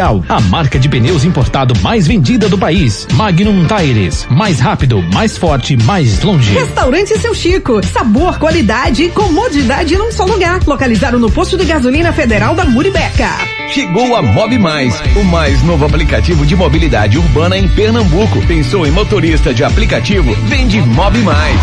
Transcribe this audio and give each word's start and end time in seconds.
a 0.00 0.40
marca 0.42 0.78
de 0.78 0.88
pneus 0.88 1.24
importado 1.24 1.74
mais 1.80 2.06
vendida 2.06 2.48
do 2.48 2.56
país. 2.56 3.06
Magnum 3.14 3.66
Tires, 3.66 4.26
mais 4.30 4.60
rápido, 4.60 5.02
mais 5.12 5.36
forte, 5.36 5.76
mais 5.76 6.22
longe. 6.22 6.52
Restaurante 6.52 7.18
Seu 7.18 7.34
Chico, 7.34 7.84
sabor, 7.84 8.38
qualidade 8.38 9.04
e 9.04 9.08
comodidade 9.10 9.96
num 9.96 10.12
só 10.12 10.24
lugar. 10.24 10.60
Localizado 10.64 11.18
no 11.18 11.30
posto 11.30 11.56
de 11.56 11.64
gasolina 11.64 12.12
federal 12.12 12.54
da 12.54 12.64
Muribeca. 12.64 13.28
Chegou 13.70 14.14
a 14.14 14.22
Mob 14.22 14.56
Mais, 14.58 14.94
o 15.16 15.24
mais 15.24 15.62
novo 15.64 15.84
aplicativo 15.84 16.46
de 16.46 16.54
mobilidade 16.54 17.18
urbana 17.18 17.58
em 17.58 17.66
Pernambuco. 17.68 18.40
Pensou 18.46 18.86
em 18.86 18.90
motorista 18.92 19.52
de 19.52 19.64
aplicativo? 19.64 20.32
Vende 20.44 20.80
Mob 20.80 21.18
Mais. 21.18 21.60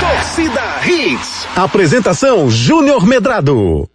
Torcida 0.00 0.62
Hits. 0.86 1.48
Apresentação 1.56 2.50
Júnior 2.50 3.06
Medrado. 3.06 3.88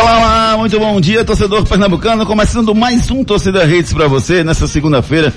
Olá, 0.00 0.56
muito 0.58 0.78
bom 0.78 1.00
dia, 1.00 1.24
torcedor 1.24 1.64
pernambucano. 1.66 2.26
Começando 2.26 2.74
mais 2.74 3.10
um 3.10 3.24
Torcida 3.24 3.64
Redes 3.64 3.92
para 3.92 4.08
você 4.08 4.42
nessa 4.42 4.66
segunda-feira, 4.66 5.32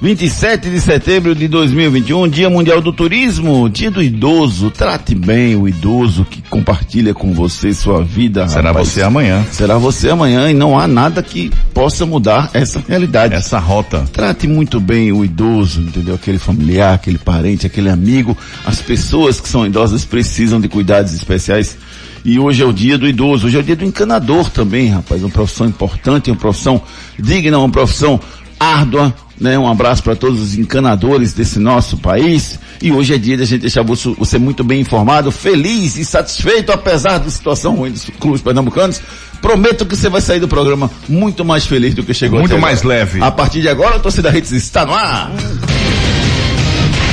27 0.00 0.68
de 0.68 0.78
setembro 0.78 1.34
de 1.34 1.48
2021, 1.48 2.28
Dia 2.28 2.50
Mundial 2.50 2.82
do 2.82 2.92
Turismo, 2.92 3.66
Dia 3.66 3.90
do 3.90 4.02
Idoso. 4.02 4.70
Trate 4.70 5.14
bem 5.14 5.56
o 5.56 5.66
idoso 5.66 6.26
que 6.26 6.42
compartilha 6.42 7.14
com 7.14 7.32
você 7.32 7.72
sua 7.72 8.04
vida. 8.04 8.46
Será 8.46 8.68
rapaz. 8.68 8.88
você 8.88 9.02
amanhã. 9.02 9.42
Será 9.50 9.78
você 9.78 10.10
amanhã 10.10 10.50
e 10.50 10.54
não 10.54 10.78
há 10.78 10.86
nada 10.86 11.22
que 11.22 11.50
possa 11.72 12.04
mudar 12.04 12.50
essa 12.52 12.84
realidade. 12.86 13.34
Essa 13.34 13.58
rota. 13.58 14.04
Trate 14.12 14.46
muito 14.46 14.78
bem 14.78 15.12
o 15.12 15.24
idoso, 15.24 15.80
entendeu? 15.80 16.16
Aquele 16.16 16.38
familiar, 16.38 16.94
aquele 16.94 17.18
parente, 17.18 17.66
aquele 17.66 17.88
amigo. 17.88 18.36
As 18.66 18.82
pessoas 18.82 19.40
que 19.40 19.48
são 19.48 19.64
idosas 19.66 20.04
precisam 20.04 20.60
de 20.60 20.68
cuidados 20.68 21.14
especiais. 21.14 21.78
E 22.22 22.38
hoje 22.38 22.62
é 22.62 22.66
o 22.66 22.72
dia 22.72 22.98
do 22.98 23.08
idoso, 23.08 23.46
hoje 23.46 23.56
é 23.56 23.60
o 23.60 23.62
dia 23.62 23.76
do 23.76 23.84
encanador 23.84 24.50
também, 24.50 24.88
rapaz. 24.88 25.22
Uma 25.22 25.30
profissão 25.30 25.66
importante, 25.66 26.30
uma 26.30 26.36
profissão 26.36 26.82
digna, 27.18 27.58
uma 27.58 27.70
profissão 27.70 28.20
árdua, 28.58 29.14
né? 29.40 29.58
Um 29.58 29.68
abraço 29.68 30.02
para 30.02 30.16
todos 30.16 30.40
os 30.40 30.56
encanadores 30.58 31.32
desse 31.32 31.58
nosso 31.58 31.96
país. 31.98 32.58
E 32.80 32.92
hoje 32.92 33.14
é 33.14 33.18
dia 33.18 33.36
de 33.36 33.42
a 33.42 33.46
gente 33.46 33.62
deixar 33.62 33.82
você, 33.82 34.38
muito 34.38 34.62
bem 34.62 34.80
informado, 34.80 35.30
feliz 35.32 35.96
e 35.96 36.04
satisfeito, 36.04 36.72
apesar 36.72 37.18
da 37.18 37.30
situação 37.30 37.74
ruim 37.74 37.90
dos 37.90 38.04
clubes 38.20 38.42
pernambucanos. 38.42 39.00
Prometo 39.40 39.86
que 39.86 39.96
você 39.96 40.08
vai 40.08 40.20
sair 40.20 40.40
do 40.40 40.48
programa 40.48 40.90
muito 41.08 41.44
mais 41.44 41.66
feliz 41.66 41.94
do 41.94 42.02
que 42.02 42.12
chegou 42.14 42.40
Muito 42.40 42.52
até 42.52 42.60
mais 42.60 42.80
agora. 42.80 42.98
leve. 42.98 43.22
A 43.22 43.30
partir 43.30 43.60
de 43.60 43.68
agora, 43.68 43.96
a 43.96 43.98
torcida 43.98 44.36
Hits 44.36 44.52
está 44.52 44.84
no 44.84 44.94
ar. 44.94 45.30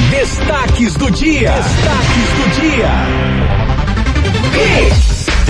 Destaques 0.10 0.96
do 0.96 1.12
dia. 1.12 1.52
Destaques 1.52 2.30
do 2.38 2.62
dia. 2.62 2.90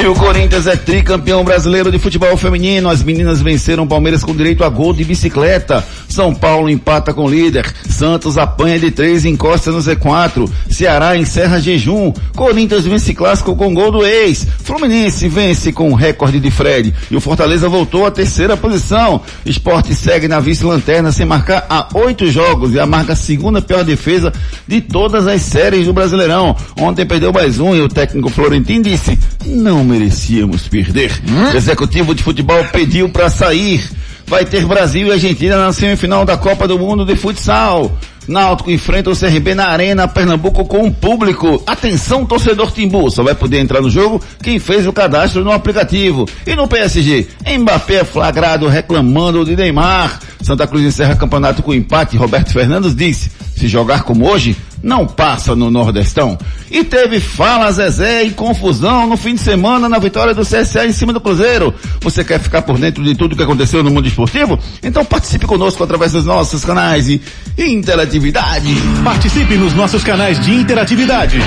E 0.02 0.08
o 0.08 0.16
Corinthians 0.16 0.66
é 0.66 0.76
tricampeão 0.76 1.44
brasileiro 1.44 1.92
de 1.92 2.00
futebol 2.00 2.36
feminino. 2.36 2.90
As 2.90 3.04
meninas 3.04 3.42
venceram 3.42 3.84
o 3.84 3.88
Palmeiras 3.88 4.24
com 4.24 4.36
direito 4.36 4.64
a 4.64 4.70
gol 4.70 4.92
de 4.94 5.04
bicicleta. 5.04 5.86
São 6.14 6.32
Paulo 6.32 6.70
empata 6.70 7.12
com 7.12 7.26
o 7.26 7.30
líder. 7.30 7.66
Santos 7.90 8.38
apanha 8.38 8.78
de 8.78 8.92
três 8.92 9.26
e 9.26 9.30
encosta 9.30 9.72
no 9.72 9.80
Z4. 9.80 10.48
Ceará 10.70 11.18
encerra 11.18 11.60
jejum. 11.60 12.14
Corinthians 12.36 12.86
vence 12.86 13.16
clássico 13.16 13.56
com 13.56 13.74
gol 13.74 13.92
do 13.92 14.06
ex. 14.06 14.46
Fluminense 14.64 15.28
vence 15.28 15.74
com 15.74 15.92
o 15.92 15.96
recorde 15.96 16.40
de 16.40 16.52
Fred. 16.52 16.94
E 17.10 17.16
o 17.16 17.20
Fortaleza 17.20 17.68
voltou 17.68 18.06
à 18.06 18.12
terceira 18.12 18.56
posição. 18.56 19.22
Esporte 19.44 19.96
segue 19.96 20.28
na 20.28 20.40
vice-lanterna 20.40 21.12
sem 21.12 21.26
marcar 21.26 21.66
há 21.68 21.88
oito 21.96 22.30
jogos 22.30 22.76
e 22.76 22.80
a 22.80 22.86
marca 22.86 23.14
a 23.14 23.16
segunda 23.16 23.60
pior 23.60 23.84
defesa 23.84 24.32
de 24.68 24.82
todas 24.82 25.26
as 25.26 25.42
séries 25.42 25.88
do 25.88 25.94
Brasileirão. 25.94 26.56
Ontem 26.80 27.08
perdeu 27.08 27.34
mais 27.34 27.60
um 27.60 27.74
e 27.74 27.82
o 27.82 27.90
técnico 27.90 28.30
Florentino 28.30 28.84
disse, 28.84 29.18
não 29.48 29.84
merecíamos 29.84 30.68
perder. 30.68 31.12
O 31.52 31.58
executivo 31.58 32.14
de 32.14 32.22
futebol 32.22 32.64
pediu 32.66 33.10
para 33.10 33.32
sair. 33.32 33.84
Vai 34.34 34.46
ter 34.46 34.66
Brasil 34.66 35.10
e 35.10 35.12
Argentina 35.12 35.56
na 35.56 35.72
semifinal 35.72 36.26
da 36.26 36.36
Copa 36.36 36.68
do 36.68 36.80
Mundo 36.80 37.06
de 37.06 37.16
Futsal. 37.16 37.96
Náutico 38.28 38.72
enfrenta 38.72 39.12
o 39.12 39.16
CRB 39.16 39.54
na 39.54 39.68
Arena 39.68 40.08
Pernambuco 40.08 40.66
com 40.66 40.88
o 40.88 40.92
público. 40.92 41.62
Atenção, 41.68 42.26
torcedor 42.26 42.72
Timbu, 42.72 43.12
só 43.12 43.22
vai 43.22 43.36
poder 43.36 43.60
entrar 43.60 43.80
no 43.80 43.92
jogo 43.92 44.20
quem 44.42 44.58
fez 44.58 44.88
o 44.88 44.92
cadastro 44.92 45.44
no 45.44 45.52
aplicativo. 45.52 46.28
E 46.48 46.56
no 46.56 46.68
PSG, 46.68 47.28
Mbappé 47.60 47.98
é 47.98 48.04
flagrado 48.04 48.68
reclamando 48.68 49.46
de 49.46 49.56
Neymar. 49.56 50.20
Santa 50.42 50.66
Cruz 50.66 50.84
encerra 50.84 51.16
campeonato 51.16 51.62
com 51.62 51.72
empate. 51.72 52.18
Roberto 52.18 52.54
Fernandes 52.54 52.96
disse, 52.96 53.30
se 53.56 53.68
jogar 53.68 54.02
como 54.02 54.28
hoje, 54.28 54.58
não 54.84 55.08
passa 55.08 55.56
no 55.56 55.72
Nordestão. 55.72 56.38
E 56.70 56.84
teve 56.84 57.22
fala 57.22 57.72
Zezé 57.72 58.24
e 58.24 58.32
confusão 58.32 59.08
no 59.08 59.16
fim 59.16 59.36
de 59.36 59.42
semana 59.42 59.88
na 59.88 59.98
vitória 59.98 60.36
do 60.36 60.42
CSA 60.42 60.86
em 60.86 60.92
cima 60.92 61.14
do 61.14 61.22
Cruzeiro. 61.22 61.74
Você 62.02 62.24
quer 62.24 62.40
ficar 62.40 62.64
por 62.64 62.78
dentro 62.78 63.04
de 63.04 63.16
tudo 63.16 63.36
que 63.36 63.44
aconteceu 63.44 63.82
no 63.82 63.90
mundo 63.90 64.08
esportivo? 64.08 64.60
Então 64.84 65.06
participe 65.06 65.46
conosco 65.46 65.84
através 65.84 66.12
dos 66.12 66.26
nossos 66.26 66.66
canais 66.66 67.06
de 67.06 67.22
interatividade. 67.58 68.76
Participe 69.04 69.56
nos 69.56 69.74
nossos 69.74 70.04
canais 70.04 70.40
de 70.40 70.54
interatividade. 70.54 71.40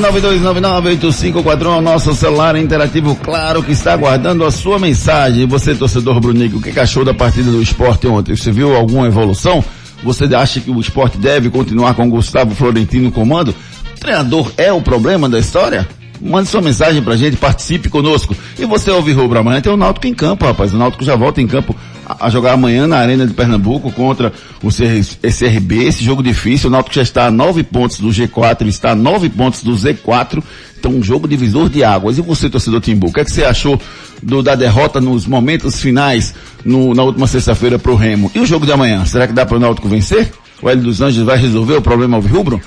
992998541 0.03 1.65
é 1.65 1.79
o 1.79 1.81
nosso 1.81 2.15
celular 2.15 2.57
interativo, 2.57 3.15
claro 3.17 3.63
que 3.63 3.73
está 3.73 3.93
aguardando 3.93 4.45
a 4.45 4.51
sua 4.51 4.79
mensagem. 4.79 5.47
Você, 5.47 5.75
torcedor 5.75 6.21
Brunico, 6.21 6.59
o 6.59 6.63
que 6.63 6.73
que 6.73 6.81
achou 6.81 7.05
da 7.05 7.13
partida 7.13 7.51
do 7.51 7.63
esporte 7.63 8.07
ontem? 8.07 8.35
Você 8.35 8.48
viu 8.51 8.75
alguma 8.77 9.07
evolução? 9.07 9.65
Você 10.03 10.25
acha 10.35 10.61
que 10.61 10.71
o 10.71 10.81
esporte 10.81 11.19
deve 11.19 11.51
continuar 11.51 11.95
com 11.95 12.07
o 12.07 12.11
Gustavo 12.11 12.55
Florentino 12.55 13.05
no 13.05 13.13
comando? 13.13 13.55
Treinador 13.99 14.53
é 14.57 14.73
o 14.73 14.81
problema 14.81 15.29
da 15.29 15.39
história? 15.39 15.89
Mande 16.21 16.49
sua 16.49 16.61
mensagem 16.61 17.03
pra 17.03 17.17
gente, 17.17 17.37
participe 17.37 17.89
conosco. 17.89 18.35
E 18.59 18.65
você 18.65 18.91
ouve 18.91 19.13
Rubro 19.13 19.39
amanhã 19.39 19.61
tem 19.61 19.73
o 19.73 19.77
Náutico 19.77 20.07
em 20.07 20.15
campo, 20.15 20.45
rapaz. 20.45 20.73
O 20.73 20.77
Náutico 20.77 21.05
já 21.05 21.15
volta 21.15 21.41
em 21.41 21.47
campo 21.47 21.75
a, 22.09 22.31
jogar 22.31 22.53
amanhã 22.53 22.87
na 22.87 22.97
Arena 22.97 23.27
de 23.27 23.35
Pernambuco 23.35 23.93
contra 23.93 24.33
o 24.63 24.69
CR, 24.69 25.05
CRB, 25.21 25.85
esse 25.85 26.03
jogo 26.03 26.23
difícil. 26.23 26.69
O 26.69 26.73
Náutico 26.73 26.95
já 26.95 27.03
está 27.03 27.27
a 27.27 27.31
nove 27.31 27.63
pontos 27.63 27.99
do 27.99 28.09
G4, 28.09 28.63
ele 28.63 28.71
está 28.71 28.93
a 28.93 28.95
nove 28.95 29.29
pontos 29.29 29.63
do 29.63 29.73
Z4. 29.73 30.43
Então 30.79 30.93
um 30.93 31.03
jogo 31.03 31.29
divisor 31.29 31.69
de 31.69 31.85
águas. 31.85 32.19
E 32.19 32.23
você, 32.23 32.49
torcedor 32.49 32.81
Timbu, 32.81 33.09
o 33.09 33.13
que, 33.13 33.21
é 33.21 33.25
que 33.25 33.31
você 33.31 33.45
achou 33.45 33.79
do, 34.23 34.43
da 34.43 34.55
derrota 34.55 35.01
nos 35.01 35.27
momentos 35.27 35.81
finais 35.81 36.35
no, 36.65 36.95
na 36.95 37.03
última 37.03 37.27
sexta-feira 37.27 37.79
pro 37.79 37.95
Remo? 37.95 38.31
E 38.35 38.41
o 38.41 38.47
jogo 38.47 38.65
de 38.65 38.73
amanhã? 38.73 39.05
Será 39.05 39.27
que 39.27 39.33
dá 39.33 39.45
para 39.45 39.57
o 39.57 39.61
Náutico 39.61 39.89
vencer? 39.89 40.33
O 40.63 40.69
Hélio 40.69 40.85
dos 40.85 41.01
Anjos 41.01 41.25
vai 41.25 41.37
resolver 41.37 41.75
o 41.75 41.83
problema 41.83 42.17
ao 42.17 42.23
rubro? 42.23 42.61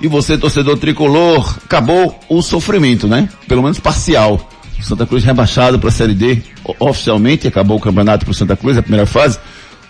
E 0.00 0.06
você, 0.06 0.38
torcedor 0.38 0.78
tricolor, 0.78 1.56
acabou 1.64 2.18
o 2.28 2.40
sofrimento, 2.40 3.08
né? 3.08 3.28
Pelo 3.48 3.62
menos 3.62 3.80
parcial. 3.80 4.48
Santa 4.80 5.06
Cruz 5.06 5.24
rebaixado 5.24 5.78
para 5.78 5.88
a 5.88 5.92
Série 5.92 6.14
D 6.14 6.42
oficialmente, 6.78 7.46
acabou 7.48 7.76
o 7.76 7.80
campeonato 7.80 8.24
para 8.24 8.34
Santa 8.34 8.56
Cruz, 8.56 8.76
a 8.76 8.82
primeira 8.82 9.06
fase. 9.06 9.38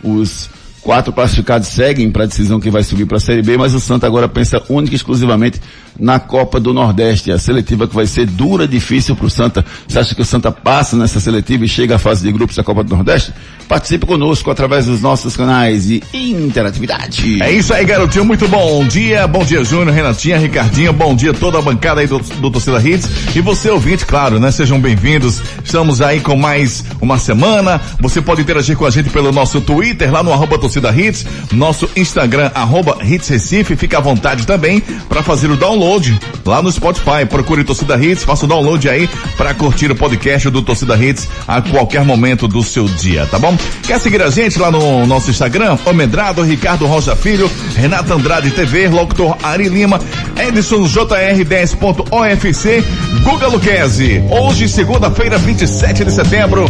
Os 0.02 0.48
quatro 0.88 1.12
classificados 1.12 1.68
seguem 1.68 2.10
para 2.10 2.24
a 2.24 2.26
decisão 2.26 2.58
que 2.58 2.70
vai 2.70 2.82
subir 2.82 3.04
para 3.04 3.18
a 3.18 3.20
Série 3.20 3.42
B, 3.42 3.58
mas 3.58 3.74
o 3.74 3.78
Santa 3.78 4.06
agora 4.06 4.26
pensa 4.26 4.62
única 4.70 4.94
e 4.94 4.96
exclusivamente 4.96 5.60
na 5.98 6.18
Copa 6.18 6.58
do 6.58 6.72
Nordeste, 6.72 7.30
a 7.30 7.38
seletiva 7.38 7.86
que 7.86 7.94
vai 7.94 8.06
ser 8.06 8.24
dura, 8.24 8.66
difícil 8.66 9.14
para 9.14 9.26
o 9.26 9.30
Santa. 9.30 9.64
Você 9.86 9.98
acha 9.98 10.14
que 10.14 10.22
o 10.22 10.24
Santa 10.24 10.50
passa 10.50 10.96
nessa 10.96 11.20
seletiva 11.20 11.64
e 11.64 11.68
chega 11.68 11.96
à 11.96 11.98
fase 11.98 12.22
de 12.22 12.32
grupos 12.32 12.56
da 12.56 12.62
Copa 12.62 12.82
do 12.82 12.94
Nordeste? 12.94 13.34
Participe 13.68 14.06
conosco 14.06 14.50
através 14.50 14.86
dos 14.86 15.02
nossos 15.02 15.36
canais 15.36 15.88
de 15.88 16.02
interatividade. 16.14 17.42
É 17.42 17.52
isso 17.52 17.74
aí, 17.74 17.84
garotinho. 17.84 18.24
Muito 18.24 18.48
bom 18.48 18.86
dia. 18.86 19.26
Bom 19.26 19.44
dia, 19.44 19.62
Júnior, 19.64 19.94
Renatinha, 19.94 20.38
Ricardinho. 20.38 20.92
Bom 20.92 21.14
dia 21.14 21.34
toda 21.34 21.58
a 21.58 21.62
bancada 21.62 22.00
aí 22.00 22.06
do, 22.06 22.18
do 22.18 22.50
Torcida 22.50 22.80
Hits. 22.80 23.36
E 23.36 23.40
você, 23.42 23.68
ouvinte, 23.68 24.06
claro, 24.06 24.40
né? 24.40 24.50
Sejam 24.50 24.80
bem-vindos. 24.80 25.42
Estamos 25.62 26.00
aí 26.00 26.20
com 26.20 26.36
mais 26.36 26.84
uma 26.98 27.18
semana. 27.18 27.78
Você 28.00 28.22
pode 28.22 28.40
interagir 28.40 28.76
com 28.76 28.86
a 28.86 28.90
gente 28.90 29.10
pelo 29.10 29.32
nosso 29.32 29.60
Twitter, 29.60 30.10
lá 30.10 30.22
no 30.22 30.32
arroba 30.32 30.58
torcida 30.58 30.77
Torcida 30.80 30.96
Hits, 30.96 31.26
nosso 31.52 31.88
Instagram, 31.96 32.50
arroba 32.54 32.98
Hits 33.02 33.28
Recife, 33.28 33.74
fica 33.74 33.98
à 33.98 34.00
vontade 34.00 34.46
também 34.46 34.80
para 35.08 35.22
fazer 35.22 35.50
o 35.50 35.56
download 35.56 36.18
lá 36.46 36.62
no 36.62 36.70
Spotify. 36.70 37.26
Procure 37.28 37.64
Torcida 37.64 37.96
Hits, 37.96 38.22
faça 38.22 38.44
o 38.44 38.48
download 38.48 38.88
aí 38.88 39.08
para 39.36 39.52
curtir 39.54 39.90
o 39.90 39.96
podcast 39.96 40.48
do 40.50 40.62
Torcida 40.62 40.96
Hits 40.96 41.28
a 41.46 41.60
qualquer 41.60 42.04
momento 42.04 42.46
do 42.46 42.62
seu 42.62 42.86
dia, 42.86 43.26
tá 43.26 43.38
bom? 43.38 43.56
Quer 43.82 43.98
seguir 43.98 44.22
a 44.22 44.30
gente 44.30 44.58
lá 44.58 44.70
no 44.70 45.06
nosso 45.06 45.30
Instagram? 45.30 45.76
Omedrado, 45.84 46.42
Ricardo 46.42 46.86
Rocha 46.86 47.16
Filho, 47.16 47.50
Renata 47.74 48.14
Andrade 48.14 48.50
TV, 48.50 48.88
Locutor 48.88 49.36
Ari 49.42 49.68
Lima, 49.68 50.00
Edson 50.36 50.84
JR10.ofc, 50.84 52.84
Guga 53.24 53.48
Luquezzi. 53.48 54.22
Hoje, 54.30 54.68
segunda-feira, 54.68 55.38
27 55.38 56.04
de 56.04 56.12
setembro. 56.12 56.66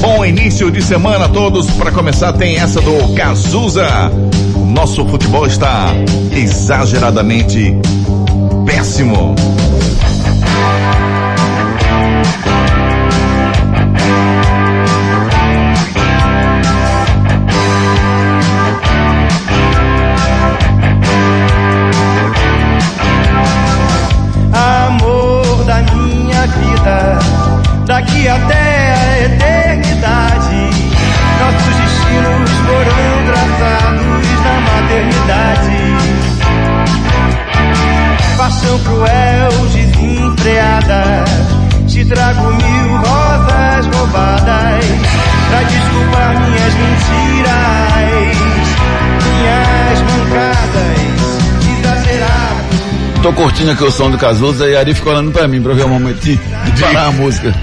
Bom 0.00 0.24
início 0.24 0.70
de 0.70 0.80
semana 0.80 1.26
a 1.26 1.28
todos. 1.28 1.70
Para 1.72 1.90
começar, 1.90 2.32
tem 2.32 2.56
essa 2.56 2.80
do 2.80 3.14
Cazuza. 3.42 4.10
Nosso 4.66 5.06
futebol 5.06 5.46
está 5.46 5.86
exageradamente 6.30 7.74
péssimo. 8.66 9.34
amor 24.52 25.64
da 25.64 25.80
minha 25.94 26.46
vida, 26.46 27.18
daqui 27.86 28.28
até 28.28 28.59
trago 42.10 42.42
mil 42.54 42.96
rosas 42.96 43.86
roubadas 43.94 44.84
pra 45.48 45.62
desculpar 45.62 46.40
minhas 46.40 46.74
mentiras, 46.74 48.36
minhas 49.24 50.00
mancadas, 50.00 50.98
exageradas. 51.78 53.22
Tô 53.22 53.32
curtindo 53.32 53.70
aqui 53.70 53.84
o 53.84 53.90
som 53.92 54.10
do 54.10 54.18
Cazuza 54.18 54.66
e 54.68 54.76
a 54.76 54.80
Ari 54.80 54.94
ficou 54.94 55.12
olhando 55.12 55.30
pra 55.30 55.46
mim 55.46 55.62
pra 55.62 55.72
ver 55.72 55.84
o 55.84 55.88
momento 55.88 56.20
de, 56.20 56.36
de 56.36 56.80
parar 56.80 57.06
a 57.06 57.12
música. 57.12 57.54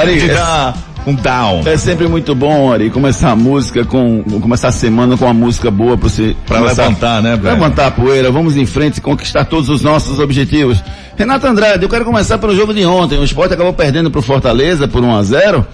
Ari, 0.00 0.18
De 0.20 0.30
é, 0.30 0.34
dar 0.34 0.74
um 1.06 1.14
down. 1.14 1.62
é 1.66 1.76
sempre 1.76 2.06
muito 2.06 2.34
bom, 2.34 2.70
Ari, 2.72 2.90
começar 2.90 3.30
a 3.30 3.36
música 3.36 3.84
com, 3.84 4.22
começar 4.40 4.68
a 4.68 4.72
semana 4.72 5.16
com 5.16 5.24
uma 5.24 5.32
música 5.34 5.70
boa 5.70 5.96
pra 5.96 6.08
você 6.08 6.36
Pra 6.46 6.58
começar- 6.58 6.82
levantar, 6.82 7.22
né, 7.22 7.36
velho? 7.36 7.54
Levantar 7.54 7.86
a 7.86 7.90
poeira, 7.90 8.30
vamos 8.30 8.56
em 8.56 8.66
frente 8.66 8.98
e 8.98 9.00
conquistar 9.00 9.44
todos 9.46 9.68
os 9.70 9.82
nossos 9.82 10.18
objetivos. 10.20 10.78
Renato 11.18 11.48
Andrade, 11.48 11.82
eu 11.82 11.88
quero 11.88 12.04
começar 12.04 12.38
pelo 12.38 12.54
jogo 12.54 12.72
de 12.72 12.86
ontem. 12.86 13.18
O 13.18 13.24
esporte 13.24 13.52
acabou 13.52 13.72
perdendo 13.72 14.08
pro 14.08 14.22
Fortaleza 14.22 14.86
por 14.86 15.02
1 15.02 15.16
a 15.16 15.22
0 15.24 15.66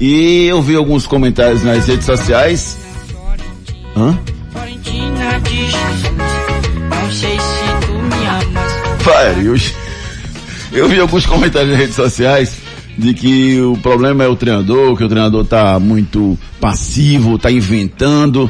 e 0.00 0.46
eu 0.46 0.62
vi 0.62 0.76
alguns 0.76 1.08
comentários 1.08 1.64
nas 1.64 1.88
redes 1.88 2.06
sociais. 2.06 2.78
Hã? 3.96 4.16
Eu, 10.72 10.88
vi 10.88 11.00
alguns 11.00 11.26
comentários 11.26 11.72
nas 11.72 11.80
redes 11.80 11.96
sociais 11.96 12.56
de 12.96 13.12
que 13.12 13.60
o 13.60 13.76
problema 13.78 14.22
é 14.22 14.28
o 14.28 14.36
treinador, 14.36 14.96
que 14.96 15.02
o 15.02 15.08
treinador 15.08 15.44
tá 15.44 15.80
muito 15.80 16.38
passivo, 16.60 17.38
tá 17.38 17.50
inventando. 17.50 18.48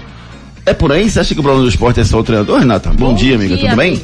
É 0.66 0.75
por 0.75 0.93
aí? 0.93 1.08
Você 1.08 1.19
acha 1.19 1.32
que 1.32 1.40
o 1.40 1.43
problema 1.43 1.64
do 1.64 1.70
esporte 1.70 2.00
é 2.00 2.04
só 2.04 2.20
o 2.20 2.22
treinador, 2.22 2.58
Renata? 2.58 2.90
Bom, 2.90 3.14
dia, 3.14 3.37
amiga, 3.37 3.56
tudo 3.56 3.75
bem? 3.75 4.00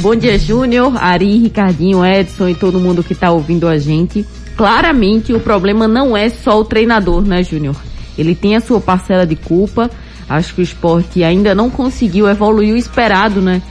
Bom 0.00 0.14
dia, 0.14 0.38
Júnior, 0.38 1.02
Ari, 1.02 1.38
Ricardinho, 1.38 2.04
Edson 2.04 2.48
e 2.48 2.54
todo 2.54 2.78
mundo 2.78 3.02
que 3.02 3.14
está 3.14 3.30
ouvindo 3.30 3.66
a 3.66 3.78
gente. 3.78 4.26
Claramente 4.56 5.32
o 5.32 5.40
problema 5.40 5.88
não 5.88 6.16
é 6.16 6.28
só 6.28 6.60
o 6.60 6.64
treinador, 6.64 7.22
né, 7.22 7.42
Júnior? 7.42 7.74
Ele 8.16 8.34
tem 8.34 8.54
a 8.54 8.60
sua 8.60 8.80
parcela 8.80 9.26
de 9.26 9.34
culpa. 9.34 9.90
Acho 10.28 10.54
que 10.54 10.60
o 10.60 10.62
esporte 10.62 11.24
ainda 11.24 11.54
não 11.54 11.70
conseguiu 11.70 12.28
evoluir 12.28 12.74
o 12.74 12.76
esperado, 12.76 13.40
né? 13.40 13.62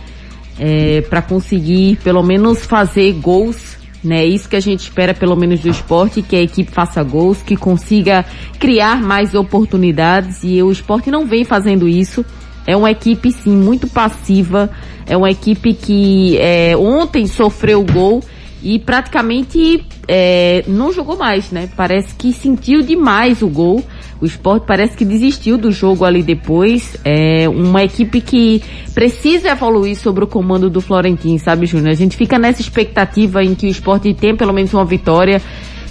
É, 0.59 1.01
para 1.01 1.21
conseguir 1.21 1.97
pelo 2.03 2.21
menos 2.21 2.65
fazer 2.65 3.11
gols, 3.13 3.77
né? 4.03 4.25
Isso 4.25 4.49
que 4.49 4.55
a 4.55 4.59
gente 4.59 4.81
espera 4.81 5.13
pelo 5.13 5.35
menos 5.35 5.61
do 5.61 5.69
esporte, 5.69 6.21
que 6.21 6.35
a 6.35 6.41
equipe 6.41 6.71
faça 6.71 7.01
gols, 7.03 7.41
que 7.41 7.55
consiga 7.55 8.25
criar 8.59 9.01
mais 9.01 9.33
oportunidades 9.33 10.39
e 10.43 10.61
o 10.61 10.71
esporte 10.71 11.09
não 11.09 11.25
vem 11.25 11.43
fazendo 11.43 11.87
isso. 11.87 12.25
É 12.65 12.75
uma 12.75 12.91
equipe 12.91 13.31
sim 13.31 13.55
muito 13.55 13.87
passiva, 13.87 14.69
é 15.05 15.17
uma 15.17 15.29
equipe 15.29 15.73
que 15.73 16.37
é, 16.37 16.75
ontem 16.77 17.27
sofreu 17.27 17.83
gol 17.83 18.23
e 18.63 18.79
praticamente 18.79 19.85
é, 20.07 20.63
não 20.67 20.93
jogou 20.93 21.17
mais, 21.17 21.51
né? 21.51 21.69
Parece 21.75 22.15
que 22.15 22.31
sentiu 22.31 22.81
demais 22.81 23.41
o 23.41 23.47
gol. 23.47 23.83
O 24.21 24.25
esporte 24.25 24.65
parece 24.65 24.95
que 24.95 25.03
desistiu 25.03 25.57
do 25.57 25.69
jogo 25.69 26.05
ali 26.05 26.23
depois. 26.23 26.95
É 27.03 27.49
uma 27.49 27.83
equipe 27.83 28.21
que 28.21 28.63
precisa 28.93 29.49
evoluir 29.49 29.97
sobre 29.97 30.23
o 30.23 30.27
comando 30.27 30.69
do 30.69 30.79
Florentino, 30.79 31.37
sabe, 31.39 31.65
Júnior? 31.65 31.89
A 31.89 31.95
gente 31.95 32.15
fica 32.15 32.39
nessa 32.39 32.61
expectativa 32.61 33.43
em 33.43 33.53
que 33.53 33.67
o 33.67 33.69
esporte 33.69 34.13
tenha 34.13 34.35
pelo 34.35 34.53
menos 34.53 34.73
uma 34.73 34.85
vitória, 34.85 35.41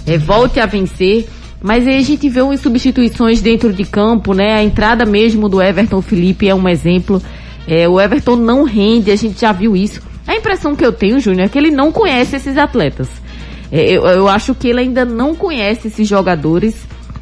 é, 0.07 0.17
volte 0.17 0.59
a 0.59 0.65
vencer. 0.65 1.27
Mas 1.63 1.87
aí 1.87 1.97
a 1.97 2.01
gente 2.01 2.27
vê 2.27 2.41
umas 2.41 2.59
substituições 2.59 3.41
dentro 3.41 3.71
de 3.71 3.85
campo, 3.85 4.33
né? 4.33 4.53
A 4.53 4.61
entrada 4.61 5.05
mesmo 5.05 5.47
do 5.47 5.61
Everton 5.61 6.01
Felipe 6.01 6.49
é 6.49 6.53
um 6.53 6.67
exemplo. 6.67 7.21
É, 7.65 7.87
o 7.87 8.01
Everton 8.01 8.35
não 8.35 8.63
rende, 8.63 9.09
a 9.09 9.15
gente 9.15 9.39
já 9.39 9.53
viu 9.53 9.73
isso. 9.73 10.01
A 10.27 10.35
impressão 10.35 10.75
que 10.75 10.85
eu 10.85 10.91
tenho, 10.91 11.21
Júnior, 11.21 11.45
é 11.45 11.49
que 11.49 11.57
ele 11.57 11.71
não 11.71 11.89
conhece 11.89 12.35
esses 12.35 12.57
atletas. 12.57 13.09
É, 13.71 13.89
eu, 13.89 14.05
eu 14.05 14.27
acho 14.27 14.53
que 14.53 14.67
ele 14.67 14.81
ainda 14.81 15.05
não 15.05 15.33
conhece 15.33 15.87
esses 15.87 16.05
jogadores 16.05 16.75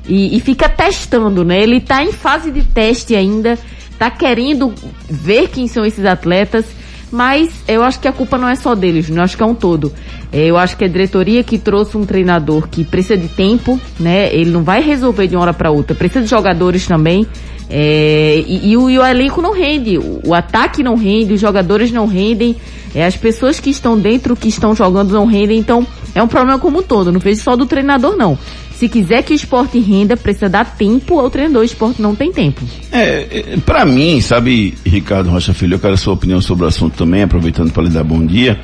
e, 0.08 0.36
e 0.36 0.40
fica 0.40 0.68
testando, 0.68 1.46
né? 1.46 1.62
Ele 1.62 1.80
tá 1.80 2.04
em 2.04 2.12
fase 2.12 2.50
de 2.50 2.64
teste 2.64 3.16
ainda, 3.16 3.60
tá 4.00 4.10
querendo 4.10 4.74
ver 5.08 5.50
quem 5.50 5.68
são 5.68 5.86
esses 5.86 6.04
atletas, 6.04 6.66
mas 7.12 7.52
eu 7.68 7.84
acho 7.84 8.00
que 8.00 8.08
a 8.08 8.14
culpa 8.14 8.38
não 8.38 8.48
é 8.48 8.56
só 8.56 8.74
dele, 8.74 9.02
Júnior, 9.02 9.20
eu 9.20 9.24
acho 9.26 9.38
que 9.38 9.44
é 9.44 9.46
um 9.46 9.54
todo. 9.54 9.92
É, 10.32 10.46
eu 10.46 10.58
acho 10.58 10.78
que 10.78 10.86
a 10.86 10.88
diretoria 10.88 11.44
que 11.44 11.58
trouxe 11.58 11.98
um 11.98 12.06
treinador 12.06 12.68
que 12.70 12.84
precisa 12.86 13.18
de 13.18 13.28
tempo, 13.28 13.80
né? 14.00 14.34
Ele 14.34 14.50
não 14.50 14.64
vai 14.64 14.82
resolver 14.82 15.28
de 15.28 15.36
uma 15.36 15.42
hora 15.42 15.54
para 15.54 15.70
outra, 15.70 15.94
precisa 15.94 16.24
de 16.24 16.30
jogadores 16.30 16.88
também. 16.88 17.28
É, 17.70 18.44
e, 18.48 18.72
e 18.72 18.78
o, 18.78 18.90
e 18.90 19.00
o 19.00 19.06
elenco 19.06 19.42
não 19.42 19.54
rende, 19.54 19.98
o, 19.98 20.20
o 20.26 20.34
ataque 20.34 20.84
não 20.84 20.96
rende, 20.96 21.34
os 21.34 21.40
jogadores 21.40 21.90
não 21.90 22.06
rendem, 22.06 22.58
é, 22.94 23.06
as 23.06 23.16
pessoas 23.16 23.62
que 23.62 23.70
estão 23.70 23.98
dentro, 23.98 24.36
que 24.36 24.50
estão 24.50 24.76
jogando 24.76 25.14
não 25.14 25.26
rendem, 25.26 25.58
então 25.58 25.88
é 26.14 26.22
um 26.22 26.28
problema 26.28 26.60
como 26.60 26.80
um 26.80 26.84
todo, 26.84 27.14
não 27.14 27.20
vejo 27.22 27.42
só 27.42 27.56
do 27.56 27.66
treinador 27.66 28.18
não. 28.18 28.38
Se 28.82 28.90
quiser 28.90 29.22
que 29.22 29.32
o 29.32 29.36
esporte 29.36 29.78
renda, 29.78 30.18
precisa 30.18 30.50
dar 30.50 30.76
tempo 30.76 31.20
ao 31.20 31.30
treinador, 31.30 31.62
o 31.62 31.64
esporte 31.64 32.02
não 32.02 32.16
tem 32.16 32.32
tempo. 32.32 32.64
É, 32.92 33.54
é, 33.54 33.58
pra 33.58 33.86
mim, 33.86 34.20
sabe, 34.22 34.74
Ricardo 34.84 35.30
Rocha 35.30 35.54
Filho, 35.54 35.76
eu 35.76 35.80
quero 35.80 35.94
a 35.94 35.98
sua 35.98 36.14
opinião 36.14 36.42
sobre 36.42 36.66
o 36.66 36.68
assunto 36.68 36.98
também, 36.98 37.22
aproveitando 37.22 37.72
para 37.72 37.84
lhe 37.84 37.90
dar 37.90 38.04
bom 38.04 38.26
dia. 38.26 38.60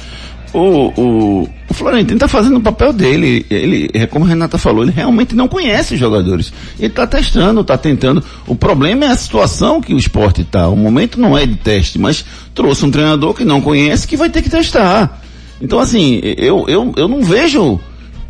O, 0.51 0.91
o, 0.99 1.49
o 1.69 1.73
Florentino 1.75 2.19
tá 2.19 2.27
fazendo 2.27 2.57
o 2.57 2.61
papel 2.61 2.91
dele. 2.93 3.45
Ele, 3.47 3.91
é 3.93 4.07
como 4.07 4.25
a 4.25 4.27
Renata 4.27 4.57
falou, 4.57 4.81
ele 4.81 4.91
realmente 4.91 5.35
não 5.35 5.47
conhece 5.47 5.93
os 5.93 5.99
jogadores. 5.99 6.51
Ele 6.79 6.89
tá 6.89 7.05
testando, 7.05 7.63
tá 7.63 7.77
tentando. 7.77 8.23
O 8.47 8.55
problema 8.55 9.05
é 9.05 9.09
a 9.09 9.15
situação 9.15 9.79
que 9.79 9.93
o 9.93 9.99
esporte 9.99 10.43
tá. 10.43 10.67
O 10.67 10.75
momento 10.75 11.21
não 11.21 11.37
é 11.37 11.45
de 11.45 11.57
teste, 11.57 11.99
mas 11.99 12.25
trouxe 12.55 12.83
um 12.83 12.89
treinador 12.89 13.35
que 13.35 13.45
não 13.45 13.61
conhece 13.61 14.07
que 14.07 14.17
vai 14.17 14.31
ter 14.31 14.41
que 14.41 14.49
testar. 14.49 15.21
Então, 15.61 15.77
assim, 15.77 16.19
eu, 16.23 16.65
eu, 16.67 16.91
eu 16.97 17.07
não 17.07 17.21
vejo, 17.21 17.79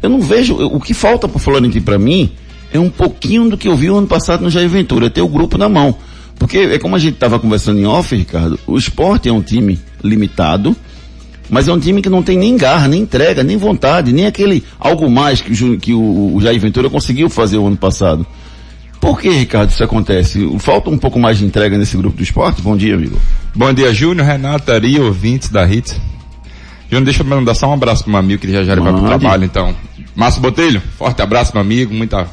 eu 0.01 0.09
não 0.09 0.21
vejo, 0.21 0.55
o 0.55 0.79
que 0.79 0.93
falta 0.93 1.27
pro 1.27 1.39
Florentino 1.39 1.83
para 1.83 1.97
mim 1.97 2.31
é 2.71 2.79
um 2.79 2.89
pouquinho 2.89 3.49
do 3.49 3.57
que 3.57 3.67
eu 3.67 3.75
vi 3.75 3.89
o 3.89 3.97
ano 3.97 4.07
passado 4.07 4.43
no 4.43 4.49
Jair 4.49 4.69
Ventura, 4.69 5.09
ter 5.09 5.21
o 5.21 5.27
grupo 5.27 5.57
na 5.57 5.69
mão. 5.69 5.95
Porque 6.37 6.57
é 6.57 6.77
como 6.77 6.95
a 6.95 6.99
gente 6.99 7.15
estava 7.15 7.39
conversando 7.39 7.79
em 7.79 7.85
off, 7.85 8.15
Ricardo, 8.15 8.59
o 8.67 8.77
esporte 8.77 9.27
é 9.27 9.33
um 9.33 9.41
time 9.41 9.79
limitado, 10.03 10.75
mas 11.49 11.67
é 11.67 11.73
um 11.73 11.79
time 11.79 12.01
que 12.01 12.09
não 12.09 12.21
tem 12.21 12.37
nem 12.37 12.55
garra, 12.55 12.87
nem 12.87 13.01
entrega, 13.01 13.43
nem 13.43 13.57
vontade, 13.57 14.11
nem 14.11 14.25
aquele 14.25 14.63
algo 14.79 15.09
mais 15.09 15.41
que, 15.41 15.51
o 15.63 15.79
que 15.79 15.93
o, 15.93 16.35
o 16.35 16.41
Jair 16.41 16.59
Ventura 16.59 16.89
conseguiu 16.89 17.29
fazer 17.29 17.57
o 17.57 17.65
ano 17.65 17.77
passado. 17.77 18.25
Por 18.99 19.19
que, 19.19 19.29
Ricardo, 19.29 19.69
isso 19.69 19.83
acontece? 19.83 20.39
Falta 20.59 20.89
um 20.89 20.97
pouco 20.97 21.19
mais 21.19 21.37
de 21.37 21.45
entrega 21.45 21.77
nesse 21.77 21.95
grupo 21.95 22.17
do 22.17 22.23
esporte? 22.23 22.61
Bom 22.61 22.75
dia, 22.75 22.95
amigo. 22.95 23.19
Bom 23.55 23.71
dia, 23.71 23.93
Júnior, 23.93 24.27
Renata, 24.27 24.73
Ari, 24.73 24.99
ouvintes 24.99 25.49
da 25.49 25.67
Hits. 25.67 25.99
Júnior, 26.89 27.05
deixa 27.05 27.21
eu 27.23 27.27
mandar 27.27 27.53
só 27.53 27.69
um 27.69 27.73
abraço 27.73 28.03
pro 28.03 28.11
meu 28.11 28.19
amigo, 28.19 28.41
que 28.41 28.51
já 28.51 28.63
já 28.63 28.75
vai 28.75 28.93
pro 28.93 29.03
trabalho, 29.05 29.43
então. 29.43 29.75
Márcio 30.15 30.41
Botelho, 30.41 30.81
forte 30.97 31.21
abraço, 31.21 31.51
meu 31.53 31.61
amigo, 31.61 31.93
muita 31.93 32.27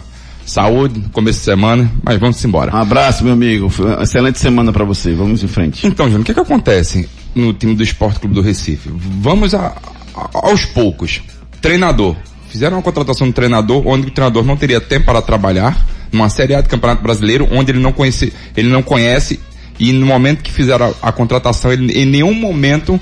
saúde, 0.46 1.00
começo 1.12 1.38
de 1.40 1.44
semana, 1.44 1.90
mas 2.02 2.18
vamos 2.18 2.42
embora. 2.44 2.74
Um 2.74 2.78
abraço, 2.78 3.24
meu 3.24 3.32
amigo. 3.32 3.70
Excelente 4.00 4.38
semana 4.38 4.72
para 4.72 4.84
você. 4.84 5.12
Vamos 5.14 5.42
em 5.42 5.48
frente. 5.48 5.86
Então, 5.86 6.06
Júnior, 6.06 6.22
o 6.22 6.24
que 6.24 6.34
que 6.34 6.40
acontece 6.40 7.08
no 7.34 7.52
time 7.52 7.74
do 7.74 7.82
Esporte 7.82 8.20
Clube 8.20 8.34
do 8.34 8.40
Recife? 8.42 8.90
Vamos 8.94 9.54
a- 9.54 9.74
a- 10.14 10.30
aos 10.34 10.64
poucos. 10.66 11.20
Treinador. 11.60 12.14
Fizeram 12.48 12.76
uma 12.76 12.82
contratação 12.82 13.26
de 13.26 13.32
treinador, 13.32 13.82
onde 13.86 14.06
o 14.06 14.10
treinador 14.10 14.44
não 14.44 14.56
teria 14.56 14.80
tempo 14.80 15.06
para 15.06 15.20
trabalhar, 15.20 15.76
numa 16.12 16.28
Série 16.28 16.54
A 16.54 16.60
de 16.60 16.68
Campeonato 16.68 17.02
Brasileiro, 17.02 17.48
onde 17.50 17.72
ele 17.72 17.80
não 17.80 17.90
conhece, 17.92 18.32
ele 18.56 18.68
não 18.68 18.82
conhece 18.82 19.40
E 19.80 19.92
no 19.92 20.06
momento 20.06 20.40
que 20.40 20.52
fizeram 20.52 20.94
a, 21.02 21.08
a 21.08 21.12
contratação, 21.12 21.72
ele, 21.72 21.92
em 21.98 22.06
nenhum 22.06 22.32
momento 22.32 23.00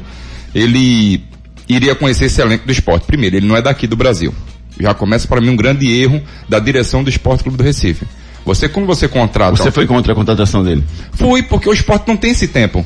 ele 0.55 1.23
iria 1.75 1.95
conhecer 1.95 2.27
esse 2.27 2.41
elenco 2.41 2.67
do 2.67 2.73
esporte. 2.73 3.07
Primeiro, 3.07 3.37
ele 3.37 3.47
não 3.47 3.57
é 3.57 3.63
daqui 3.63 3.87
do 3.87 3.97
Brasil. 3.97 4.33
Já 4.81 4.95
começa 4.95 5.29
para 5.29 5.41
mim 5.41 5.51
um 5.51 5.57
grande 5.57 5.91
erro 5.91 6.23
da 6.49 6.59
direção 6.59 7.05
do 7.05 7.11
Esporte 7.11 7.43
Clube 7.43 7.59
do 7.59 7.65
Recife. 7.65 8.07
Você, 8.45 8.69
quando 8.69 8.87
você 8.87 9.07
contrata. 9.07 9.57
Você 9.57 9.71
foi 9.71 9.87
contra 9.87 10.13
a 10.13 10.17
contratação 10.17 10.65
dele? 10.65 10.83
Fui, 11.13 11.43
porque 11.43 11.69
o 11.69 11.73
esporte 11.73 12.09
não 12.09 12.17
tem 12.17 12.31
esse 12.33 12.49
tempo. 12.49 12.85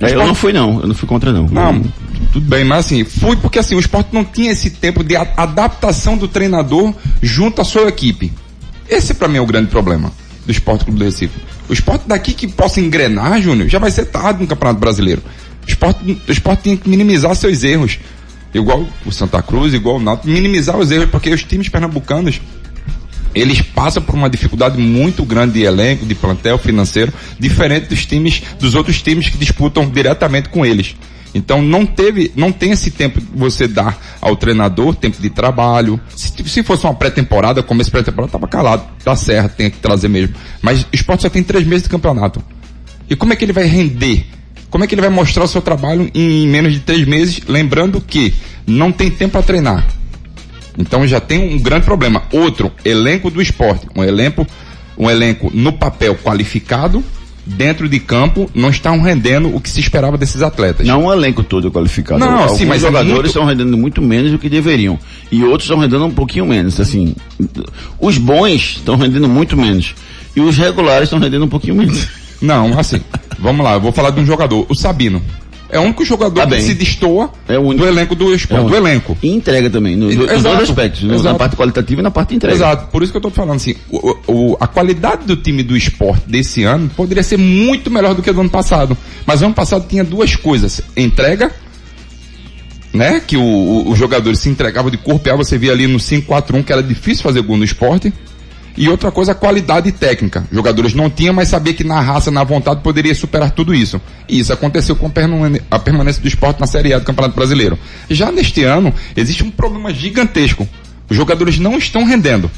É, 0.00 0.04
eu 0.04 0.08
esporte- 0.08 0.26
não 0.28 0.34
fui 0.34 0.52
não, 0.52 0.80
eu 0.80 0.86
não 0.88 0.94
fui 0.94 1.06
contra 1.06 1.30
não. 1.30 1.46
Não, 1.46 1.82
tudo 2.32 2.46
bem, 2.48 2.64
mas 2.64 2.86
assim, 2.86 3.04
fui 3.04 3.36
porque 3.36 3.58
assim, 3.58 3.74
o 3.74 3.78
esporte 3.78 4.08
não 4.12 4.24
tinha 4.24 4.50
esse 4.50 4.70
tempo 4.70 5.04
de 5.04 5.14
adaptação 5.14 6.16
do 6.16 6.26
treinador 6.26 6.94
junto 7.22 7.60
à 7.60 7.64
sua 7.64 7.86
equipe. 7.88 8.32
Esse 8.88 9.12
pra 9.14 9.28
mim 9.28 9.36
é 9.36 9.40
o 9.40 9.46
grande 9.46 9.68
problema 9.68 10.10
do 10.46 10.50
Esporte 10.50 10.84
Clube 10.84 10.98
do 10.98 11.04
Recife. 11.04 11.38
O 11.68 11.72
esporte 11.72 12.08
daqui 12.08 12.32
que 12.32 12.48
possa 12.48 12.80
engrenar, 12.80 13.40
Júnior, 13.40 13.68
já 13.68 13.78
vai 13.78 13.90
ser 13.90 14.06
tarde 14.06 14.40
no 14.40 14.48
Campeonato 14.48 14.80
Brasileiro. 14.80 15.22
O 15.66 15.68
esporte, 15.68 16.22
o 16.28 16.32
esporte 16.32 16.62
tem 16.62 16.76
que 16.76 16.88
minimizar 16.88 17.34
seus 17.34 17.62
erros. 17.62 17.98
Igual 18.52 18.86
o 19.06 19.12
Santa 19.12 19.40
Cruz, 19.42 19.72
igual 19.74 19.96
o 19.96 20.00
Náutico, 20.00 20.28
minimizar 20.28 20.76
os 20.76 20.90
erros, 20.90 21.08
porque 21.10 21.30
os 21.30 21.44
times 21.44 21.68
pernambucanos, 21.68 22.40
eles 23.34 23.62
passam 23.62 24.02
por 24.02 24.14
uma 24.14 24.28
dificuldade 24.28 24.78
muito 24.78 25.24
grande 25.24 25.54
de 25.54 25.62
elenco, 25.62 26.04
de 26.04 26.14
plantel 26.14 26.58
financeiro, 26.58 27.12
diferente 27.38 27.88
dos 27.88 28.04
times, 28.04 28.42
dos 28.58 28.74
outros 28.74 29.00
times 29.00 29.28
que 29.28 29.38
disputam 29.38 29.88
diretamente 29.88 30.48
com 30.48 30.66
eles. 30.66 30.96
Então 31.32 31.62
não 31.62 31.86
teve, 31.86 32.32
não 32.34 32.50
tem 32.50 32.72
esse 32.72 32.90
tempo 32.90 33.20
de 33.20 33.26
você 33.32 33.68
dar 33.68 33.96
ao 34.20 34.34
treinador 34.34 34.94
tempo 34.96 35.20
de 35.20 35.30
trabalho. 35.30 36.00
Se, 36.16 36.32
se 36.44 36.62
fosse 36.62 36.84
uma 36.84 36.94
pré-temporada, 36.94 37.62
como 37.62 37.80
esse 37.80 37.90
pré-temporada, 37.90 38.32
tava 38.32 38.48
calado, 38.48 38.84
tá 39.04 39.14
certo, 39.14 39.54
tem 39.54 39.70
que 39.70 39.78
trazer 39.78 40.08
mesmo. 40.08 40.34
Mas 40.60 40.82
o 40.82 40.86
esporte 40.92 41.22
só 41.22 41.28
tem 41.28 41.42
três 41.42 41.64
meses 41.64 41.84
de 41.84 41.88
campeonato. 41.88 42.42
E 43.08 43.14
como 43.14 43.32
é 43.32 43.36
que 43.36 43.44
ele 43.44 43.52
vai 43.52 43.64
render? 43.64 44.26
Como 44.70 44.84
é 44.84 44.86
que 44.86 44.94
ele 44.94 45.00
vai 45.02 45.10
mostrar 45.10 45.44
o 45.44 45.48
seu 45.48 45.60
trabalho 45.60 46.08
em 46.14 46.46
menos 46.46 46.72
de 46.72 46.80
três 46.80 47.06
meses? 47.06 47.40
Lembrando 47.48 48.00
que 48.00 48.32
não 48.66 48.92
tem 48.92 49.10
tempo 49.10 49.32
para 49.32 49.42
treinar. 49.42 49.86
Então 50.78 51.06
já 51.06 51.20
tem 51.20 51.54
um 51.54 51.58
grande 51.58 51.84
problema. 51.84 52.22
Outro, 52.32 52.70
elenco 52.84 53.30
do 53.30 53.42
esporte. 53.42 53.86
Um 53.96 54.04
elenco, 54.04 54.46
um 54.96 55.10
elenco 55.10 55.50
no 55.52 55.72
papel 55.72 56.14
qualificado, 56.14 57.02
dentro 57.44 57.88
de 57.88 57.98
campo, 57.98 58.48
não 58.54 58.70
estão 58.70 59.00
rendendo 59.02 59.54
o 59.54 59.60
que 59.60 59.68
se 59.68 59.80
esperava 59.80 60.16
desses 60.16 60.40
atletas. 60.40 60.86
Não 60.86 61.06
o 61.06 61.12
elenco 61.12 61.42
todo 61.42 61.70
qualificado. 61.70 62.20
Não, 62.20 62.42
Alguns 62.44 62.58
sim, 62.58 62.64
mas 62.66 62.82
é 62.84 62.86
jogadores 62.86 63.12
muito- 63.14 63.26
estão 63.26 63.44
rendendo 63.44 63.76
muito 63.76 64.00
menos 64.00 64.30
do 64.30 64.38
que 64.38 64.48
deveriam. 64.48 64.98
E 65.32 65.42
outros 65.42 65.64
estão 65.64 65.78
rendendo 65.78 66.06
um 66.06 66.12
pouquinho 66.12 66.46
menos. 66.46 66.78
Assim, 66.78 67.14
os 67.98 68.16
bons 68.18 68.76
estão 68.76 68.94
rendendo 68.96 69.28
muito 69.28 69.56
menos. 69.56 69.94
E 70.36 70.40
os 70.40 70.56
regulares 70.56 71.04
estão 71.04 71.18
rendendo 71.18 71.44
um 71.44 71.48
pouquinho 71.48 71.74
menos. 71.74 72.06
Não, 72.40 72.78
assim, 72.78 73.00
vamos 73.38 73.64
lá, 73.64 73.74
eu 73.74 73.80
vou 73.80 73.92
falar 73.92 74.10
de 74.10 74.20
um 74.20 74.26
jogador, 74.26 74.66
o 74.68 74.74
Sabino. 74.74 75.22
É 75.72 75.78
o 75.78 75.82
único 75.82 76.04
jogador 76.04 76.34
Tá 76.40 76.46
que 76.56 76.62
se 76.62 76.74
destoa 76.74 77.30
É 77.46 77.56
do 77.56 77.86
elenco 77.86 78.16
do 78.16 78.34
esporte, 78.34 78.64
É 78.64 78.68
do 78.70 78.74
elenco. 78.76 79.16
E 79.22 79.28
entrega 79.30 79.70
também, 79.70 79.94
no, 79.94 80.06
nos 80.06 80.16
dois 80.42 80.62
aspectos. 80.68 81.02
no- 81.04 81.22
Na 81.22 81.34
parte 81.34 81.54
qualitativa 81.54 82.00
e 82.00 82.02
na 82.02 82.10
parte 82.10 82.34
entrega. 82.34 82.56
Exato, 82.56 82.88
por 82.90 83.04
isso 83.04 83.12
que 83.12 83.18
eu 83.18 83.22
tô 83.22 83.30
falando 83.30 83.54
assim, 83.56 83.76
o, 83.88 84.16
o- 84.26 84.56
a 84.58 84.66
qualidade 84.66 85.26
do 85.26 85.36
time 85.36 85.62
do 85.62 85.76
esporte 85.76 86.24
desse 86.26 86.64
ano 86.64 86.90
poderia 86.96 87.22
ser 87.22 87.36
muito 87.36 87.88
melhor 87.88 88.16
do 88.16 88.22
que 88.22 88.32
do 88.32 88.40
ano 88.40 88.50
passado. 88.50 88.98
Mas 89.24 89.42
o 89.42 89.44
ano 89.44 89.54
passado 89.54 89.86
tinha 89.88 90.02
duas 90.02 90.34
coisas, 90.34 90.80
entrega, 90.96 91.52
né, 92.92 93.20
que 93.24 93.36
o, 93.36 93.40
o- 93.42 93.90
os 93.92 93.96
jogadores 93.98 94.40
se 94.40 94.48
entregavam 94.48 94.90
de 94.90 94.96
corpo 94.96 95.28
e 95.28 95.30
alma, 95.30 95.44
você 95.44 95.56
via 95.56 95.70
ali 95.70 95.86
no 95.86 95.98
5-4-1 96.00 96.64
que 96.64 96.72
era 96.72 96.82
difícil 96.82 97.22
fazer 97.22 97.42
gol 97.42 97.56
no 97.56 97.62
esporte. 97.64 98.12
E 98.76 98.88
outra 98.88 99.10
coisa, 99.10 99.32
a 99.32 99.34
qualidade 99.34 99.92
técnica. 99.92 100.46
Jogadores 100.50 100.94
não 100.94 101.10
tinham, 101.10 101.34
mas 101.34 101.48
sabia 101.48 101.74
que 101.74 101.84
na 101.84 102.00
raça, 102.00 102.30
na 102.30 102.44
vontade, 102.44 102.82
poderia 102.82 103.14
superar 103.14 103.50
tudo 103.50 103.74
isso. 103.74 104.00
E 104.28 104.38
isso 104.38 104.52
aconteceu 104.52 104.96
com 104.96 105.10
a 105.70 105.78
permanência 105.78 106.22
do 106.22 106.28
esporte 106.28 106.60
na 106.60 106.66
Série 106.66 106.94
A 106.94 106.98
do 106.98 107.04
Campeonato 107.04 107.34
Brasileiro. 107.34 107.78
Já 108.08 108.30
neste 108.30 108.64
ano, 108.64 108.94
existe 109.16 109.42
um 109.42 109.50
problema 109.50 109.92
gigantesco. 109.92 110.68
Os 111.08 111.16
jogadores 111.16 111.58
não 111.58 111.76
estão 111.76 112.04
rendendo. 112.04 112.50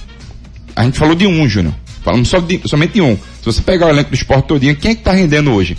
A 0.77 0.85
gente 0.85 0.99
falou 0.99 1.15
de 1.15 1.27
um, 1.27 1.49
Júnior. 1.49 1.75
Falamos 2.03 2.29
só 2.29 2.41
de, 2.41 2.61
somente 2.67 2.95
de 2.95 3.01
um. 3.01 3.17
Se 3.17 3.47
você 3.47 3.63
pegar 3.63 3.87
o 3.87 3.91
elenco 3.91 4.11
do 4.11 4.15
esporte 4.15 4.47
todinho, 4.47 4.77
quem 4.77 4.91
é 4.91 4.95
que 4.95 5.03
tá 5.03 5.13
rendendo 5.13 5.53
hoje? 5.53 5.79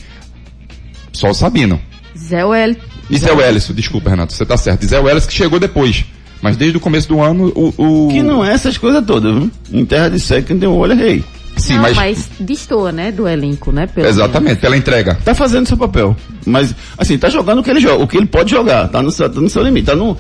Só 1.12 1.30
o 1.30 1.34
Sabino. 1.34 1.80
Zé 2.18 2.44
Well. 2.44 2.76
E 3.10 3.18
Zé 3.18 3.32
Wellison, 3.32 3.74
desculpa, 3.74 4.10
Renato, 4.10 4.34
você 4.34 4.46
tá 4.46 4.58
certo. 4.58 4.86
Zé 4.86 5.00
Wellison 5.00 5.28
que 5.28 5.34
chegou 5.34 5.60
depois. 5.60 6.06
Mas 6.44 6.58
desde 6.58 6.78
o 6.78 6.82
começo 6.82 7.08
do 7.08 7.22
ano, 7.22 7.54
o. 7.56 7.74
o... 7.78 8.08
Que 8.10 8.22
não 8.22 8.44
é 8.44 8.52
essas 8.52 8.78
coisas 8.78 9.04
todas, 9.06 9.34
viu? 9.34 9.50
Em 9.72 9.86
terra 9.86 10.10
de 10.10 10.20
seca, 10.20 10.48
quem 10.48 10.60
tem 10.60 10.68
um 10.68 10.76
olho 10.76 10.92
é 10.92 10.96
rei. 10.96 11.24
Sim, 11.58 11.76
não, 11.76 11.82
mas. 11.84 11.96
mas... 11.96 12.30
destoa, 12.40 12.92
né, 12.92 13.12
do 13.12 13.28
elenco, 13.28 13.72
né? 13.72 13.88
pelo 13.88 14.08
Exatamente, 14.08 14.60
pela 14.60 14.76
entrega. 14.76 15.18
Tá 15.24 15.34
fazendo 15.36 15.68
seu 15.68 15.78
papel. 15.78 16.16
Mas, 16.46 16.76
assim, 16.98 17.18
tá 17.18 17.30
jogando 17.30 17.60
o 17.60 17.64
que 17.64 17.70
ele 17.70 17.80
joga, 17.80 18.04
o 18.04 18.08
que 18.08 18.18
ele 18.18 18.26
pode 18.26 18.52
jogar. 18.52 18.88
Tá 18.90 19.02
no 19.02 19.12
seu, 19.12 19.30
tá 19.30 19.40
no 19.40 19.50
seu 19.50 19.64
limite, 19.64 19.86
tá 19.86 19.96
no, 19.96 20.18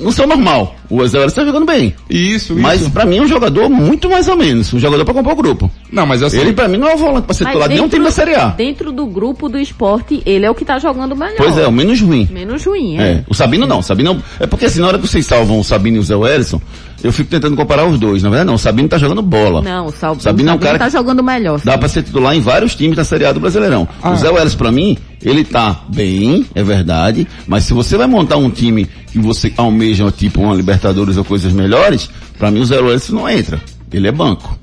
no 0.00 0.10
seu 0.10 0.26
normal. 0.26 0.74
O 0.88 1.06
Zé 1.06 1.18
Wellison 1.18 1.36
tá 1.36 1.44
jogando 1.44 1.64
bem. 1.64 1.94
Isso, 2.08 2.56
Mas 2.56 2.80
isso. 2.80 2.90
pra 2.90 3.06
mim 3.06 3.18
é 3.18 3.22
um 3.22 3.28
jogador 3.28 3.68
muito 3.68 4.10
mais 4.10 4.26
ou 4.26 4.36
menos. 4.36 4.72
Um 4.74 4.78
jogador 4.80 5.04
pra 5.04 5.14
comprar 5.14 5.32
o 5.32 5.36
grupo. 5.36 5.70
Não, 5.92 6.04
mas 6.06 6.22
assim. 6.22 6.38
Ele 6.38 6.52
pra 6.52 6.66
mim 6.66 6.76
não 6.76 6.88
é 6.88 6.94
o 6.94 6.98
volante 6.98 7.26
pra 7.26 7.34
ser 7.34 7.44
titular 7.44 7.68
nenhum 7.68 7.88
time 7.88 8.04
da 8.04 8.10
Série 8.10 8.34
A. 8.34 8.48
Dentro 8.48 8.90
do 8.90 9.06
grupo 9.06 9.48
do 9.48 9.58
esporte, 9.58 10.22
ele 10.26 10.44
é 10.44 10.50
o 10.50 10.54
que 10.54 10.64
tá 10.64 10.78
jogando 10.78 11.14
melhor. 11.14 11.36
Pois 11.36 11.56
é, 11.56 11.66
o 11.66 11.72
menos 11.72 12.00
ruim. 12.00 12.28
Menos 12.30 12.64
ruim, 12.64 12.98
é. 12.98 13.02
É, 13.02 13.24
o 13.28 13.34
Sabino 13.34 13.66
não, 13.66 13.78
o 13.78 13.82
Sabino 13.82 14.20
é 14.40 14.46
porque 14.46 14.64
assim, 14.64 14.80
na 14.80 14.88
hora 14.88 14.98
que 14.98 15.06
vocês 15.06 15.24
salvam 15.24 15.60
o 15.60 15.64
Sabino 15.64 15.96
e 15.96 16.00
o 16.00 16.02
Zé 16.02 16.16
Wellison, 16.16 16.60
eu 17.02 17.12
fico 17.12 17.30
tentando 17.30 17.56
comparar 17.56 17.86
os 17.86 17.98
dois. 17.98 18.22
Na 18.22 18.28
verdade 18.28 18.46
não, 18.46 18.54
o 18.54 18.58
Sabino 18.58 18.88
tá 18.88 18.98
jogando 18.98 19.22
bola. 19.22 19.62
Não, 19.62 19.86
o 19.86 19.92
Sal... 19.92 20.18
Sabino 20.20 20.50
é 20.50 20.52
um 20.52 20.56
o 20.56 20.58
cara 20.58 20.78
tá 20.78 20.86
que- 20.86 20.92
jogando 20.92 21.22
melhor. 21.22 21.60
Dá 21.64 21.76
pra 21.78 21.88
ser 21.88 22.02
titular 22.02 22.34
em 22.36 22.40
vários 22.40 22.74
times 22.74 22.96
da 22.96 23.04
Série 23.04 23.24
A 23.24 23.32
do 23.32 23.40
Brasileirão. 23.40 23.88
Ah. 24.02 24.10
O 24.12 24.16
Zé 24.16 24.30
Welles, 24.30 24.54
pra 24.54 24.70
mim, 24.70 24.96
ele 25.22 25.44
tá 25.44 25.80
bem, 25.88 26.46
é 26.54 26.62
verdade, 26.62 27.26
mas 27.46 27.64
se 27.64 27.72
você 27.72 27.96
vai 27.96 28.06
montar 28.06 28.36
um 28.36 28.50
time 28.50 28.88
que 29.12 29.18
você 29.18 29.52
almeja, 29.56 30.10
tipo 30.10 30.40
uma 30.42 30.54
Libertadores 30.54 31.16
ou 31.16 31.24
coisas 31.24 31.52
melhores, 31.52 32.08
pra 32.38 32.50
mim 32.50 32.60
o 32.60 32.64
Zé 32.66 32.78
Welles 32.80 33.08
não 33.10 33.28
entra. 33.28 33.60
Ele 33.92 34.06
é 34.08 34.12
banco. 34.12 34.58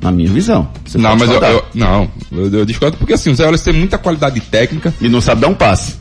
Na 0.00 0.10
minha 0.10 0.30
visão. 0.30 0.66
Você 0.86 0.96
Não, 0.96 1.14
mas 1.14 1.28
eu, 1.28 1.42
eu- 1.42 1.64
não, 1.74 2.08
eu, 2.32 2.48
eu 2.50 2.64
discordo 2.64 2.96
porque 2.96 3.12
assim, 3.12 3.30
o 3.30 3.34
Zé 3.34 3.44
Wellison 3.44 3.64
tem 3.64 3.74
muita 3.74 3.98
qualidade 3.98 4.40
técnica. 4.40 4.94
E 4.98 5.08
não 5.10 5.20
sabe 5.20 5.42
dar 5.42 5.48
um 5.48 5.54
passe. 5.54 5.96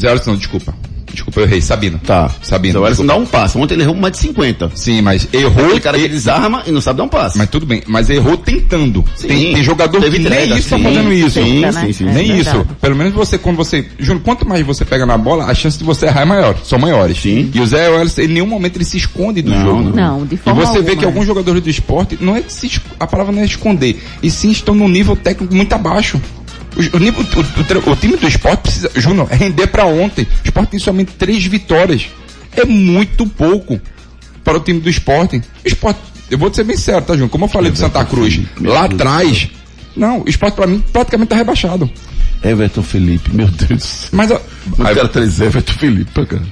Zé 0.00 0.08
Wellison, 0.08 0.30
não, 0.32 0.36
desculpa. 0.36 0.74
Desculpa, 1.12 1.40
eu 1.40 1.44
errei. 1.44 1.60
Sabino. 1.60 1.98
Tá. 2.04 2.30
Sabino. 2.42 2.80
Welles 2.80 2.98
não 2.98 3.06
dá 3.06 3.16
um 3.16 3.26
passe. 3.26 3.56
Ontem 3.58 3.74
ele 3.74 3.82
errou 3.82 3.94
mais 3.94 4.12
de 4.12 4.18
50. 4.20 4.70
Sim, 4.74 5.02
mas 5.02 5.28
errou. 5.32 5.64
Aquele 5.66 5.80
cara 5.80 5.98
que 5.98 6.04
e- 6.04 6.08
desarma 6.08 6.62
e 6.66 6.72
não 6.72 6.80
sabe 6.80 6.98
dar 6.98 7.04
um 7.04 7.08
passe. 7.08 7.38
Mas 7.38 7.48
tudo 7.50 7.66
bem, 7.66 7.82
mas 7.86 8.08
errou 8.10 8.36
tentando. 8.36 9.04
Sim. 9.16 9.28
Tem, 9.28 9.54
tem 9.54 9.62
jogador 9.62 10.00
Teve 10.00 10.18
que 10.18 10.22
nem 10.28 10.32
entrega, 10.32 10.58
isso 10.58 10.70
tá 10.70 10.76
sim, 10.76 10.82
fazendo 10.82 11.12
isso. 11.12 11.30
sim, 11.30 11.44
sim, 11.44 11.60
né? 11.60 11.92
sim. 11.92 12.08
É 12.08 12.12
Nem 12.12 12.32
verdade. 12.34 12.58
isso. 12.58 12.66
Pelo 12.80 12.96
menos 12.96 13.12
você, 13.12 13.38
quando 13.38 13.56
você. 13.56 13.84
Júnior, 13.98 14.22
quanto 14.24 14.48
mais 14.48 14.64
você 14.66 14.84
pega 14.84 15.04
na 15.06 15.16
bola, 15.18 15.44
a 15.46 15.54
chance 15.54 15.78
de 15.78 15.84
você 15.84 16.06
errar 16.06 16.22
é 16.22 16.24
maior. 16.24 16.56
São 16.64 16.78
maiores. 16.78 17.18
Sim. 17.20 17.50
E 17.54 17.60
o 17.60 17.66
Zé 17.66 17.88
Welles, 17.90 18.18
em 18.18 18.28
nenhum 18.28 18.46
momento 18.46 18.76
ele 18.76 18.84
se 18.84 18.96
esconde 18.96 19.42
do 19.42 19.50
Não, 19.50 19.60
jogo. 19.62 19.82
não. 19.82 20.18
Não, 20.18 20.26
de 20.26 20.34
E 20.34 20.38
forma 20.38 20.64
você 20.64 20.72
vê 20.74 20.78
alguma. 20.90 20.96
que 20.96 21.04
alguns 21.04 21.26
jogadores 21.26 21.62
do 21.62 21.70
esporte, 21.70 22.18
não 22.20 22.36
é 22.36 22.40
que 22.42 22.52
se, 22.52 22.70
a 22.98 23.06
palavra 23.06 23.32
não 23.32 23.42
é 23.42 23.44
esconder, 23.44 24.00
e 24.22 24.30
sim 24.30 24.50
estão 24.50 24.74
num 24.74 24.88
nível 24.88 25.14
técnico 25.16 25.54
muito 25.54 25.72
abaixo. 25.72 26.20
O, 26.76 26.80
o 26.80 27.88
o- 27.88 27.92
o 27.92 27.96
time 27.96 28.16
do 28.16 28.26
esporte 28.26 28.62
precisa, 28.62 28.90
Júnior, 28.96 29.28
é 29.30 29.36
render 29.36 29.66
pra 29.66 29.84
ontem. 29.86 30.22
O 30.22 30.28
esporte 30.44 30.70
tem 30.70 30.80
somente 30.80 31.12
três 31.12 31.44
vitórias. 31.44 32.06
É 32.56 32.64
muito 32.64 33.26
pouco 33.26 33.80
para 34.44 34.56
o 34.56 34.60
time 34.60 34.80
do 34.80 34.88
esporte. 34.90 35.36
O 35.64 35.68
esporte, 35.68 36.00
eu 36.30 36.38
vou 36.38 36.50
te 36.50 36.56
ser 36.56 36.64
bem 36.64 36.76
sério, 36.76 37.02
tá, 37.02 37.12
Júnior? 37.14 37.30
Como 37.30 37.44
eu 37.44 37.48
falei 37.48 37.70
do 37.70 37.78
Santa 37.78 38.04
Cruz, 38.04 38.40
lá 38.60 38.84
atrás, 38.84 39.48
não, 39.96 40.20
o 40.22 40.28
esporte 40.28 40.54
pra 40.54 40.66
mim 40.66 40.82
praticamente 40.92 41.28
tá 41.30 41.36
rebaixado. 41.36 41.90
Everton 42.42 42.82
Felipe, 42.82 43.30
meu 43.34 43.46
Deus 43.48 43.68
do 43.68 43.80
céu. 43.80 44.08
Mas, 44.12 44.30
ó, 44.30 44.40
Os 44.78 44.80
aí- 44.84 44.94
caras 44.94 45.10
traz 45.12 45.40
Everton 45.40 45.72
Felipe, 45.74 46.26
cara. 46.26 46.42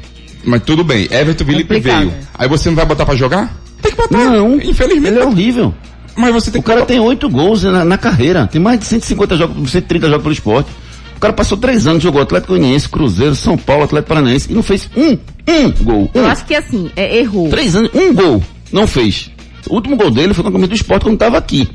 mas 0.45 0.63
tudo 0.63 0.85
bem, 0.85 1.09
Everton 1.11 1.45
Felipe 1.45 1.75
Complicado, 1.75 1.99
veio. 2.11 2.15
Aí 2.35 2.49
você 2.49 2.69
não 2.69 2.77
vai 2.77 2.87
botar 2.87 3.05
pra 3.05 3.15
jogar? 3.17 3.55
Tem 3.83 3.91
que 3.91 3.97
botar. 3.97 4.17
Não, 4.19 4.57
infelizmente. 4.61 5.15
Ele 5.15 5.19
é 5.21 5.25
horrível. 5.27 5.75
Mas 6.17 6.33
você 6.33 6.51
tem 6.51 6.61
O 6.61 6.63
que 6.63 6.69
cara 6.71 6.85
tem 6.85 6.99
oito 7.01 7.29
gols 7.29 7.63
na, 7.63 7.85
na 7.85 7.97
carreira. 7.99 8.47
Tem 8.47 8.61
mais 8.61 8.79
de 8.81 8.87
150 8.87 9.37
jogos, 9.37 9.71
130 9.71 10.09
jogos 10.09 10.23
pelo 10.23 10.33
esporte. 10.33 10.71
O 11.17 11.21
cara 11.21 11.33
passou 11.35 11.59
três 11.59 11.87
anos, 11.87 12.03
jogou 12.03 12.23
Atlético 12.23 12.55
Goianiense, 12.55 12.89
Cruzeiro, 12.89 13.35
São 13.35 13.57
Paulo, 13.57 13.85
Atlético 13.85 14.09
Paranaense 14.09 14.51
e 14.51 14.55
não 14.55 14.63
fez 14.63 14.89
um, 14.97 15.19
um 15.53 15.71
gol. 15.83 16.11
Eu 16.15 16.23
Um. 16.23 16.27
acho 16.27 16.45
que 16.47 16.55
assim, 16.55 16.91
é, 16.97 17.19
errou. 17.19 17.49
Três 17.51 17.77
anos, 17.77 17.91
um 17.95 18.15
gol. 18.15 18.43
Não 18.73 18.87
fez. 18.87 19.31
O 19.69 19.75
último 19.75 19.97
gol 19.97 20.11
dele 20.11 20.33
foi 20.33 20.43
com 20.43 20.49
a 20.49 20.53
camisa 20.53 20.69
do 20.71 20.75
esporte 20.75 21.03
quando 21.03 21.15
estava 21.15 21.37
aqui. 21.37 21.69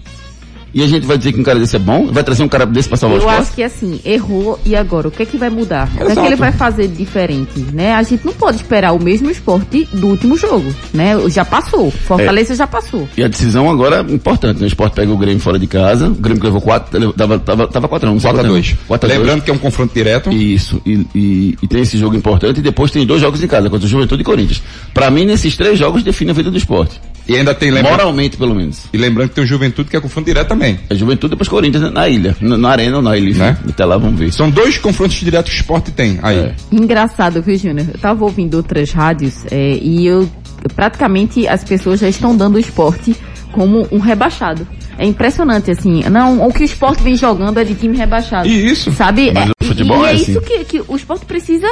E 0.75 0.83
a 0.83 0.87
gente 0.87 1.05
vai 1.07 1.17
dizer 1.17 1.31
que 1.31 1.39
um 1.39 1.43
cara 1.43 1.57
desse 1.57 1.77
é 1.77 1.79
bom? 1.79 2.11
Vai 2.11 2.21
trazer 2.21 2.43
um 2.43 2.49
cara 2.49 2.65
desse 2.65 2.89
pra 2.89 2.97
salvar 2.97 3.17
o 3.17 3.21
Eu 3.21 3.25
esporte? 3.29 3.41
acho 3.43 3.55
que 3.55 3.63
assim, 3.63 3.97
errou 4.03 4.59
e 4.65 4.75
agora? 4.75 5.07
O 5.07 5.11
que 5.11 5.23
é 5.23 5.25
que 5.25 5.37
vai 5.37 5.49
mudar? 5.49 5.87
O 5.87 5.91
que 5.95 6.01
é 6.01 6.05
Exato. 6.07 6.19
que 6.21 6.27
ele 6.27 6.35
vai 6.35 6.51
fazer 6.51 6.89
de 6.89 6.95
diferente? 6.97 7.59
Né? 7.71 7.93
A 7.93 8.03
gente 8.03 8.25
não 8.25 8.33
pode 8.33 8.57
esperar 8.57 8.91
o 8.91 9.01
mesmo 9.01 9.31
esporte 9.31 9.87
do 9.93 10.07
último 10.07 10.35
jogo. 10.37 10.75
Né? 10.93 11.13
Já 11.29 11.45
passou. 11.45 11.89
Fortaleza 11.89 12.51
É. 12.51 12.55
já 12.57 12.67
passou. 12.67 13.07
E 13.15 13.23
a 13.23 13.27
decisão 13.29 13.69
agora 13.71 14.05
é 14.05 14.13
importante, 14.13 14.57
né? 14.59 14.65
O 14.65 14.67
esporte 14.67 14.95
pega 14.95 15.09
o 15.13 15.17
Grêmio 15.17 15.39
fora 15.39 15.57
de 15.57 15.65
casa, 15.65 16.07
o 16.09 16.13
Grêmio 16.15 16.41
que 16.41 16.45
levou 16.47 16.59
quatro, 16.59 16.99
levou- 16.99 17.13
tava, 17.13 17.39
tava, 17.39 17.67
tava 17.69 17.87
4 17.87 18.09
x 18.09 18.17
1 18.17 18.19
4 18.27 18.39
a 18.41 18.43
2 18.43 18.75
Lembrando 19.17 19.43
que 19.43 19.51
é 19.51 19.53
um 19.53 19.57
confronto 19.57 19.93
direto. 19.93 20.29
Isso, 20.29 20.81
e, 20.85 21.07
e- 21.15 21.57
e 21.63 21.67
tem 21.69 21.83
esse 21.83 21.97
jogo 21.97 22.17
importante 22.17 22.59
e 22.59 22.61
depois 22.61 22.91
tem 22.91 23.05
dois 23.05 23.21
jogos 23.21 23.41
em 23.41 23.47
casa, 23.47 23.69
contra 23.69 23.85
o 23.85 23.89
Juventude 23.89 24.23
e 24.23 24.25
Corinthians. 24.25 24.61
Pra 24.93 25.09
mim, 25.09 25.25
nesses 25.25 25.55
três 25.55 25.79
jogos 25.79 26.03
define 26.03 26.31
a 26.31 26.33
vida 26.33 26.51
do 26.51 26.57
esporte. 26.57 26.99
E 27.27 27.35
ainda 27.35 27.55
tem 27.55 27.71
lembrando, 27.71 27.91
Moralmente, 27.97 28.37
pelo 28.37 28.53
menos. 28.53 28.83
e 28.93 28.97
lembrando 28.97 29.29
que 29.29 29.35
tem 29.35 29.43
o 29.43 29.47
Juventude 29.47 29.89
que 29.89 29.97
é 29.97 29.99
confronto 30.01 30.25
direto 30.27 30.47
também. 30.47 30.79
É 30.89 30.95
Juventude 30.95 31.31
depois 31.31 31.49
Corinthians 31.49 31.91
na 31.91 32.07
ilha. 32.07 32.35
Na, 32.39 32.57
na 32.57 32.69
arena 32.69 32.97
ou 32.97 33.01
na 33.01 33.17
ilha, 33.17 33.33
Né? 33.37 33.57
Até 33.67 33.83
lá 33.83 33.97
vamos 33.97 34.19
ver. 34.19 34.31
São 34.31 34.49
dois 34.49 34.77
confrontos 34.77 35.15
diretos 35.17 35.51
que 35.51 35.57
o 35.57 35.61
esporte 35.61 35.91
tem 35.91 36.19
aí. 36.21 36.37
É. 36.37 36.55
Engraçado, 36.71 37.41
viu, 37.41 37.57
Júnior? 37.57 37.87
Eu 37.93 37.99
tava 37.99 38.23
ouvindo 38.23 38.55
outras 38.57 38.91
rádios 38.91 39.43
é, 39.51 39.77
e 39.81 40.05
eu 40.05 40.29
praticamente 40.75 41.47
as 41.47 41.63
pessoas 41.63 41.99
já 41.99 42.09
estão 42.09 42.35
dando 42.35 42.55
o 42.55 42.59
esporte 42.59 43.15
como 43.51 43.87
um 43.91 43.99
rebaixado. 43.99 44.67
É 44.97 45.05
impressionante, 45.05 45.71
assim. 45.71 46.03
Não, 46.09 46.45
o 46.47 46.53
que 46.53 46.61
o 46.61 46.65
esporte 46.65 47.03
vem 47.03 47.15
jogando 47.15 47.59
é 47.59 47.63
de 47.63 47.73
time 47.75 47.97
rebaixado. 47.97 48.47
E 48.47 48.67
isso. 48.71 48.91
Sabe? 48.93 49.31
Mas 49.33 49.49
É, 49.49 49.51
o 49.61 49.65
futebol 49.65 50.03
e 50.05 50.07
é 50.07 50.11
é 50.11 50.15
assim. 50.15 50.31
isso 50.31 50.41
que, 50.41 50.65
que 50.65 50.81
o 50.87 50.95
esporte 50.95 51.25
precisa 51.25 51.67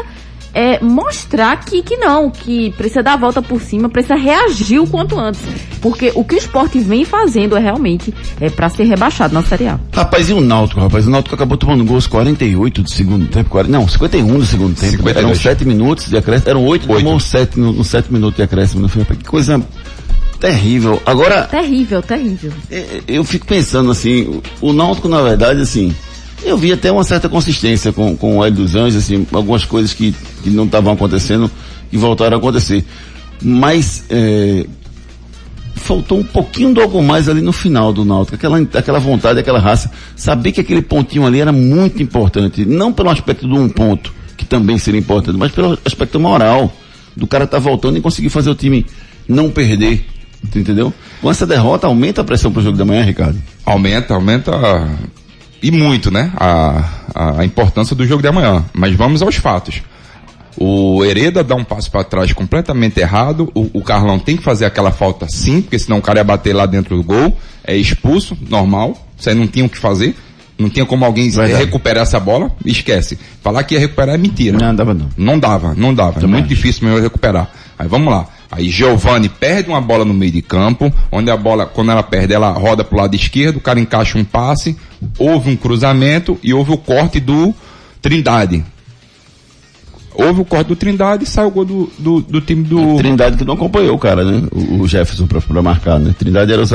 é, 0.53 0.79
mostrar 0.83 1.57
que, 1.65 1.81
que 1.81 1.97
não, 1.97 2.29
que 2.29 2.71
precisa 2.77 3.01
dar 3.01 3.13
a 3.13 3.17
volta 3.17 3.41
por 3.41 3.59
cima, 3.61 3.89
precisa 3.89 4.15
reagir 4.15 4.79
o 4.79 4.87
quanto 4.87 5.17
antes. 5.19 5.41
Porque 5.81 6.11
o 6.15 6.23
que 6.23 6.35
o 6.35 6.37
esporte 6.37 6.79
vem 6.79 7.03
fazendo 7.03 7.57
é 7.57 7.59
realmente 7.59 8.13
é 8.39 8.49
para 8.49 8.69
ser 8.69 8.83
rebaixado 8.83 9.33
na 9.33 9.41
Série 9.43 9.67
A. 9.67 9.79
Rapaz, 9.91 10.29
e 10.29 10.33
o 10.33 10.39
Náutico, 10.39 10.79
rapaz? 10.79 11.07
O 11.07 11.09
Náutico 11.09 11.35
acabou 11.35 11.57
tomando 11.57 11.83
gols 11.83 12.07
48 12.07 12.83
do 12.83 12.89
segundo 12.89 13.27
tempo, 13.27 13.49
40, 13.49 13.71
não, 13.77 13.87
51 13.87 14.39
do 14.39 14.45
segundo 14.45 14.75
tempo. 14.79 14.91
52. 14.97 15.17
Eram 15.17 15.35
7 15.35 15.65
minutos 15.65 16.09
de 16.09 16.17
acréscimo, 16.17 16.49
eram 16.49 16.65
8, 16.65 16.91
Oito. 16.91 17.03
tomou 17.03 17.19
7 17.19 17.59
no, 17.59 17.73
no 17.73 17.83
7 17.83 18.13
minutos 18.13 18.37
de 18.37 18.43
acréscimo. 18.43 18.81
Não 18.81 18.89
foi? 18.89 19.03
Que 19.03 19.25
coisa 19.25 19.61
terrível. 20.39 21.01
Agora, 21.05 21.43
Terrível, 21.43 22.01
terrível. 22.01 22.51
é, 22.69 23.01
eu 23.07 23.23
fico 23.23 23.45
pensando 23.45 23.89
assim, 23.91 24.41
o 24.61 24.73
Náutico, 24.73 25.07
na 25.07 25.21
verdade, 25.21 25.61
assim, 25.61 25.93
eu 26.45 26.57
vi 26.57 26.71
até 26.71 26.91
uma 26.91 27.03
certa 27.03 27.29
consistência 27.29 27.91
com, 27.91 28.15
com 28.15 28.37
o 28.37 28.45
Hélio 28.45 28.57
dos 28.57 28.75
Anjos, 28.75 29.03
assim, 29.03 29.25
algumas 29.31 29.65
coisas 29.65 29.93
que, 29.93 30.13
que 30.43 30.49
não 30.49 30.65
estavam 30.65 30.93
acontecendo 30.93 31.49
e 31.91 31.97
voltaram 31.97 32.35
a 32.35 32.39
acontecer. 32.39 32.83
Mas, 33.41 34.05
é, 34.09 34.65
faltou 35.75 36.19
um 36.19 36.23
pouquinho 36.23 36.73
de 36.73 36.81
algo 36.81 37.01
mais 37.03 37.27
ali 37.27 37.41
no 37.41 37.51
final 37.51 37.91
do 37.91 38.05
Náutico, 38.05 38.35
aquela, 38.35 38.57
aquela 38.57 38.99
vontade, 38.99 39.39
aquela 39.39 39.59
raça, 39.59 39.91
saber 40.15 40.51
que 40.51 40.61
aquele 40.61 40.81
pontinho 40.81 41.25
ali 41.25 41.41
era 41.41 41.51
muito 41.51 42.01
importante, 42.01 42.65
não 42.65 42.93
pelo 42.93 43.09
aspecto 43.09 43.47
do 43.47 43.55
um 43.55 43.67
ponto, 43.67 44.13
que 44.37 44.45
também 44.45 44.77
seria 44.77 44.99
importante, 44.99 45.37
mas 45.37 45.51
pelo 45.51 45.77
aspecto 45.85 46.19
moral, 46.19 46.73
do 47.15 47.27
cara 47.27 47.43
estar 47.43 47.59
voltando 47.59 47.97
e 47.97 48.01
conseguir 48.01 48.29
fazer 48.29 48.49
o 48.49 48.55
time 48.55 48.85
não 49.27 49.49
perder, 49.49 50.05
entendeu? 50.55 50.93
Com 51.21 51.29
essa 51.29 51.45
derrota 51.45 51.87
aumenta 51.87 52.21
a 52.21 52.23
pressão 52.23 52.51
pro 52.51 52.61
jogo 52.61 52.77
da 52.77 52.85
manhã, 52.85 53.03
Ricardo. 53.03 53.37
Aumenta, 53.65 54.13
aumenta 54.13 54.51
e 55.63 55.71
muito, 55.71 56.11
né? 56.11 56.29
A, 56.35 56.83
a, 57.39 57.45
importância 57.45 57.95
do 57.95 58.05
jogo 58.05 58.21
de 58.21 58.27
amanhã. 58.27 58.65
Mas 58.73 58.93
vamos 58.93 59.21
aos 59.21 59.37
fatos. 59.37 59.81
O 60.57 61.03
Hereda 61.03 61.41
dá 61.43 61.55
um 61.55 61.63
passo 61.63 61.89
para 61.89 62.03
trás 62.03 62.33
completamente 62.33 62.99
errado. 62.99 63.49
O, 63.55 63.79
o 63.79 63.81
Carlão 63.81 64.19
tem 64.19 64.35
que 64.35 64.43
fazer 64.43 64.65
aquela 64.65 64.91
falta 64.91 65.27
sim, 65.29 65.61
porque 65.61 65.79
senão 65.79 65.99
o 65.99 66.01
cara 66.01 66.19
ia 66.19 66.23
bater 66.23 66.53
lá 66.53 66.65
dentro 66.65 66.97
do 66.97 67.03
gol. 67.03 67.37
É 67.63 67.75
expulso, 67.77 68.37
normal. 68.49 69.07
Isso 69.17 69.29
aí 69.29 69.35
não 69.35 69.47
tinha 69.47 69.65
o 69.65 69.69
que 69.69 69.77
fazer. 69.77 70.13
Não 70.59 70.69
tinha 70.69 70.85
como 70.85 71.05
alguém 71.05 71.29
Verdade. 71.29 71.63
recuperar 71.63 72.03
essa 72.03 72.19
bola. 72.19 72.51
Esquece. 72.65 73.17
Falar 73.41 73.63
que 73.63 73.73
ia 73.73 73.79
recuperar 73.79 74.15
é 74.15 74.17
mentira. 74.17 74.57
Não, 74.57 74.75
dava 74.75 74.93
não. 74.93 75.09
Não 75.17 75.39
dava, 75.39 75.73
não 75.73 75.93
dava. 75.93 76.19
É 76.19 76.21
Também 76.21 76.41
muito 76.41 76.45
acho. 76.45 76.55
difícil 76.55 76.85
mesmo 76.85 77.01
recuperar. 77.01 77.49
Aí 77.79 77.87
vamos 77.87 78.13
lá. 78.13 78.27
Aí 78.55 78.69
Giovani 78.69 79.29
perde 79.29 79.69
uma 79.69 79.81
bola 79.81 80.05
no 80.05 80.13
meio 80.13 80.31
de 80.31 80.41
campo, 80.41 80.93
onde 81.11 81.31
a 81.31 81.35
bola, 81.37 81.65
quando 81.65 81.91
ela 81.91 82.03
perde, 82.03 82.33
ela 82.33 82.51
roda 82.51 82.83
pro 82.83 82.97
lado 82.97 83.15
esquerdo, 83.15 83.57
o 83.57 83.61
cara 83.61 83.79
encaixa 83.79 84.17
um 84.17 84.23
passe, 84.23 84.77
houve 85.17 85.49
um 85.49 85.55
cruzamento 85.55 86.37
e 86.43 86.53
houve 86.53 86.71
o 86.71 86.77
corte 86.77 87.19
do 87.19 87.53
Trindade. 88.01 88.63
Houve 90.15 90.41
o 90.41 90.45
corte 90.45 90.67
do 90.67 90.75
Trindade 90.75 91.23
e 91.23 91.27
sai 91.27 91.43
o 91.43 91.49
gol 91.49 91.65
do, 91.65 91.91
do, 91.97 92.21
do 92.21 92.39
time 92.39 92.63
do. 92.63 92.97
Trindade 92.97 93.35
que 93.35 93.43
não 93.43 93.55
acompanhou 93.55 93.95
o 93.95 93.97
cara, 93.99 94.23
né? 94.23 94.47
O, 94.51 94.81
o 94.81 94.87
Jefferson 94.87 95.25
pra, 95.25 95.41
pra 95.41 95.61
marcar, 95.63 95.97
né? 95.99 96.13
Trindade 96.19 96.53
era 96.53 96.61
o. 96.61 96.65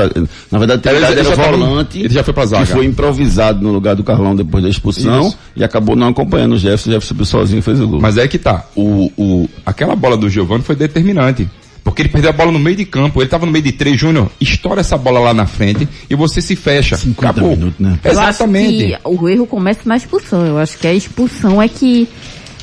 Na 0.51 0.59
verdade, 0.59 0.83
Trindade 0.83 1.13
Ele 1.13 1.23
já- 1.23 1.31
era 1.31 1.41
o 1.43 1.45
ele 1.55 1.57
volante. 1.65 1.99
ele 2.01 2.09
já 2.13 2.25
foi 2.25 2.35
pra 2.35 2.47
zaga. 2.47 2.67
Que 2.67 2.73
foi 2.73 2.85
improvisado 2.85 3.63
no 3.63 3.71
lugar 3.73 3.95
do 3.95 4.03
Carlão 4.03 4.35
depois 4.35 4.65
da 4.65 4.69
expulsão 4.69 5.29
Isso. 5.29 5.39
e 5.55 5.63
acabou 5.63 5.95
não 5.95 6.09
acompanhando 6.09 6.55
o 6.55 6.59
Jefferson. 6.59 6.91
O 6.91 6.93
Jefferson 6.95 7.09
subiu 7.09 7.25
sozinho 7.27 7.61
e 7.61 7.63
fez 7.63 7.81
o 7.81 7.87
gol. 7.87 8.01
Mas 8.01 8.17
é 8.19 8.27
que 8.27 8.39
tá. 8.39 8.65
O, 8.75 9.13
o, 9.17 9.49
aquela 9.65 9.95
bola 9.95 10.17
do 10.17 10.29
Giovani 10.29 10.65
foi 10.65 10.75
determinante. 10.75 11.49
Porque 11.85 12.03
ele 12.03 12.09
perdeu 12.09 12.31
a 12.31 12.33
bola 12.33 12.53
no 12.53 12.59
meio 12.59 12.77
de 12.77 12.85
campo, 12.85 13.21
ele 13.23 13.29
tava 13.29 13.47
no 13.47 13.53
meio 13.53 13.65
de 13.65 13.73
três, 13.73 13.99
Júnior, 13.99 14.31
estoura 14.41 14.81
essa 14.81 14.97
bola 14.99 15.21
lá 15.21 15.33
na 15.35 15.47
frente 15.47 15.89
e 16.09 16.15
você 16.15 16.41
se 16.43 16.55
fecha. 16.55 16.97
50 16.97 17.31
Acabou. 17.31 17.51
minutos, 17.57 17.79
né? 17.81 17.99
Exatamente. 18.05 18.91
Eu 18.91 18.97
acho 18.97 19.03
que 19.19 19.25
o 19.25 19.29
erro 19.29 19.47
começa 19.47 19.81
na 19.87 19.97
expulsão. 19.97 20.45
Eu 20.47 20.59
acho 20.59 20.79
que 20.79 20.87
a 20.87 20.93
expulsão 20.95 21.63
é 21.63 21.69
que 21.69 22.09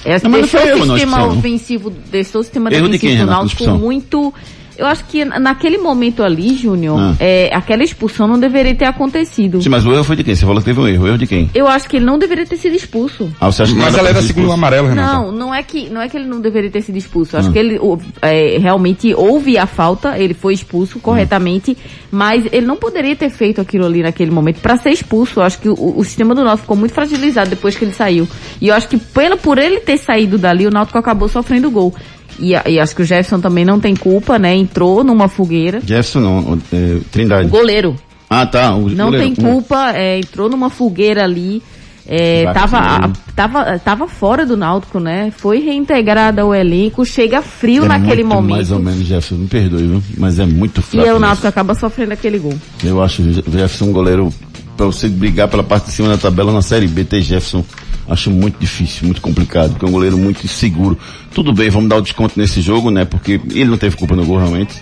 é, 0.06 0.20
Não, 0.22 0.30
mas 0.30 0.32
não 0.32 0.32
deixou 0.42 0.60
foi 0.62 0.70
erro, 0.70 0.84
o 0.84 0.86
não, 0.86 0.96
sistema 0.96 1.18
expulsão. 1.18 1.40
ofensivo, 1.40 1.94
deixou 2.12 2.42
o 2.42 2.44
sistema 2.44 2.72
Erro 2.72 2.90
de 2.90 3.00
quem, 3.00 3.10
defensivo 3.10 3.26
do 3.26 3.32
Náutico 3.32 3.64
expulsão? 3.64 3.78
muito. 3.80 4.34
Eu 4.78 4.86
acho 4.88 5.06
que 5.06 5.24
naquele 5.26 5.78
momento 5.78 6.24
ali, 6.24 6.56
Júnior, 6.56 7.00
Ah. 7.00 7.16
é, 7.20 7.50
aquela 7.54 7.84
expulsão 7.84 8.28
não 8.28 8.40
deveria 8.40 8.76
ter 8.76 8.86
acontecido. 8.86 9.62
Sim, 9.62 9.70
mas 9.70 9.86
o 9.86 9.94
erro 9.94 10.04
foi 10.04 10.16
de 10.16 10.24
quem? 10.24 10.36
Você 10.36 10.46
falou 10.46 10.60
que 10.60 10.66
teve 10.66 10.80
um 10.80 10.88
erro. 10.88 11.06
O 11.06 11.08
erro 11.08 11.18
de 11.18 11.28
quem? 11.28 11.50
Eu 11.54 11.68
acho 11.68 11.88
que 11.88 11.98
ele 11.98 12.06
não 12.06 12.18
deveria 12.18 12.46
ter 12.46 12.58
sido 12.58 12.76
expulso. 12.76 13.32
Ah, 13.40 13.52
você 13.52 13.64
acha 13.64 13.74
que 13.74 13.80
Mas 13.80 13.96
ela 13.98 14.10
era 14.10 14.22
segundo 14.22 14.52
amarelo, 14.52 14.88
Renato. 14.90 15.14
Não, 15.14 15.32
não 15.32 15.56
é 15.56 15.62
que 15.64 15.90
não 15.90 16.02
é 16.02 16.10
que 16.10 16.18
ele 16.18 16.26
não 16.28 16.40
deveria 16.42 16.70
ter 16.70 16.82
sido 16.82 16.98
expulso. 16.98 17.36
Eu 17.36 17.40
Ah. 17.40 17.42
acho 17.44 17.52
que 17.52 17.60
ele 17.60 17.80
é, 18.22 18.58
realmente 18.58 19.14
houve 19.14 19.58
a 19.58 19.66
falta, 19.66 20.18
ele 20.18 20.34
foi 20.34 20.54
expulso 20.54 21.00
corretamente, 21.00 21.78
mas 22.12 22.46
ele 22.52 22.66
não 22.66 22.76
poderia 22.76 23.16
ter 23.16 23.30
feito 23.30 23.62
aquilo 23.62 23.86
ali 23.86 24.02
naquele 24.02 24.32
momento 24.32 24.60
para 24.62 24.78
ser 24.78 24.90
expulso. 24.92 25.40
Eu 25.40 25.44
acho 25.44 25.60
que 25.60 25.70
o, 25.70 25.94
o 25.98 26.04
sistema 26.04 26.34
do 26.36 26.44
Náutico 26.44 26.62
ficou 26.64 26.78
muito 26.78 26.94
fragilizado 26.94 27.50
depois 27.50 27.76
que 27.76 27.86
ele 27.86 27.94
saiu. 27.94 28.28
E 28.62 28.68
eu 28.68 28.76
acho 28.76 28.88
que 28.88 28.98
pelo 28.98 29.38
por 29.38 29.58
ele 29.58 29.80
ter 29.80 29.98
saído 29.98 30.38
dali, 30.38 30.66
o 30.68 30.72
Náutico 30.72 30.98
acabou 30.98 31.28
sofrendo 31.28 31.70
gol. 31.72 31.94
E, 32.40 32.52
e 32.52 32.80
acho 32.80 32.96
que 32.96 33.02
o 33.02 33.06
Jefferson 33.06 33.40
também 33.40 33.64
não 33.66 33.80
tem 33.80 33.96
culpa, 33.96 34.38
né? 34.38 34.56
Entrou 34.56 35.04
numa 35.04 35.28
fogueira. 35.28 35.80
Jefferson 35.80 36.20
não, 36.20 36.40
o- 36.54 36.62
é, 36.74 36.98
Trindade. 37.12 37.48
O 37.48 37.50
goleiro 37.50 37.96
Ah, 38.30 38.46
tá. 38.46 38.76
O 38.76 38.90
não 38.90 39.06
goleiro. 39.12 39.26
tem 39.26 39.36
culpa, 39.36 39.92
é, 39.96 40.20
entrou 40.20 40.50
numa 40.50 40.70
fogueira 40.70 41.24
ali, 41.24 41.62
é, 42.08 42.52
tava, 42.54 42.78
a- 42.78 43.10
tava, 43.36 43.80
tava 43.80 44.08
fora 44.08 44.46
do 44.46 44.56
Náutico, 44.58 45.00
né? 45.00 45.32
Foi 45.36 45.60
reintegrada 45.60 46.42
ao 46.42 46.54
elenco, 46.54 47.06
chega 47.06 47.42
frio 47.42 47.86
É 47.86 47.88
naquele 47.88 48.24
muito 48.24 48.36
momento. 48.36 48.56
Mais 48.58 48.72
ou 48.72 48.80
menos, 48.80 49.00
Jefferson. 49.08 49.36
Me 49.36 49.48
perdoe, 49.48 49.88
viu? 49.88 50.04
Mas 50.18 50.38
é 50.40 50.46
muito 50.46 50.82
E 50.82 50.84
fraco. 50.84 51.08
aí 51.08 51.14
o. 51.14 51.20
Náutico 51.20 51.48
acaba 51.48 51.74
sofrendo 51.74 52.14
aquele 52.14 52.38
gol. 52.40 52.54
Eu 52.84 53.02
acho 53.02 53.22
o 53.22 53.32
Jefferson 53.32 53.86
um 53.86 53.92
goleiro 53.94 54.32
pra 54.78 54.86
você 54.88 55.08
brigar 55.08 55.48
pela 55.48 55.64
parte 55.64 55.86
de 55.86 55.92
cima 55.94 56.10
da 56.10 56.18
tabela 56.18 56.52
na 56.52 56.62
Série 56.62 56.88
B, 56.88 57.04
ter 57.06 57.22
Jefferson, 57.22 57.64
acho 58.10 58.30
muito 58.32 58.58
difícil, 58.60 59.06
muito 59.06 59.22
complicado, 59.22 59.72
porque 59.72 59.86
é 59.86 59.88
um 59.88 59.92
goleiro 59.92 60.18
muito 60.18 60.44
inseguro. 60.44 60.98
Tudo 61.34 61.52
bem, 61.54 61.70
vamos 61.70 61.90
dar 61.90 61.98
o 61.98 62.02
desconto 62.02 62.40
nesse 62.40 62.62
jogo, 62.62 62.90
né? 62.92 63.06
Porque 63.06 63.40
ele 63.52 63.66
não 63.66 63.78
teve 63.78 63.96
culpa 63.98 64.16
no 64.16 64.26
gol 64.26 64.38
realmente. 64.38 64.76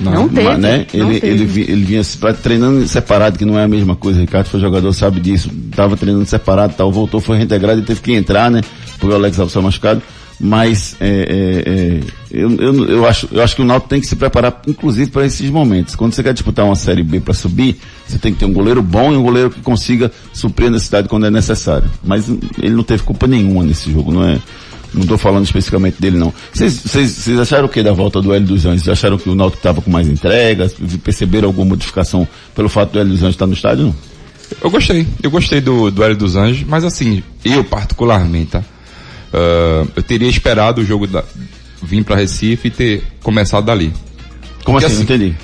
Não, 0.00 0.28
teve. 0.28 0.42
Mas, 0.48 0.58
né? 0.60 0.86
não 0.94 1.10
Ele, 1.10 1.20
teve. 1.20 1.32
ele, 1.34 1.44
vi- 1.44 1.66
ele 1.72 1.84
vinha 1.84 2.02
treinando 2.40 2.86
separado, 2.86 3.36
que 3.36 3.44
não 3.44 3.58
é 3.58 3.64
a 3.64 3.68
mesma 3.68 3.96
coisa. 3.96 4.20
Ricardo 4.20 4.46
foi 4.46 4.60
jogador, 4.60 4.92
sabe 4.92 5.18
disso. 5.20 5.50
Tava 5.74 5.96
treinando 5.96 6.24
separado, 6.24 6.74
tal, 6.76 6.92
voltou, 6.92 7.20
foi 7.20 7.36
reintegrado 7.36 7.80
e 7.80 7.84
teve 7.84 8.00
que 8.00 8.12
entrar, 8.12 8.48
né? 8.50 8.60
Porque 8.98 9.12
o 9.12 9.16
Alex 9.16 9.38
Alves 9.40 9.52
foi 9.52 9.62
machucado. 9.62 10.00
Mas 10.40 10.94
é, 11.00 11.08
é, 11.08 11.72
é, 11.72 12.00
eu, 12.30 12.50
eu, 12.56 12.88
eu, 12.88 13.06
acho, 13.06 13.28
eu 13.32 13.42
acho 13.42 13.56
que 13.56 13.62
o 13.62 13.64
Náutico 13.64 13.88
tem 13.88 14.00
que 14.00 14.06
se 14.06 14.14
preparar, 14.14 14.62
inclusive, 14.68 15.10
para 15.10 15.26
esses 15.26 15.50
momentos. 15.50 15.96
Quando 15.96 16.12
você 16.12 16.22
quer 16.22 16.32
disputar 16.32 16.64
uma 16.64 16.76
Série 16.76 17.02
B 17.02 17.18
para 17.18 17.34
subir, 17.34 17.78
você 18.06 18.18
tem 18.18 18.32
que 18.32 18.38
ter 18.38 18.44
um 18.44 18.52
goleiro 18.52 18.80
bom 18.80 19.12
e 19.12 19.16
um 19.16 19.22
goleiro 19.22 19.50
que 19.50 19.60
consiga 19.60 20.12
suprir 20.32 20.68
a 20.68 20.70
necessidade 20.70 21.08
quando 21.08 21.26
é 21.26 21.30
necessário. 21.30 21.90
Mas 22.04 22.28
ele 22.28 22.74
não 22.74 22.84
teve 22.84 23.02
culpa 23.02 23.26
nenhuma 23.26 23.64
nesse 23.64 23.90
jogo, 23.92 24.12
não 24.12 24.24
é? 24.24 24.38
Não 24.94 25.02
estou 25.02 25.18
falando 25.18 25.44
especificamente 25.44 26.00
dele, 26.00 26.16
não. 26.16 26.32
Vocês, 26.52 27.28
acharam 27.38 27.66
o 27.66 27.68
que 27.68 27.82
da 27.82 27.92
volta 27.92 28.22
do 28.22 28.32
Hélio 28.32 28.46
dos 28.46 28.64
Anjos? 28.64 28.88
Acharam 28.88 29.18
que 29.18 29.28
o 29.28 29.34
Náutico 29.34 29.58
estava 29.58 29.82
com 29.82 29.90
mais 29.90 30.08
entregas? 30.08 30.74
Perceberam 31.02 31.48
alguma 31.48 31.70
modificação 31.70 32.26
pelo 32.54 32.68
fato 32.68 32.92
do 32.92 33.00
Hélio 33.00 33.12
dos 33.12 33.22
Anjos 33.22 33.34
estar 33.34 33.46
no 33.46 33.52
estádio? 33.52 33.94
Eu 34.62 34.70
gostei, 34.70 35.06
eu 35.22 35.30
gostei 35.30 35.60
do 35.60 35.90
duelo 35.90 36.16
dos 36.16 36.36
Anjos, 36.36 36.64
mas 36.66 36.84
assim, 36.84 37.22
eu 37.44 37.62
particularmente, 37.64 38.52
tá? 38.52 38.64
Ah, 39.32 39.84
eu 39.96 40.02
teria 40.02 40.28
esperado 40.28 40.80
o 40.80 40.84
jogo 40.84 41.06
da, 41.06 41.22
vir 41.82 42.04
para 42.04 42.16
Recife 42.16 42.68
e 42.68 42.70
ter 42.70 43.02
começado 43.22 43.64
dali. 43.66 43.92
Como 44.64 44.78
Porque 44.78 44.86
assim? 44.86 44.96
Não 44.96 45.02
entendi. 45.02 45.34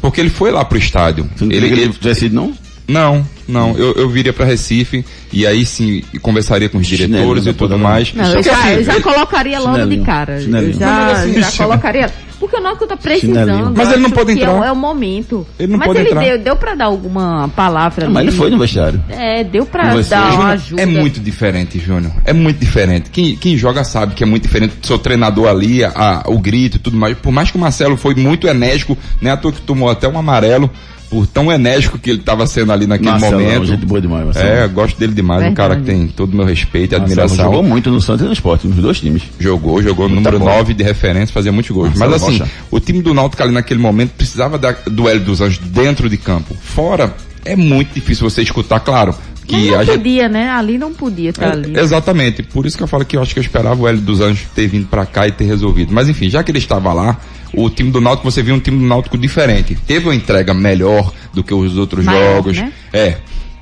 Porque 0.00 0.20
ele 0.20 0.30
foi 0.30 0.50
lá 0.52 0.64
pro 0.64 0.78
estádio. 0.78 1.28
Você 1.36 1.44
não 1.44 1.52
Ele, 1.52 1.66
ele, 1.66 1.80
ele 1.82 1.92
tivesse 1.92 2.26
ido, 2.26 2.34
não? 2.36 2.54
não, 2.86 3.26
não, 3.46 3.76
eu, 3.76 3.92
eu 3.94 4.08
viria 4.08 4.32
para 4.32 4.46
Recife 4.46 5.04
e 5.32 5.46
aí 5.46 5.66
sim 5.66 6.02
conversaria 6.22 6.68
com 6.70 6.78
os 6.78 6.86
Chinelo, 6.86 7.08
diretores 7.12 7.44
né, 7.44 7.50
e 7.50 7.54
tudo 7.54 7.78
mais. 7.78 8.14
Não, 8.14 8.24
eu 8.32 8.42
já, 8.42 8.52
assim, 8.58 8.68
eu 8.74 8.84
já 8.84 8.94
ele- 8.94 9.02
colocaria 9.02 9.58
logo 9.58 9.72
Chinelinho. 9.74 10.00
de 10.00 10.06
cara. 10.06 10.40
Eu 10.40 10.72
já, 10.72 11.06
assim, 11.12 11.40
já 11.40 11.52
colocaria. 11.52 12.10
Porque 12.38 12.56
o 12.56 12.60
Náutico 12.60 12.86
tá 12.86 12.96
precisando. 12.96 13.34
Chinelinho. 13.48 13.72
Mas 13.76 13.90
ele 13.92 14.02
não 14.02 14.10
pode 14.10 14.30
é 14.30 14.34
entrar. 14.34 14.52
o- 14.60 14.64
É 14.64 14.72
o, 14.72 14.76
momento. 14.76 15.46
Ele 15.58 15.72
não 15.72 15.78
Mas 15.78 15.88
pode 15.88 16.00
ele 16.00 16.08
entrar. 16.10 16.20
deu, 16.24 16.38
deu 16.38 16.56
pra 16.56 16.74
dar 16.74 16.84
alguma 16.86 17.48
palavra 17.54 18.06
Ah, 18.06 18.10
mas 18.10 18.26
ele 18.28 18.36
foi 18.36 18.50
no 18.50 18.58
vestiário. 18.58 19.02
É, 19.08 19.42
deu 19.44 19.62
Não 19.64 19.70
pra 19.70 19.82
dar 19.84 19.92
uma 19.94 20.02
Júnior, 20.02 20.50
ajuda. 20.50 20.82
É 20.82 20.86
muito 20.86 21.20
diferente, 21.20 21.78
Júnior. 21.78 22.12
É 22.24 22.32
muito 22.32 22.58
diferente. 22.58 23.10
Quem, 23.10 23.36
quem 23.36 23.56
joga 23.56 23.82
sabe 23.84 24.14
que 24.14 24.22
é 24.22 24.26
muito 24.26 24.42
diferente 24.44 24.76
do 24.80 24.86
seu 24.86 24.98
treinador 24.98 25.48
ali, 25.48 25.82
a- 25.84 26.22
o 26.26 26.38
grito 26.38 26.76
e 26.76 26.80
tudo 26.80 26.96
mais. 26.96 27.16
Por 27.18 27.32
mais 27.32 27.50
que 27.50 27.56
o 27.56 27.60
Marcelo 27.60 27.96
foi 27.96 28.14
muito 28.14 28.46
enérgico, 28.46 28.96
né? 29.20 29.32
À 29.32 29.36
toa 29.36 29.52
que 29.52 29.60
tomou 29.60 29.88
até 29.90 30.08
um 30.08 30.18
amarelo. 30.18 30.70
por 31.10 31.26
tão 31.26 31.50
enérgico 31.50 31.98
que 31.98 32.10
ele 32.10 32.18
estava 32.20 32.46
sendo 32.46 32.70
ali 32.70 32.86
naquele 32.86 33.12
Marcelão, 33.12 33.40
momento. 33.40 33.64
gente 33.64 33.86
boa 33.86 33.98
demais, 33.98 34.26
Marcelo. 34.26 34.46
É, 34.46 34.64
eu 34.64 34.68
gosto 34.68 34.98
dele 34.98 35.14
demais, 35.14 35.42
um 35.42 35.54
cara 35.54 35.76
que 35.76 35.82
tem 35.84 36.06
todo 36.06 36.34
o 36.34 36.36
meu 36.36 36.44
respeito 36.44 36.94
e 36.94 36.98
Marcelo 36.98 37.22
admiração. 37.22 37.44
jogou 37.46 37.62
muito 37.62 37.90
no 37.90 37.98
Santos 37.98 38.24
e 38.24 38.26
no 38.26 38.32
Esporte, 38.34 38.66
nos 38.68 38.76
dois 38.76 39.00
times. 39.00 39.22
Jogou, 39.40 39.82
jogou 39.82 40.06
no 40.06 40.16
Muito 40.16 40.26
número 40.26 40.38
bom. 40.44 40.54
9 40.58 40.74
de 40.74 40.84
referência, 40.84 41.32
fazia 41.32 41.50
muitos 41.50 41.70
gols. 41.74 41.88
Marcelo 41.96 42.10
Mas 42.10 42.22
assim, 42.22 42.27
Rocha. 42.30 42.48
o 42.70 42.80
time 42.80 43.02
do 43.02 43.12
Náutico 43.14 43.42
ali 43.42 43.52
naquele 43.52 43.80
momento 43.80 44.10
precisava 44.12 44.58
da 44.58 44.72
duelo 44.86 45.20
dos 45.20 45.40
anjos 45.40 45.58
dentro 45.58 46.08
de 46.08 46.16
campo. 46.16 46.54
Fora, 46.60 47.14
é 47.44 47.54
muito 47.56 47.94
difícil 47.94 48.28
você 48.28 48.42
escutar, 48.42 48.80
claro. 48.80 49.14
Que 49.46 49.70
não 49.70 49.78
a 49.80 49.84
gente 49.84 49.96
podia, 49.96 50.28
né? 50.28 50.50
Ali 50.50 50.76
não 50.76 50.92
podia 50.92 51.30
estar 51.30 51.52
ali. 51.52 51.74
é, 51.74 51.80
exatamente, 51.80 52.42
por 52.42 52.66
isso 52.66 52.76
que 52.76 52.82
eu 52.82 52.86
falo 52.86 53.02
que 53.06 53.16
eu 53.16 53.22
acho 53.22 53.32
que 53.32 53.38
eu 53.40 53.42
esperava 53.42 53.80
o 53.80 53.88
Hélio 53.88 54.02
dos 54.02 54.20
Anjos 54.20 54.46
ter 54.54 54.66
vindo 54.66 54.86
pra 54.88 55.06
cá 55.06 55.26
e 55.26 55.32
ter 55.32 55.44
resolvido. 55.44 55.90
Mas 55.92 56.06
enfim, 56.06 56.28
já 56.28 56.42
que 56.44 56.50
ele 56.50 56.58
estava 56.58 56.92
lá, 56.92 57.16
o 57.54 57.70
time 57.70 57.90
do 57.90 57.98
Náutico, 57.98 58.30
você 58.30 58.42
viu 58.42 58.54
um 58.54 58.60
time 58.60 58.78
do 58.78 58.84
Náutico 58.84 59.16
diferente. 59.16 59.74
Teve 59.86 60.06
uma 60.06 60.14
entrega 60.14 60.52
melhor 60.52 61.10
do 61.32 61.42
que 61.42 61.54
os 61.54 61.78
outros 61.78 62.04
Maior, 62.04 62.36
jogos. 62.36 62.58
né? 62.58 62.70
É, 62.92 63.16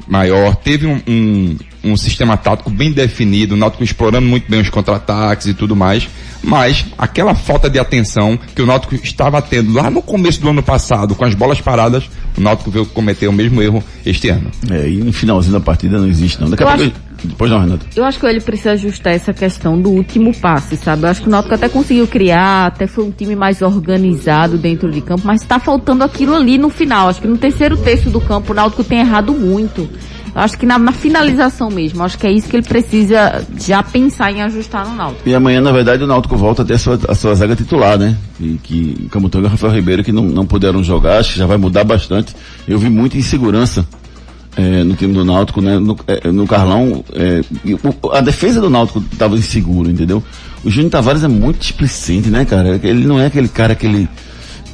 maior. 0.06 0.54
Teve 0.56 0.86
um, 0.86 1.00
um, 1.06 1.56
um 1.84 1.96
sistema 1.96 2.36
tático 2.36 2.70
bem 2.70 2.92
definido, 2.92 3.54
o 3.54 3.56
Náutico 3.56 3.82
explorando 3.82 4.26
muito 4.26 4.50
bem 4.50 4.60
os 4.60 4.70
contra-ataques 4.70 5.46
e 5.46 5.54
tudo 5.54 5.74
mais. 5.74 6.08
Mas 6.42 6.84
aquela 6.96 7.34
falta 7.34 7.68
de 7.68 7.78
atenção 7.78 8.38
que 8.54 8.62
o 8.62 8.66
Náutico 8.66 8.94
estava 8.94 9.40
tendo 9.42 9.72
lá 9.72 9.90
no 9.90 10.02
começo 10.02 10.40
do 10.40 10.48
ano 10.48 10.62
passado, 10.62 11.14
com 11.14 11.24
as 11.24 11.34
bolas 11.34 11.60
paradas, 11.60 12.08
o 12.36 12.40
Náutico 12.40 12.70
veio 12.70 12.86
cometer 12.86 13.26
o 13.26 13.32
mesmo 13.32 13.60
erro 13.62 13.82
este 14.04 14.28
ano. 14.28 14.50
É, 14.70 14.88
e 14.88 14.96
no 14.98 15.12
finalzinho 15.12 15.54
da 15.54 15.60
partida 15.60 15.98
não 15.98 16.06
existe 16.06 16.40
não. 16.40 16.50
Daqui 16.50 16.62
a 16.62 16.76
pouco... 16.76 17.05
Depois 17.26 17.50
não, 17.50 17.60
Renato. 17.60 17.86
Eu 17.94 18.04
acho 18.04 18.18
que 18.18 18.26
ele 18.26 18.40
precisa 18.40 18.72
ajustar 18.72 19.12
essa 19.12 19.32
questão 19.32 19.80
do 19.80 19.90
último 19.90 20.34
passe, 20.34 20.76
sabe? 20.76 21.04
Eu 21.04 21.08
acho 21.08 21.22
que 21.22 21.28
o 21.28 21.30
Náutico 21.30 21.54
até 21.54 21.68
conseguiu 21.68 22.06
criar, 22.06 22.66
até 22.66 22.86
foi 22.86 23.04
um 23.04 23.10
time 23.10 23.36
mais 23.36 23.62
organizado 23.62 24.56
dentro 24.56 24.90
de 24.90 25.00
campo, 25.00 25.22
mas 25.24 25.42
tá 25.42 25.58
faltando 25.58 26.04
aquilo 26.04 26.34
ali 26.34 26.58
no 26.58 26.70
final. 26.70 27.08
Acho 27.08 27.20
que 27.20 27.28
no 27.28 27.38
terceiro 27.38 27.76
terço 27.76 28.10
do 28.10 28.20
campo 28.20 28.52
o 28.52 28.56
Náutico 28.56 28.84
tem 28.84 29.00
errado 29.00 29.32
muito. 29.32 29.88
Eu 30.36 30.42
acho 30.42 30.58
que 30.58 30.66
na, 30.66 30.78
na 30.78 30.92
finalização 30.92 31.70
mesmo, 31.70 32.02
acho 32.02 32.18
que 32.18 32.26
é 32.26 32.30
isso 32.30 32.46
que 32.46 32.56
ele 32.56 32.66
precisa 32.66 33.42
já 33.58 33.82
pensar 33.82 34.30
em 34.30 34.42
ajustar 34.42 34.86
no 34.86 34.94
Náutico. 34.94 35.26
E 35.26 35.34
amanhã, 35.34 35.62
na 35.62 35.72
verdade, 35.72 36.04
o 36.04 36.06
Náutico 36.06 36.36
volta 36.36 36.60
a 36.60 36.64
ter 36.64 36.74
a 36.74 36.78
sua, 36.78 36.98
a 37.08 37.14
sua 37.14 37.34
zaga 37.34 37.56
titular, 37.56 37.98
né? 37.98 38.14
E 38.38 38.58
que 38.62 39.08
Camutanga 39.10 39.46
e 39.46 39.50
Rafael 39.50 39.72
Ribeiro 39.72 40.04
que 40.04 40.12
não, 40.12 40.24
não 40.24 40.44
puderam 40.44 40.84
jogar, 40.84 41.20
acho 41.20 41.32
que 41.32 41.38
já 41.38 41.46
vai 41.46 41.56
mudar 41.56 41.84
bastante. 41.84 42.36
Eu 42.68 42.78
vi 42.78 42.90
muita 42.90 43.16
insegurança 43.16 43.88
eh, 44.56 44.84
no 44.84 44.94
time 44.94 45.12
do 45.14 45.24
Náutico, 45.24 45.60
né? 45.60 45.78
No, 45.78 45.96
eh, 46.06 46.30
no 46.32 46.46
Carlão, 46.46 47.04
o- 48.02 48.10
a 48.12 48.20
defesa 48.20 48.60
do 48.60 48.70
Náutico 48.70 49.02
estava 49.12 49.36
inseguro, 49.36 49.90
entendeu? 49.90 50.22
O 50.64 50.70
Júnior 50.70 50.90
Tavares 50.90 51.22
é 51.22 51.28
muito 51.28 51.58
displicente, 51.58 52.28
né, 52.28 52.44
cara? 52.44 52.80
Ele 52.82 53.06
não 53.06 53.20
é 53.20 53.26
aquele 53.26 53.48
cara 53.48 53.74
que 53.74 53.86
ele... 53.86 54.08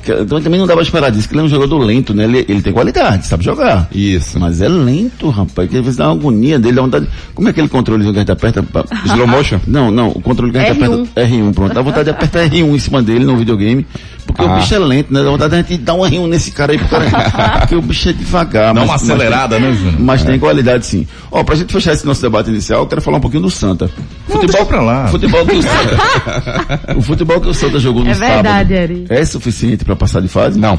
que- 0.03 0.12
Então 0.12 0.40
também 0.40 0.59
não 0.59 0.66
dá 0.66 0.73
pra 0.75 0.83
esperar 0.83 1.11
disso, 1.11 1.29
que 1.29 1.35
ele 1.35 1.42
é 1.42 1.45
um 1.45 1.49
jogador 1.49 1.79
lento, 1.79 2.14
né? 2.14 2.25
Ele, 2.25 2.45
ele 2.49 2.62
tem 2.62 2.73
qualidade, 2.73 3.27
sabe 3.27 3.45
jogar. 3.45 3.88
Isso. 3.92 4.38
Mas 4.40 4.61
é 4.61 4.68
lento, 4.68 5.29
rapaz, 5.29 5.68
que 5.68 5.77
às 5.77 5.83
vezes 5.83 5.97
dá 5.99 6.07
uma 6.11 6.14
agonia 6.18 6.59
dele, 6.59 6.77
dá 6.77 6.83
vontade... 6.83 7.09
Como 7.35 7.47
é 7.49 7.51
aquele 7.51 7.68
controle 7.68 8.03
que 8.05 8.11
a 8.11 8.12
gente 8.14 8.33
aperta? 8.33 8.62
pra- 8.62 8.85
Slow 9.07 9.27
motion? 9.27 9.61
Não, 9.66 9.90
não, 9.90 10.09
o 10.09 10.21
controle 10.21 10.51
que 10.53 10.59
a 10.59 10.64
gente 10.73 10.81
R1. 10.81 10.85
aperta 10.85 11.21
R1, 11.27 11.53
pronto. 11.55 11.75
Dá 11.75 11.83
vontade 11.83 12.05
de 12.05 12.11
apertar 12.11 12.49
R1 12.49 12.75
em 12.75 12.79
cima 12.79 13.03
dele 13.03 13.25
no 13.25 13.37
videogame, 13.37 13.87
porque 14.26 14.42
o 14.42 14.46
Ah. 14.50 14.56
bicho 14.56 14.74
é 14.74 14.78
lento, 14.78 15.12
né? 15.12 15.22
Dá 15.22 15.30
vontade 15.30 15.50
de 15.50 15.56
a 15.56 15.62
gente 15.62 15.78
dar 15.82 15.94
um 15.94 16.00
R1 16.00 16.26
nesse 16.28 16.50
cara 16.50 16.72
aí, 16.72 16.78
pro 16.78 16.88
cara, 16.88 17.58
porque 17.61 17.74
o 17.76 17.82
bicho 17.82 18.08
é 18.08 18.12
devagar. 18.12 18.74
Dá 18.74 18.80
mas- 18.80 18.85
uma 18.85 18.92
mas 18.94 19.02
acelerada, 19.02 19.56
tem- 19.56 19.64
né, 19.70 19.72
Júnior? 19.76 20.00
Mas 20.00 20.22
tem 20.24 20.38
qualidade 20.38 20.87
sim. 20.87 21.06
Ó, 21.30 21.42
pra 21.44 21.54
gente 21.54 21.72
fechar 21.72 21.92
esse 21.92 22.06
nosso 22.06 22.22
debate 22.22 22.48
inicial, 22.50 22.80
eu 22.80 22.87
quero 22.87 23.00
falar 23.02 23.18
um 23.18 23.20
pouquinho 23.20 23.42
do 23.42 23.50
Santa. 23.50 23.90
deixa 24.40 24.64
pra 24.64 24.80
lá. 24.80 25.08
Futebol 25.08 25.44
que 25.46 25.56
o 25.56 25.62
Santa, 25.62 26.94
o 26.96 27.02
futebol 27.02 27.40
que 27.40 27.48
o 27.48 27.54
Santa 27.54 27.78
jogou 27.78 28.02
no 28.04 28.11
É 28.11 28.14
sábado 28.14 28.32
verdade, 28.35 28.74
Eri. 28.74 29.06
é 29.08 29.24
suficiente 29.24 29.85
pra 29.85 29.94
passar 29.96 30.20
de 30.20 30.28
fase? 30.28 30.58
Não. 30.58 30.78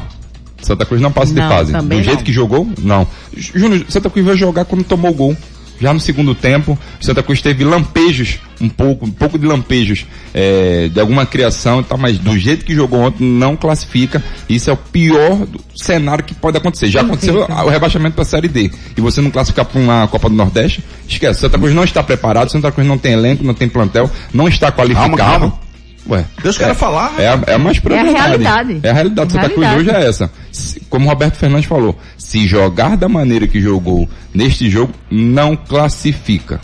Santa 0.62 0.86
Cruz 0.86 1.00
não 1.02 1.12
passa 1.12 1.34
Não, 1.34 1.42
de 1.42 1.54
fase. 1.54 1.72
Do 1.72 1.94
jeito 2.02 2.16
não. 2.18 2.24
que 2.24 2.32
jogou, 2.32 2.66
não. 2.82 3.06
Júnior, 3.36 3.84
Santa 3.88 4.08
Cruz 4.08 4.24
vai 4.24 4.34
jogar 4.36 4.64
quando 4.64 4.82
tomou 4.82 5.10
o 5.10 5.14
gol. 5.14 5.36
Já 5.80 5.92
no 5.92 6.00
segundo 6.00 6.34
tempo, 6.34 6.78
Santa 7.00 7.22
Cruz 7.22 7.42
teve 7.42 7.64
lampejos, 7.64 8.38
um 8.60 8.68
pouco, 8.68 9.06
um 9.06 9.10
pouco 9.10 9.38
de 9.38 9.46
lampejos 9.46 10.06
é, 10.32 10.88
de 10.88 11.00
alguma 11.00 11.26
criação 11.26 11.80
e 11.80 11.84
tal, 11.84 11.98
mas 11.98 12.18
do 12.18 12.38
jeito 12.38 12.64
que 12.64 12.74
jogou 12.74 13.00
ontem 13.00 13.24
não 13.24 13.56
classifica. 13.56 14.22
Isso 14.48 14.70
é 14.70 14.72
o 14.72 14.76
pior 14.76 15.46
do 15.46 15.60
cenário 15.74 16.24
que 16.24 16.34
pode 16.34 16.56
acontecer. 16.56 16.88
Já 16.88 17.00
aconteceu 17.00 17.46
o 17.48 17.68
rebaixamento 17.68 18.14
para 18.14 18.22
a 18.22 18.26
Série 18.26 18.48
D. 18.48 18.70
E 18.96 19.00
você 19.00 19.20
não 19.20 19.30
classificar 19.30 19.64
para 19.64 19.80
uma 19.80 20.06
Copa 20.08 20.28
do 20.28 20.34
Nordeste, 20.34 20.82
esquece. 21.08 21.40
Santa 21.40 21.58
Cruz 21.58 21.74
não 21.74 21.84
está 21.84 22.02
preparado, 22.02 22.50
Santa 22.50 22.70
Cruz 22.70 22.86
não 22.86 22.98
tem 22.98 23.12
elenco, 23.12 23.42
não 23.42 23.54
tem 23.54 23.68
plantel, 23.68 24.10
não 24.32 24.48
está 24.48 24.70
qualificado. 24.70 25.16
calma. 25.16 25.63
Ué, 26.08 26.24
Deixa 26.42 26.58
o 26.58 26.60
cara 26.60 26.74
falar. 26.74 27.14
é 27.18 27.28
a, 27.28 27.40
é 27.46 27.54
a 27.54 27.58
mais 27.58 27.78
pura 27.78 27.96
É 27.96 28.00
a 28.00 28.02
verdade. 28.04 28.22
realidade. 28.28 28.80
É 28.82 28.90
a 28.90 28.92
realidade. 28.92 29.32
Santa 29.32 29.48
Cruz 29.48 29.66
Realidade. 29.66 29.96
hoje 29.96 30.04
é 30.04 30.08
essa. 30.08 30.30
Se- 30.52 30.80
como 30.90 31.06
o 31.06 31.08
Roberto 31.08 31.36
Fernandes 31.36 31.66
falou, 31.66 31.98
se 32.18 32.46
jogar 32.46 32.96
da 32.96 33.08
maneira 33.08 33.46
que 33.48 33.58
jogou 33.60 34.08
neste 34.34 34.68
jogo, 34.68 34.92
não 35.10 35.56
classifica. 35.56 36.60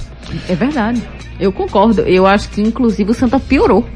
É 0.48 0.54
verdade. 0.54 1.02
Eu 1.38 1.50
concordo. 1.50 2.02
Eu 2.02 2.26
acho 2.26 2.50
que 2.50 2.61
inclusive 2.61 3.11
o 3.11 3.14
Santa 3.14 3.40
piorou. 3.40 3.87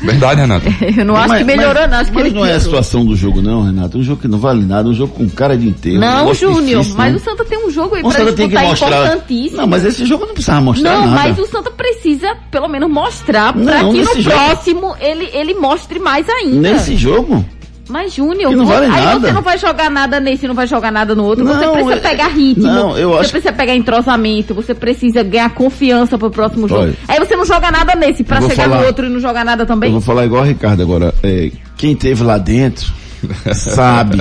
Verdade, 0.00 0.40
Renato? 0.42 0.66
Eu 0.96 1.04
não 1.04 1.16
acho 1.16 1.36
que 1.36 1.42
melhorou, 1.44 1.88
não. 1.88 1.96
Acho 1.98 2.10
que 2.10 2.16
mas 2.16 2.26
ele 2.26 2.34
não 2.34 2.42
é 2.44 2.50
a 2.50 2.52
piorou. 2.52 2.60
situação 2.60 3.04
do 3.04 3.16
jogo 3.16 3.42
não, 3.42 3.64
Renato. 3.64 3.98
Um 3.98 4.02
jogo 4.04 4.20
que 4.22 4.28
não 4.28 4.38
vale 4.38 4.64
nada, 4.64 4.88
um 4.88 4.94
jogo 4.94 5.12
com 5.12 5.28
cara 5.28 5.56
de 5.58 5.66
inteiro. 5.66 5.98
um 5.98 6.00
Não, 6.00 6.18
negócio 6.20 6.48
Júnior, 6.52 6.78
difícil, 6.80 6.96
mas 6.96 7.12
né? 7.12 7.18
o 7.18 7.20
Santa 7.20 7.44
tem 7.44 7.66
um 7.66 7.70
jogo 7.72 7.96
aí 7.96 8.02
O 8.02 8.08
pra 8.08 8.18
Santa 8.18 8.32
tem 8.34 8.48
que 8.48 8.54
disputar 8.56 8.68
mostrar. 8.70 8.88
importantíssimo. 9.06 9.56
Não, 9.56 9.66
mas 9.66 9.84
esse 9.84 10.06
jogo 10.06 10.26
não 10.26 10.32
precisava 10.32 10.60
mostrar 10.60 10.90
Não, 10.92 11.06
nada. 11.08 11.22
mas 11.28 11.38
o 11.40 11.46
Santa 11.46 11.70
precisa 11.72 12.36
pelo 12.52 12.68
menos 12.68 12.88
mostrar 12.88 13.52
pra 13.52 13.82
Não, 13.82 13.92
que 13.92 13.98
no 14.02 14.20
jogo- 14.22 14.36
próximo 14.36 14.96
ele, 15.00 15.28
ele 15.32 15.54
mostre 15.54 15.98
mais 15.98 16.28
ainda. 16.28 16.72
Nesse 16.72 16.94
jogo? 16.96 17.44
Mas, 17.92 18.14
Júnior, 18.14 18.50
não 18.56 18.64
vale 18.66 18.86
aí 18.86 18.90
nada. 18.90 19.20
você 19.20 19.32
não 19.32 19.42
vai 19.42 19.58
jogar 19.58 19.90
nada 19.90 20.18
nesse, 20.18 20.48
não 20.48 20.54
vai 20.54 20.66
jogar 20.66 20.90
nada 20.90 21.14
no 21.14 21.24
outro. 21.24 21.44
você 21.44 21.66
Não, 21.66 21.72
precisa 21.74 21.94
é- 21.96 22.00
pegar 22.00 22.28
ritmo. 22.28 22.64
não, 22.64 22.96
eu 22.96 23.10
você 23.10 23.20
acho- 23.20 23.30
precisa 23.32 23.52
pegar 23.52 23.74
entrosamento. 23.74 24.54
Você 24.54 24.74
precisa 24.74 25.22
ganhar 25.22 25.50
confiança 25.50 26.16
pro 26.18 26.30
próximo 26.30 26.66
jogo. 26.66 26.80
Olha, 26.82 26.94
aí 27.06 27.18
você 27.18 27.36
não 27.36 27.44
joga 27.44 27.70
nada 27.70 27.94
nesse 27.94 28.24
pra 28.24 28.38
eu 28.38 28.40
vou 28.42 28.50
chegar 28.50 28.64
falar- 28.64 28.80
no 28.80 28.86
outro 28.86 29.06
e 29.06 29.08
não 29.10 29.20
jogar 29.20 29.44
nada 29.44 29.62
Eu 29.62 29.66
também. 29.66 29.92
vou 29.92 30.00
falar 30.00 30.24
igual 30.24 30.42
o 30.42 30.46
Ricardo 30.46 30.82
agora. 30.82 31.14
É, 31.22 31.50
quem 31.76 31.94
teve 31.94 32.24
lá 32.24 32.38
dentro 32.38 32.90
sabe. 33.54 34.20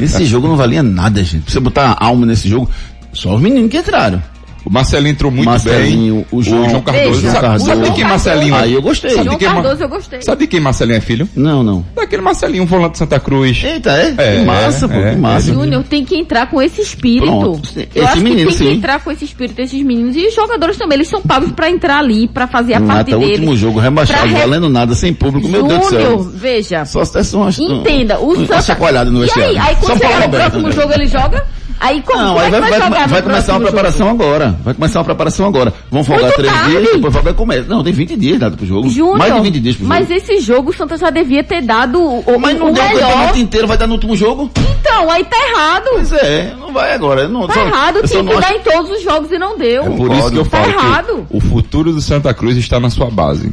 Esse 0.00 0.24
jogo 0.24 0.46
não 0.48 0.56
valia 0.56 0.82
nada, 0.82 1.22
gente. 1.24 1.44
Pra 1.44 1.52
você 1.52 1.60
botar 1.60 1.96
alma 1.98 2.26
nesse 2.26 2.48
jogo, 2.48 2.68
só 3.12 3.34
os 3.34 3.40
meninos 3.40 3.70
que 3.70 3.78
entraram. 3.78 4.22
O 4.66 4.72
Marcelinho 4.72 5.12
entrou 5.12 5.30
muito 5.30 5.46
Marcelinho, 5.48 6.14
bem. 6.16 6.26
o 6.32 6.42
João- 6.42 6.82
Cardoso. 6.82 7.20
Veja, 7.20 7.30
sabe, 7.30 7.46
o 7.56 7.60
sabe 7.60 7.60
de 7.60 7.66
João 7.66 7.80
quem 7.94 8.04
Cardoso- 8.04 8.08
Marcelinho 8.08 8.54
é? 8.56 8.58
Aí 8.58 8.72
eu 8.74 8.82
gostei. 8.82 9.10
Sabe 9.10 9.22
de 9.22 9.26
João 9.28 9.38
quem, 9.38 9.48
Cardoso 9.48 9.82
eu 9.84 9.88
gostei. 9.88 10.22
Sabe 10.22 10.40
de 10.40 10.46
quem 10.48 10.58
Marcelinho 10.60 10.96
é 10.96 11.00
filho? 11.00 11.28
Não, 11.36 11.62
não. 11.62 11.84
Daquele 11.94 12.20
Marcelinho, 12.22 12.64
um 12.64 12.66
volante 12.66 12.92
de 12.92 12.98
Santa 12.98 13.20
Cruz. 13.20 13.62
Eita, 13.62 13.90
é? 13.92 14.14
É, 14.18 14.38
que 14.40 14.44
massa, 14.44 14.88
pô, 14.88 14.94
é, 14.94 15.10
que 15.14 15.20
massa. 15.20 15.54
Júnior 15.54 15.84
tem 15.84 16.04
que 16.04 16.16
entrar 16.16 16.50
com 16.50 16.60
esse 16.60 16.80
espírito. 16.80 17.26
Pronto. 17.26 17.70
Eu 17.76 17.86
Esse 17.94 18.00
acho 18.12 18.16
menino, 18.22 18.50
que 18.50 18.56
tem 18.56 18.66
sim. 18.66 18.72
que 18.72 18.78
entrar 18.78 19.00
com 19.04 19.12
esse 19.12 19.24
espírito 19.24 19.60
esses 19.60 19.82
meninos. 19.82 20.16
E 20.16 20.26
os 20.26 20.34
jogadores 20.34 20.76
também, 20.76 20.96
eles 20.96 21.08
são 21.08 21.22
pagos 21.22 21.52
pra 21.52 21.70
entrar 21.70 21.98
ali, 22.00 22.26
pra 22.26 22.48
fazer 22.48 22.74
a 22.74 22.80
parte 22.80 23.10
Nata, 23.12 23.18
deles. 23.18 23.38
último 23.38 23.56
jogo, 23.56 23.78
rebaixado, 23.78 24.26
re- 24.26 24.34
valendo 24.40 24.68
nada, 24.68 24.96
sem 24.96 25.14
público, 25.14 25.46
meu 25.48 25.62
Deus 25.62 25.78
do 25.78 25.90
Júnior, 25.90 26.02
céu. 26.08 26.22
veja. 26.34 26.84
Só 26.84 27.04
se 27.04 27.12
desse 27.14 27.36
uma, 27.36 27.50
Entenda, 27.50 28.18
o 28.18 28.32
uma 28.34 28.46
Santa... 28.46 28.62
chacoalhada 28.62 29.10
no 29.12 29.20
E 29.20 29.22
aí, 29.22 29.26
vestiário. 29.26 29.60
aí 29.62 29.76
quando 29.76 30.00
Paulo 30.00 30.14
chegar 30.14 30.26
no 30.28 30.34
próximo 30.36 30.72
jogo 30.72 30.92
ele 30.92 31.06
joga? 31.06 31.44
Aí 31.78 32.00
como, 32.02 32.18
Não, 32.18 32.28
como 32.28 32.38
aí 32.40 32.46
é 32.46 32.50
vai, 32.50 32.60
que 32.62 32.68
vai, 32.70 32.78
vai, 32.80 32.88
jogar 32.88 33.08
vai 33.08 33.22
começar 33.22 33.52
uma 33.52 33.60
preparação 33.60 34.08
jogo? 34.08 34.22
agora. 34.22 34.58
Vai 34.64 34.74
começar 34.74 34.98
uma 34.98 35.04
preparação 35.04 35.46
agora. 35.46 35.74
Vão 35.90 36.02
folgar 36.04 36.24
Muito 36.24 36.36
três 36.36 36.52
tarde. 36.52 36.70
dias, 36.70 36.92
depois 36.92 37.14
folga 37.14 37.34
começa. 37.34 37.64
Não, 37.68 37.84
tem 37.84 37.92
20 37.92 38.16
dias 38.16 38.38
dado 38.38 38.56
pro 38.56 38.66
jogo. 38.66 38.88
Júnior, 38.88 39.18
Mais 39.18 39.34
de 39.34 39.40
20 39.42 39.60
dias 39.60 39.76
pro 39.76 39.84
jogo. 39.86 39.94
mas 39.98 40.10
esse 40.10 40.40
jogo 40.40 40.70
o 40.70 40.72
Santa 40.72 40.96
já 40.96 41.10
devia 41.10 41.44
ter 41.44 41.60
dado 41.62 42.00
o, 42.00 42.20
o, 42.20 42.40
Mas 42.40 42.58
não 42.58 42.70
o 42.70 42.72
deu 42.72 42.82
o 42.82 42.88
melhor. 42.88 43.08
campeonato 43.10 43.38
inteiro, 43.38 43.66
vai 43.66 43.76
dar 43.76 43.86
no 43.86 43.94
último 43.94 44.16
jogo? 44.16 44.50
Então, 44.80 45.10
aí 45.10 45.24
tá 45.24 45.36
errado. 45.52 45.84
Pois 45.92 46.12
é, 46.12 46.54
não 46.58 46.72
vai 46.72 46.94
agora. 46.94 47.28
Não, 47.28 47.46
Tá 47.46 47.54
só- 47.54 47.60
errado, 47.66 48.02
tinha 48.08 48.24
que 48.24 48.30
acho- 48.32 48.40
dar 48.40 48.54
em 48.54 48.60
todos 48.60 48.90
os 48.92 49.02
jogos 49.02 49.30
e 49.30 49.38
não 49.38 49.58
deu. 49.58 49.82
É 49.84 49.90
por 49.90 50.10
isso 50.12 50.30
que 50.30 50.36
eu 50.38 50.46
Tá 50.46 50.58
falo 50.58 50.72
errado. 50.72 51.26
que 51.30 51.36
o 51.36 51.40
futuro 51.40 51.92
do 51.92 52.00
Santa 52.00 52.32
Cruz 52.32 52.56
está 52.56 52.80
na 52.80 52.88
sua 52.88 53.10
base. 53.10 53.52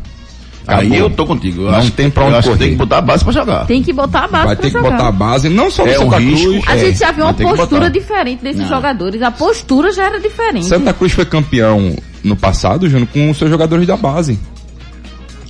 Aí 0.66 0.88
Acabou. 0.88 0.98
eu 0.98 1.10
tô 1.10 1.26
contigo. 1.26 1.64
Eu 1.64 1.72
Não 1.72 1.80
acho, 1.80 1.92
tem 1.92 2.10
pra 2.10 2.24
onde 2.26 2.38
que 2.38 2.44
correr. 2.44 2.58
tem 2.58 2.70
que 2.70 2.76
botar 2.76 2.98
a 2.98 3.02
base 3.02 3.24
pra 3.24 3.34
jogar. 3.34 3.66
Tem 3.66 3.84
que 3.84 3.92
botar 3.94 4.20
a 4.24 4.28
base 4.28 4.46
Vai 4.46 4.56
pra 4.56 4.64
ter 4.64 4.72
que 4.72 4.78
jogar. 4.78 4.92
botar 4.92 5.08
a 5.08 5.12
base, 5.12 5.50
não 5.50 5.70
só 5.70 5.84
do 5.84 5.90
É 5.90 6.00
um 6.00 6.04
Santa 6.04 6.18
risco. 6.20 6.50
Cruz. 6.50 6.64
A 6.68 6.76
é, 6.76 6.80
gente 6.80 7.00
já 7.00 7.12
viu 7.12 7.26
uma 7.26 7.34
que 7.34 7.44
postura 7.44 7.90
diferente 7.90 8.42
desses 8.44 8.62
Não. 8.62 8.70
jogadores. 8.70 9.22
A 9.22 9.32
postura 9.32 9.92
já 9.92 10.06
era 10.06 10.20
diferente. 10.22 10.66
Santa 10.66 10.94
Cruz 10.94 11.12
foi 11.12 11.26
campeão 11.26 11.96
no 12.24 12.36
passado, 12.38 12.88
Júnior, 12.90 13.10
com 13.12 13.30
os 13.30 13.38
seus 13.38 13.50
jogadores 13.50 13.86
da 13.86 13.98
base. 13.98 14.40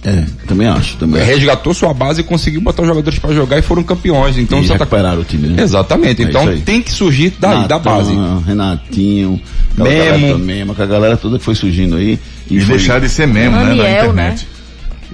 É, 0.06 0.26
também 0.48 0.68
acho. 0.68 0.98
Também. 0.98 1.24
Resgatou 1.24 1.74
sua 1.74 1.94
base 1.94 2.20
e 2.20 2.24
conseguiu 2.26 2.60
botar 2.60 2.82
os 2.82 2.88
jogadores 2.90 3.18
para 3.20 3.34
jogar 3.34 3.58
e 3.58 3.62
foram 3.62 3.82
campeões. 3.84 4.38
Então 4.38 4.58
e 4.58 4.62
o 4.62 4.64
Santa 4.68 4.80
recuperaram 4.80 5.22
o 5.22 5.24
time, 5.24 5.48
né? 5.48 5.64
Exatamente. 5.64 6.24
É 6.24 6.26
então 6.26 6.48
aí. 6.50 6.60
tem 6.60 6.82
que 6.82 6.92
surgir 6.92 7.34
daí, 7.40 7.68
da 7.70 7.80
base. 7.80 8.12
Renatinho, 8.46 9.40
aquela 9.80 10.18
Memo. 10.18 10.34
também, 10.40 10.66
com 10.66 10.82
a 10.82 10.86
galera 10.86 11.16
toda 11.16 11.38
que 11.40 11.46
foi 11.46 11.56
surgindo 11.56 11.96
aí. 11.96 12.20
E 12.52 12.60
foi- 12.60 12.76
deixar 12.78 13.00
de 13.00 13.08
ser 13.08 13.28
mesmo, 13.28 13.52
né? 13.56 13.64
Na 13.64 13.70
Raniel, 13.70 14.04
internet. 14.12 14.48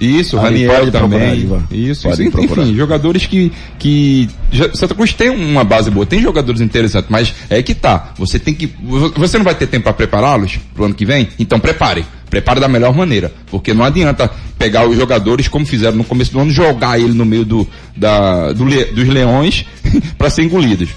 Isso, 0.00 0.36
Raniel 0.38 0.72
procurar 0.90 1.00
também. 1.00 1.46
vai. 1.46 1.60
isso, 1.70 2.08
isso. 2.08 2.30
procurar. 2.30 2.62
Enfim, 2.62 2.74
jogadores 2.76 3.26
que, 3.26 3.52
que. 3.78 4.28
já- 4.50 4.72
Santa 4.74 4.94
Cruz 4.94 5.12
tem 5.12 5.28
uma 5.28 5.62
base 5.62 5.90
boa, 5.90 6.06
tem 6.06 6.22
jogadores 6.22 6.60
interessantes, 6.60 7.10
mas 7.10 7.34
é 7.50 7.62
que 7.62 7.74
tá. 7.74 8.12
Você 8.18 8.38
tem 8.38 8.54
que. 8.54 8.70
Você 9.16 9.36
não 9.36 9.44
vai 9.44 9.54
ter 9.54 9.66
tempo 9.66 9.84
para 9.84 9.92
prepará-los 9.92 10.58
pro 10.74 10.84
ano 10.86 10.94
que 10.94 11.04
vem? 11.04 11.28
Então 11.38 11.60
prepare. 11.60 12.04
Prepare 12.30 12.60
da 12.60 12.68
melhor 12.68 12.94
maneira. 12.94 13.32
Porque 13.50 13.74
não 13.74 13.84
adianta 13.84 14.30
pegar 14.58 14.88
os 14.88 14.96
jogadores 14.96 15.48
como 15.48 15.66
fizeram 15.66 15.96
no 15.96 16.04
começo 16.04 16.32
do 16.32 16.38
ano, 16.40 16.50
jogar 16.50 16.98
ele 16.98 17.12
no 17.12 17.24
meio 17.24 17.44
do, 17.44 17.66
da, 17.96 18.52
do 18.52 18.64
dos 18.64 19.08
leões 19.08 19.66
para 20.16 20.30
ser 20.30 20.44
engolidos. 20.44 20.90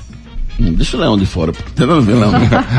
Hum, 0.60 0.74
Deixa 0.74 0.96
o 0.98 1.00
Leão 1.00 1.18
de 1.18 1.26
fora, 1.26 1.52
pô. 1.52 1.64
Dando 1.76 2.02
ver, 2.02 2.14
Leão? 2.14 2.32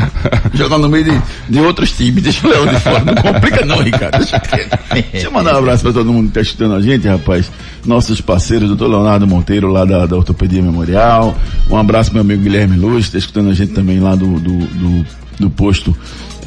Jogar 0.53 0.77
no 0.77 0.87
meio 0.87 1.03
de, 1.03 1.21
de 1.49 1.59
outros 1.59 1.91
times, 1.91 2.23
deixa 2.23 2.47
o 2.47 2.49
Leão 2.49 2.65
de 2.67 2.79
fora. 2.79 3.03
Não 3.03 3.15
complica 3.15 3.65
não, 3.65 3.81
Ricardo. 3.81 4.17
Deixa, 4.17 4.41
deixa 5.11 5.27
eu 5.27 5.31
mandar 5.31 5.55
um 5.55 5.59
abraço 5.59 5.83
pra 5.83 5.93
todo 5.93 6.11
mundo 6.11 6.27
que 6.27 6.33
tá 6.35 6.41
escutando 6.41 6.75
a 6.75 6.81
gente, 6.81 7.07
rapaz. 7.07 7.51
Nossos 7.85 8.21
parceiros, 8.21 8.69
doutor 8.69 8.87
Leonardo 8.87 9.27
Monteiro, 9.27 9.67
lá 9.67 9.83
da, 9.85 10.05
da 10.05 10.15
Ortopedia 10.15 10.61
Memorial. 10.61 11.37
Um 11.69 11.77
abraço 11.77 12.11
meu 12.13 12.21
amigo 12.21 12.41
Guilherme 12.43 12.77
Luz, 12.77 13.07
que 13.07 13.11
tá 13.13 13.17
escutando 13.17 13.49
a 13.49 13.53
gente 13.53 13.73
também 13.73 13.99
lá 13.99 14.15
do, 14.15 14.39
do, 14.39 14.57
do, 14.59 15.05
do 15.39 15.49
posto 15.49 15.95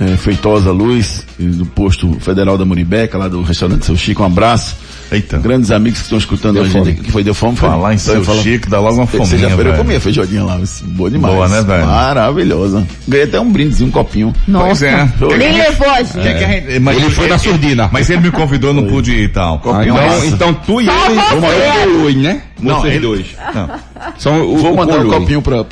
eh, 0.00 0.16
Feitosa 0.16 0.72
Luz, 0.72 1.24
do 1.38 1.66
posto 1.66 2.12
Federal 2.20 2.56
da 2.56 2.64
Muribeca, 2.64 3.18
lá 3.18 3.28
do 3.28 3.42
restaurante 3.42 3.84
Seu 3.84 3.96
Chico. 3.96 4.22
Um 4.22 4.26
abraço. 4.26 4.76
Eita. 5.10 5.38
Grandes 5.38 5.70
amigos 5.70 5.98
que 6.00 6.04
estão 6.04 6.18
escutando 6.18 6.54
Deu 6.54 6.62
a 6.64 6.66
gente 6.66 6.78
fome. 6.78 6.90
aqui, 6.90 7.02
que 7.02 7.10
foi 7.12 7.24
deu 7.24 7.34
fome. 7.34 7.56
foi? 7.56 7.68
Falar 7.68 7.92
em 7.92 7.96
Então, 7.96 8.14
Seu 8.14 8.24
fala- 8.24 8.42
Chico, 8.42 8.68
dá 8.68 8.78
logo 8.78 8.96
uma 8.96 9.06
fominha, 9.06 9.26
Sexta-feira 9.26 9.62
eu 9.62 9.72
velho. 9.72 9.76
comia 9.84 10.00
feijoadinha 10.00 10.44
lá, 10.44 10.60
boa 10.82 11.10
demais. 11.10 11.34
Boa, 11.34 11.48
né, 11.48 11.62
velho? 11.62 11.86
Maravilhosa. 11.86 12.86
Ganhei 13.08 13.24
até 13.24 13.40
um 13.40 13.50
brindezinho, 13.50 13.88
um 13.88 13.92
copinho. 13.92 14.34
Pois 14.50 14.82
é. 14.82 15.08
Nem 15.38 15.52
levou 15.52 15.88
a 15.90 16.02
gente. 16.02 16.12
Que 16.12 16.34
que 16.34 16.44
a 16.44 16.48
gente- 16.48 16.78
mas 16.80 16.96
Ele 16.98 17.10
foi 17.10 17.28
na 17.28 17.38
surdina. 17.38 17.88
Mas 17.92 18.10
ele 18.10 18.20
me 18.20 18.30
convidou, 18.30 18.74
não 18.74 18.86
pude 18.86 19.12
ir 19.12 19.24
e 19.24 19.28
tal. 19.28 19.62
Ah, 19.64 19.82
então, 19.84 20.24
então 20.26 20.54
tu 20.54 20.80
e 20.80 20.84
mandar 20.86 21.86
o 21.86 22.02
Lui, 22.02 22.14
né? 22.16 22.42
Não, 22.60 22.80
Vocês 22.80 22.94
ele- 22.94 23.06
dois. 23.06 23.26
Não. 23.54 23.70
São 24.18 24.42
o, 24.42 24.56
Vou 24.58 24.72
o 24.74 24.76
mandar 24.76 24.98
um 24.98 25.08
copinho 25.08 25.40
para 25.40 25.64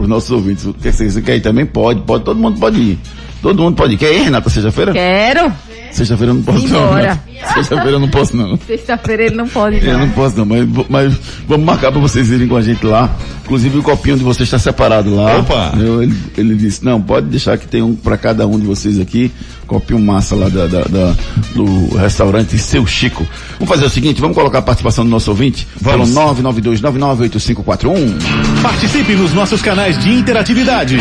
os 0.00 0.08
nossos 0.08 0.30
ouvintes. 0.30 0.64
O 0.66 0.74
que 0.74 0.92
você 0.92 1.20
quer 1.22 1.36
ir 1.36 1.40
também? 1.40 1.64
Pode, 1.66 2.02
pode. 2.02 2.24
Todo 2.24 2.38
mundo 2.38 2.58
pode 2.60 2.78
ir. 2.78 2.98
Todo 3.42 3.62
mundo 3.62 3.74
pode 3.76 3.94
ir. 3.94 3.96
Quer 3.96 4.12
ir, 4.14 4.22
Renata, 4.24 4.48
sexta-feira? 4.48 4.92
Quero. 4.92 5.52
Sexta-feira 5.94 6.32
eu 6.32 6.36
não 6.36 6.42
posso 6.42 6.68
não. 6.68 6.80
Embora. 6.80 7.20
Renata. 7.26 7.54
Sexta-feira 7.54 7.90
eu 7.92 8.00
não 8.00 8.08
posso 8.08 8.36
não. 8.36 8.58
Sexta-feira 8.66 9.22
ele 9.24 9.36
não 9.36 9.48
pode 9.48 9.76
Eu 9.86 9.92
não 9.92 10.00
não. 10.06 10.10
posso 10.10 10.36
não, 10.36 10.44
mas, 10.44 10.68
mas 10.88 11.14
vamos 11.48 11.64
marcar 11.64 11.92
para 11.92 12.00
vocês 12.00 12.30
irem 12.30 12.48
com 12.48 12.56
a 12.56 12.62
gente 12.62 12.84
lá. 12.84 13.14
Inclusive 13.44 13.78
o 13.78 13.82
copinho 13.82 14.16
de 14.16 14.24
vocês 14.24 14.46
está 14.48 14.58
separado 14.58 15.14
lá. 15.14 15.38
Opa! 15.38 15.72
Eu- 15.78 16.02
ele, 16.02 16.16
ele 16.36 16.54
disse, 16.56 16.84
não, 16.84 17.00
pode 17.00 17.26
deixar 17.28 17.56
que 17.58 17.68
tem 17.68 17.80
um 17.82 17.94
para 17.94 18.16
cada 18.16 18.44
um 18.46 18.58
de 18.58 18.66
vocês 18.66 18.98
aqui. 18.98 19.30
Copinho 19.66 20.00
massa 20.00 20.34
lá 20.34 20.48
da, 20.48 20.66
da- 20.66 20.82
da- 20.84 21.14
do 21.54 21.96
restaurante 21.96 22.58
Seu 22.58 22.84
Chico. 22.86 23.24
Vamos 23.58 23.68
fazer 23.68 23.86
o 23.86 23.90
seguinte, 23.90 24.20
vamos 24.20 24.36
colocar 24.36 24.58
a 24.58 24.62
participação 24.62 25.04
do 25.04 25.10
nosso 25.10 25.30
ouvinte 25.30 25.66
Vamos. 25.80 26.10
pelo 26.10 26.34
992998541. 26.34 28.14
Participe 28.62 29.14
nos 29.14 29.32
nossos 29.32 29.62
canais 29.62 29.96
de 29.98 30.12
interatividade. 30.12 30.98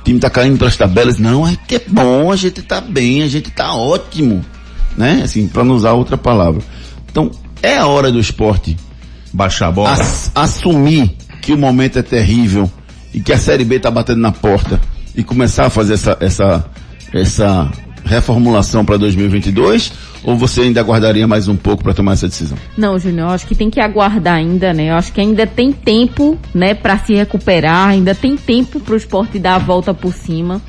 O 0.00 0.04
time 0.04 0.18
tá 0.18 0.28
caindo 0.28 0.58
pelas 0.58 0.76
tabelas. 0.76 1.18
Não, 1.18 1.46
é 1.46 1.56
que 1.68 1.76
é 1.76 1.82
bom, 1.86 2.32
a 2.32 2.36
gente 2.36 2.60
tá 2.62 2.80
bem, 2.80 3.22
a 3.22 3.28
gente 3.28 3.50
tá 3.50 3.74
ótimo. 3.74 4.44
Né? 4.96 5.20
Assim, 5.24 5.46
para 5.46 5.62
não 5.62 5.76
usar 5.76 5.92
outra 5.92 6.18
palavra. 6.18 6.60
Então, 7.10 7.30
é 7.62 7.76
a 7.78 7.86
hora 7.86 8.10
do 8.10 8.18
esporte 8.18 8.76
Baixar 9.32 9.68
a 9.68 9.70
bola. 9.72 9.92
ass- 9.92 10.32
assumir 10.34 11.14
que 11.40 11.52
o 11.52 11.56
momento 11.58 11.98
é 11.98 12.02
terrível 12.02 12.68
e 13.12 13.20
que 13.20 13.32
a 13.32 13.38
Série 13.38 13.64
B 13.64 13.78
tá 13.78 13.90
batendo 13.90 14.20
na 14.20 14.32
porta 14.32 14.80
e 15.14 15.22
começar 15.22 15.66
a 15.66 15.70
fazer 15.70 15.94
essa, 15.94 16.16
essa, 16.20 16.64
essa 17.12 17.70
reformulação 18.04 18.84
para 18.84 18.96
2022? 18.96 19.92
Ou 20.22 20.36
você 20.36 20.62
ainda 20.62 20.80
aguardaria 20.80 21.26
mais 21.26 21.48
um 21.48 21.56
pouco 21.56 21.82
para 21.82 21.94
tomar 21.94 22.12
essa 22.12 22.28
decisão? 22.28 22.58
Não, 22.76 22.98
Júnior, 22.98 23.30
acho 23.30 23.46
que 23.46 23.54
tem 23.54 23.70
que 23.70 23.80
aguardar 23.80 24.34
ainda, 24.34 24.72
né? 24.72 24.90
Eu 24.90 24.94
acho 24.94 25.12
que 25.12 25.20
ainda 25.20 25.46
tem 25.46 25.72
tempo, 25.72 26.38
né, 26.54 26.74
para 26.74 26.98
se 26.98 27.14
recuperar, 27.14 27.88
ainda 27.88 28.14
tem 28.14 28.36
tempo 28.36 28.80
pro 28.80 28.96
esporte 28.96 29.38
dar 29.38 29.54
a 29.54 29.58
volta 29.58 29.94
por 29.94 30.12
cima. 30.12 30.60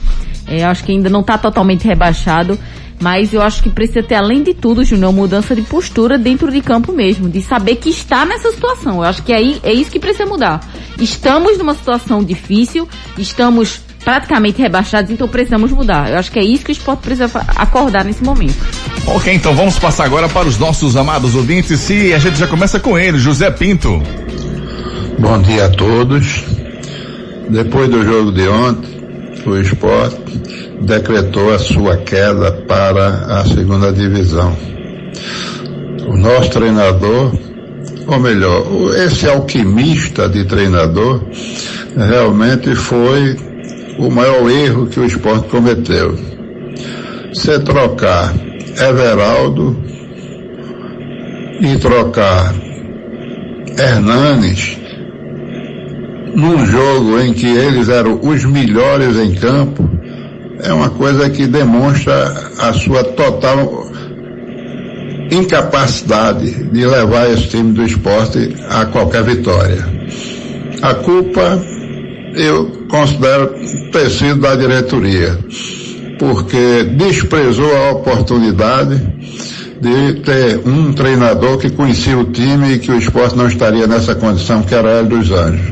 É, 0.47 0.63
acho 0.63 0.83
que 0.83 0.91
ainda 0.91 1.09
não 1.09 1.21
tá 1.21 1.37
totalmente 1.37 1.85
rebaixado, 1.85 2.57
mas 3.01 3.33
eu 3.33 3.41
acho 3.41 3.63
que 3.63 3.69
precisa 3.69 4.03
ter, 4.03 4.15
além 4.15 4.43
de 4.43 4.53
tudo, 4.53 4.83
Júnior, 4.83 5.11
mudança 5.11 5.55
de 5.55 5.63
postura 5.63 6.17
dentro 6.17 6.51
de 6.51 6.61
campo 6.61 6.93
mesmo, 6.93 7.27
de 7.27 7.41
saber 7.41 7.77
que 7.77 7.89
está 7.89 8.25
nessa 8.25 8.51
situação. 8.51 8.97
Eu 8.97 9.03
acho 9.03 9.23
que 9.23 9.33
aí 9.33 9.59
é 9.63 9.73
isso 9.73 9.89
que 9.89 9.99
precisa 9.99 10.25
mudar. 10.25 10.61
Estamos 10.99 11.57
numa 11.57 11.73
situação 11.73 12.23
difícil, 12.23 12.87
estamos 13.17 13.81
praticamente 14.03 14.61
rebaixados, 14.61 15.11
então 15.11 15.27
precisamos 15.27 15.71
mudar. 15.71 16.11
Eu 16.11 16.17
acho 16.17 16.31
que 16.31 16.39
é 16.39 16.43
isso 16.43 16.63
que 16.63 16.71
o 16.71 16.73
esporte 16.73 17.01
precisa 17.01 17.29
acordar 17.55 18.05
nesse 18.05 18.23
momento. 18.23 18.55
Ok, 19.07 19.33
então 19.33 19.55
vamos 19.55 19.79
passar 19.79 20.05
agora 20.05 20.29
para 20.29 20.47
os 20.47 20.57
nossos 20.59 20.95
amados 20.95 21.35
ouvintes 21.35 21.89
e 21.89 22.13
a 22.13 22.19
gente 22.19 22.37
já 22.37 22.47
começa 22.47 22.79
com 22.79 22.97
ele, 22.97 23.17
José 23.17 23.49
Pinto. 23.49 24.01
Bom 25.17 25.41
dia 25.41 25.65
a 25.65 25.69
todos. 25.69 26.43
Depois 27.49 27.89
do 27.89 28.03
jogo 28.03 28.31
de 28.31 28.47
ontem, 28.47 29.00
o 29.49 29.59
esporte 29.59 30.41
decretou 30.81 31.53
a 31.53 31.59
sua 31.59 31.97
queda 31.97 32.51
para 32.67 33.39
a 33.39 33.45
segunda 33.45 33.91
divisão. 33.91 34.55
O 36.07 36.17
nosso 36.17 36.49
treinador, 36.51 37.31
ou 38.07 38.19
melhor, 38.19 38.65
esse 38.97 39.27
alquimista 39.27 40.27
de 40.27 40.45
treinador, 40.45 41.21
realmente 41.95 42.75
foi 42.75 43.35
o 43.99 44.09
maior 44.09 44.49
erro 44.49 44.87
que 44.87 44.99
o 44.99 45.05
esporte 45.05 45.47
cometeu. 45.49 46.17
Se 47.33 47.59
trocar 47.59 48.33
Everaldo 48.77 49.77
e 51.61 51.77
trocar 51.77 52.53
Hernanes 53.77 54.80
num 56.35 56.65
jogo 56.65 57.19
em 57.19 57.33
que 57.33 57.47
eles 57.47 57.89
eram 57.89 58.19
os 58.21 58.43
melhores 58.45 59.17
em 59.17 59.33
campo, 59.35 59.89
é 60.63 60.71
uma 60.71 60.89
coisa 60.89 61.29
que 61.29 61.47
demonstra 61.47 62.51
a 62.59 62.73
sua 62.73 63.03
total 63.03 63.87
incapacidade 65.31 66.51
de 66.51 66.85
levar 66.85 67.29
esse 67.31 67.47
time 67.47 67.71
do 67.71 67.83
esporte 67.83 68.55
a 68.69 68.85
qualquer 68.85 69.23
vitória. 69.23 69.85
A 70.81 70.93
culpa 70.95 71.61
eu 72.35 72.85
considero 72.89 73.53
ter 73.91 74.09
sido 74.09 74.41
da 74.41 74.55
diretoria, 74.55 75.37
porque 76.19 76.83
desprezou 76.97 77.75
a 77.75 77.91
oportunidade 77.91 79.01
de 79.81 80.13
ter 80.21 80.61
um 80.65 80.93
treinador 80.93 81.57
que 81.57 81.69
conhecia 81.71 82.17
o 82.17 82.25
time 82.25 82.73
e 82.73 82.79
que 82.79 82.91
o 82.91 82.97
esporte 82.97 83.35
não 83.35 83.47
estaria 83.47 83.87
nessa 83.87 84.13
condição, 84.13 84.61
que 84.61 84.75
era 84.75 84.89
Hélio 84.89 85.17
dos 85.17 85.31
Anjos. 85.31 85.70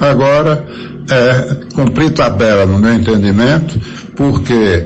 Agora, 0.00 0.64
é 1.10 1.74
cumprir 1.74 2.10
tabela, 2.12 2.66
no 2.66 2.78
meu 2.78 2.94
entendimento, 2.94 3.80
porque 4.16 4.84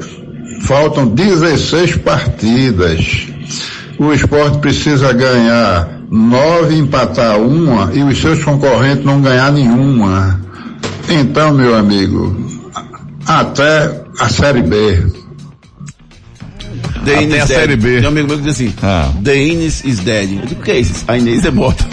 faltam 0.63 1.07
16 1.09 1.97
partidas. 1.97 3.29
O 3.99 4.13
esporte 4.13 4.59
precisa 4.59 5.13
ganhar 5.13 6.01
nove, 6.11 6.77
empatar 6.77 7.39
uma 7.39 7.93
e 7.93 8.03
os 8.03 8.19
seus 8.21 8.43
concorrentes 8.43 9.05
não 9.05 9.21
ganhar 9.21 9.53
nenhuma. 9.53 10.41
Então, 11.09 11.53
meu 11.53 11.75
amigo, 11.75 12.35
até 13.27 14.03
a 14.19 14.29
Série 14.29 14.63
B. 14.63 15.07
The 17.05 17.15
Até 17.15 17.25
a 17.25 17.27
dead. 17.27 17.47
Série 17.47 17.77
B. 17.77 17.97
Tem 17.97 18.05
um 18.05 18.09
amigo 18.09 18.29
meu 18.29 18.39
que 18.39 18.45
diz 18.45 18.55
assim, 18.55 18.73
Ah. 18.83 19.11
The 19.23 19.37
Inês 19.37 19.85
is 19.85 19.99
dead. 20.01 20.31
Eu 20.33 20.47
digo, 20.47 20.61
o 20.61 20.65
que 20.65 20.71
é 20.71 20.81
isso? 20.81 21.05
A 21.09 21.19
Inês 21.19 21.45
é 21.45 21.51
morta. 21.51 21.85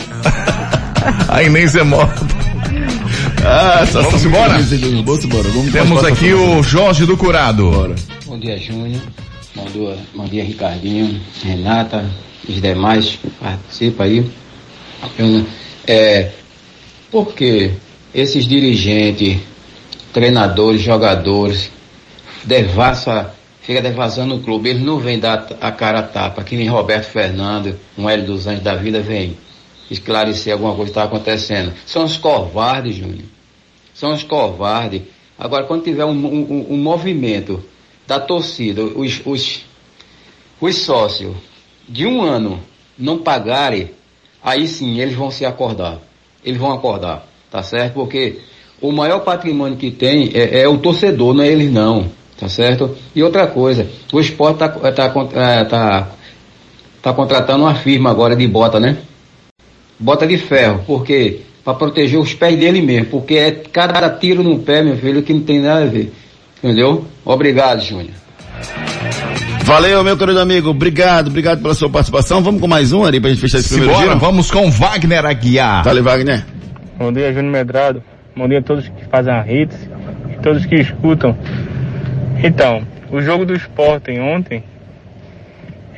A 1.28 1.42
Inês 1.44 1.76
é 1.76 1.84
morta. 1.84 2.39
Ah, 3.46 3.84
Vamos 3.92 4.26
embora? 4.26 4.54
Vamos 4.60 5.24
embora. 5.24 5.50
Vamos 5.50 5.72
Temos 5.72 6.04
aqui 6.04 6.34
o 6.34 6.62
Jorge 6.62 7.06
do 7.06 7.16
Curado. 7.18 7.72
Bora. 7.72 7.96
Bom 8.26 8.38
dia, 8.38 8.58
Júnior. 8.58 9.02
Bom 9.56 9.66
dia, 9.66 9.98
bom 10.14 10.26
dia, 10.26 10.44
Ricardinho, 10.44 11.20
Renata, 11.44 12.06
os 12.48 12.62
demais 12.62 13.18
que 13.22 13.30
participam 13.30 14.04
aí. 14.04 14.32
Júnior, 15.18 15.46
É, 15.88 16.30
por 17.10 17.34
que 17.34 17.72
esses 18.14 18.46
dirigentes, 18.46 19.40
treinadores, 20.14 20.82
jogadores 20.82 21.72
devassa, 22.44 23.34
fica 23.62 23.82
devasando 23.82 24.36
o 24.36 24.40
clube. 24.40 24.70
Eles 24.70 24.84
não 24.84 25.00
vêm 25.00 25.18
dar 25.18 25.48
a 25.60 25.72
cara 25.72 26.00
a 26.00 26.04
tapa, 26.04 26.44
que 26.44 26.56
nem 26.56 26.68
Roberto 26.68 27.06
Fernando, 27.12 27.76
um 27.98 28.08
Hélio 28.10 28.26
dos 28.26 28.46
Anjos 28.48 28.64
da 28.64 28.76
vida 28.76 29.02
vem 29.02 29.36
esclarecer 29.90 30.54
alguma 30.54 30.76
coisa 30.76 30.92
que 30.92 31.00
está 31.00 31.04
acontecendo. 31.04 31.74
São 31.86 32.04
os 32.04 32.18
covardes, 32.18 32.96
Júnior. 32.96 33.26
São 33.94 34.14
os 34.14 34.24
covardes. 34.24 35.02
Agora, 35.38 35.66
quando 35.66 35.84
tiver 35.84 36.06
um, 36.06 36.12
um, 36.12 36.68
um 36.70 36.78
movimento 36.78 37.64
da 38.08 38.20
torcida, 38.20 38.82
os, 38.82 39.22
os, 39.26 39.66
os 40.60 40.76
sócios 40.78 41.36
de 41.88 42.06
um 42.06 42.22
ano 42.22 42.60
não 42.98 43.18
pagarem, 43.20 43.92
aí 44.44 44.68
sim 44.68 45.00
eles 45.00 45.16
vão 45.16 45.32
se 45.32 45.46
acordar. 45.46 46.00
Eles 46.44 46.60
vão 46.60 46.72
acordar, 46.72 47.28
tá 47.50 47.64
certo? 47.64 47.94
Porque 47.94 48.40
o 48.82 48.92
maior 48.92 49.20
patrimônio 49.20 49.78
que 49.78 49.92
tem 49.92 50.32
é, 50.34 50.62
é 50.62 50.68
o 50.68 50.78
torcedor, 50.78 51.34
não 51.34 51.44
é 51.44 51.48
eles 51.48 51.72
não, 51.72 52.10
tá 52.38 52.48
certo? 52.48 52.96
E 53.14 53.22
outra 53.22 53.48
coisa, 53.48 53.90
o 54.14 54.20
esporte 54.20 54.60
tá, 54.60 54.70
tá, 54.70 54.92
tá, 54.92 55.66
tá, 55.66 56.08
tá 57.02 57.14
contratando 57.14 57.64
uma 57.64 57.76
firma 57.76 58.10
agora 58.10 58.36
de 58.36 58.48
bota, 58.48 58.80
né? 58.80 58.98
Bota 60.00 60.26
de 60.26 60.38
ferro, 60.38 60.82
porque 60.88 61.42
para 61.64 61.74
proteger 61.74 62.20
os 62.20 62.34
pés 62.34 62.58
dele 62.58 62.82
mesmo, 62.82 63.08
porque 63.08 63.36
é 63.36 63.52
cada 63.52 64.10
tiro 64.10 64.42
no 64.42 64.60
pé, 64.60 64.82
meu 64.82 64.96
filho, 64.98 65.22
que 65.22 65.34
não 65.34 65.42
tem 65.42 65.60
nada 65.60 65.84
a 65.84 65.88
ver. 65.88 66.12
Entendeu? 66.64 67.06
Obrigado, 67.26 67.82
Júnior. 67.82 68.14
Valeu, 69.64 70.04
meu 70.04 70.18
querido 70.18 70.40
amigo. 70.40 70.70
Obrigado, 70.70 71.28
obrigado 71.28 71.62
pela 71.62 71.74
sua 71.74 71.90
participação. 71.90 72.42
Vamos 72.42 72.60
com 72.60 72.68
mais 72.68 72.92
um 72.92 73.04
ali 73.06 73.20
pra 73.20 73.30
gente 73.30 73.42
fechar 73.42 73.60
esse 73.60 73.70
primeiro 73.70 73.94
Simbora, 73.94 74.14
giro? 74.14 74.20
vamos 74.20 74.50
com 74.50 74.72
Wagner 74.72 75.26
Aguiar. 75.26 75.84
Fale, 75.84 76.02
Wagner. 76.02 76.44
Bom 76.98 77.14
dia, 77.14 77.32
Júnior 77.32 77.52
Medrado. 77.52 78.02
Bom 78.36 78.48
dia 78.48 78.60
a 78.60 78.64
todos 78.64 78.88
que 78.88 79.06
fazem 79.06 79.32
a 79.34 79.46
hits 79.46 79.78
e 80.34 80.42
todos 80.42 80.66
que 80.66 80.76
escutam. 80.76 81.38
Então, 82.44 82.82
o 83.12 83.22
jogo 83.22 83.46
do 83.46 83.54
esporte 83.54 84.12
ontem, 84.20 84.64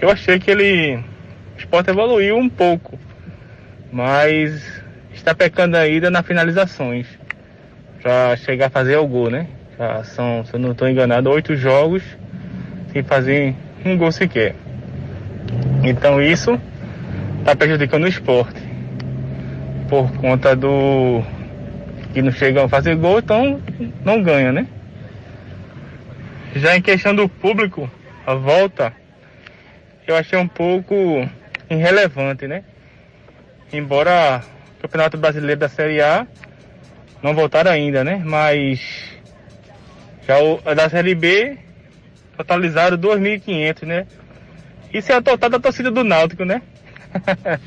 eu 0.01 0.09
achei 0.09 0.37
que 0.39 0.51
ele. 0.51 0.97
O 1.55 1.59
esporte 1.59 1.91
evoluiu 1.91 2.35
um 2.37 2.49
pouco, 2.49 2.99
mas 3.91 4.81
está 5.13 5.35
pecando 5.35 5.77
ainda 5.77 6.09
nas 6.09 6.25
finalizações. 6.25 7.07
Para 8.01 8.35
chegar 8.37 8.67
a 8.67 8.69
fazer 8.69 8.97
o 8.97 9.07
gol, 9.07 9.29
né? 9.29 9.47
Já 9.77 10.03
são, 10.03 10.45
se 10.45 10.53
eu 10.53 10.59
não 10.59 10.71
estou 10.71 10.89
enganado, 10.89 11.29
oito 11.29 11.55
jogos 11.55 12.03
sem 12.91 13.03
fazer 13.03 13.55
um 13.85 13.97
gol 13.97 14.11
sequer. 14.11 14.55
Então 15.83 16.21
isso 16.21 16.59
está 17.39 17.55
prejudicando 17.55 18.03
o 18.03 18.07
esporte. 18.07 18.61
Por 19.89 20.11
conta 20.17 20.55
do 20.55 21.21
que 22.13 22.21
não 22.21 22.31
chegam 22.31 22.65
a 22.65 22.69
fazer 22.69 22.95
gol, 22.95 23.19
então 23.19 23.61
não 24.03 24.21
ganha, 24.21 24.51
né? 24.51 24.67
Já 26.55 26.75
em 26.75 26.81
questão 26.81 27.15
do 27.15 27.29
público, 27.29 27.89
a 28.25 28.33
volta, 28.33 28.93
eu 30.05 30.15
achei 30.15 30.37
um 30.37 30.47
pouco 30.47 30.95
irrelevante, 31.69 32.47
né? 32.47 32.63
Embora 33.73 34.41
o 34.77 34.81
Campeonato 34.81 35.17
Brasileiro 35.17 35.59
da 35.59 35.69
Série 35.69 36.01
A 36.01 36.27
não 37.23 37.33
voltaram 37.33 37.71
ainda, 37.71 38.03
né? 38.03 38.21
Mas 38.25 38.79
já 40.27 40.39
o 40.39 40.59
da 40.75 40.89
Série 40.89 41.15
B 41.15 41.57
totalizaram 42.37 42.97
2.500, 42.97 43.85
né? 43.85 44.07
Isso 44.93 45.11
é 45.11 45.15
a 45.15 45.21
total 45.21 45.49
da 45.49 45.59
torcida 45.59 45.89
do 45.89 46.03
Náutico, 46.03 46.43
né? 46.43 46.61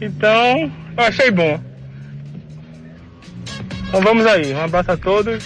então, 0.00 0.72
eu 0.96 1.04
achei 1.04 1.30
bom. 1.30 1.60
Então 3.88 4.00
vamos 4.00 4.26
aí, 4.26 4.52
um 4.52 4.60
abraço 4.60 4.92
a 4.92 4.96
todos, 4.96 5.44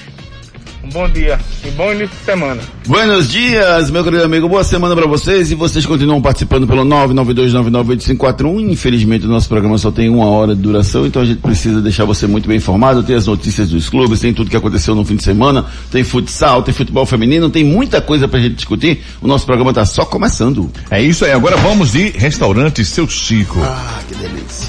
um 0.85 0.89
bom 0.89 1.09
dia 1.09 1.39
e 1.65 1.71
bom 1.71 1.93
início 1.93 2.17
de 2.17 2.25
semana. 2.25 2.61
Buenos 2.87 3.29
dias, 3.29 3.91
meu 3.91 4.05
querido 4.05 4.25
amigo. 4.25 4.49
Boa 4.49 4.65
semana 4.65 4.95
para 4.95 5.07
vocês 5.07 5.51
e 5.51 5.55
vocês 5.55 5.85
continuam 5.85 6.21
participando 6.23 6.67
pelo 6.67 6.85
992998541. 6.85 8.71
Infelizmente 8.71 9.27
o 9.27 9.29
nosso 9.29 9.49
programa 9.49 9.77
só 9.79 9.91
tem 9.91 10.09
uma 10.09 10.27
hora 10.27 10.55
de 10.55 10.63
duração, 10.63 11.07
então 11.07 11.23
a 11.23 11.25
gente 11.25 11.41
precisa 11.41 11.81
deixar 11.81 12.05
você 12.05 12.27
muito 12.27 12.49
bem 12.49 12.59
informado. 12.59 13.03
Tem 13.03 13.17
as 13.17 13.27
notícias 13.27 13.69
dos 13.71 13.89
clubes, 13.89 14.21
tem 14.21 14.33
tudo 14.33 14.51
que 14.51 14.57
aconteceu 14.57 14.95
no 14.95 15.05
fim 15.05 15.17
de 15.17 15.25
semana, 15.25 15.65
tem 15.91 16.05
futsal, 16.05 16.63
tem 16.63 16.73
futebol 16.73 17.05
feminino, 17.05 17.51
tem 17.51 17.65
muita 17.65 18.01
coisa 18.01 18.29
pra 18.29 18.41
gente 18.41 18.55
discutir. 18.55 19.03
O 19.21 19.27
nosso 19.27 19.45
programa 19.47 19.73
tá 19.73 19.85
só 19.85 20.05
começando. 20.05 20.71
É 20.91 21.03
isso 21.03 21.25
aí, 21.25 21.33
agora 21.33 21.57
vamos 21.57 21.93
de 21.93 22.11
restaurante 22.11 22.85
Seu 22.85 23.09
Chico. 23.09 23.59
Ah, 23.63 24.01
que 24.09 24.15
delícia. 24.15 24.69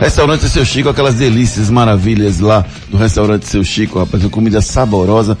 Restaurante 0.00 0.48
Seu 0.48 0.64
Chico, 0.64 0.88
aquelas 0.88 1.14
delícias, 1.14 1.70
maravilhas 1.70 2.40
lá 2.40 2.64
do 2.90 2.96
restaurante 2.96 3.46
Seu 3.48 3.64
Chico, 3.64 3.98
rapaz, 3.98 4.22
uma 4.22 4.28
comida 4.30 4.60
saborosa, 4.60 5.38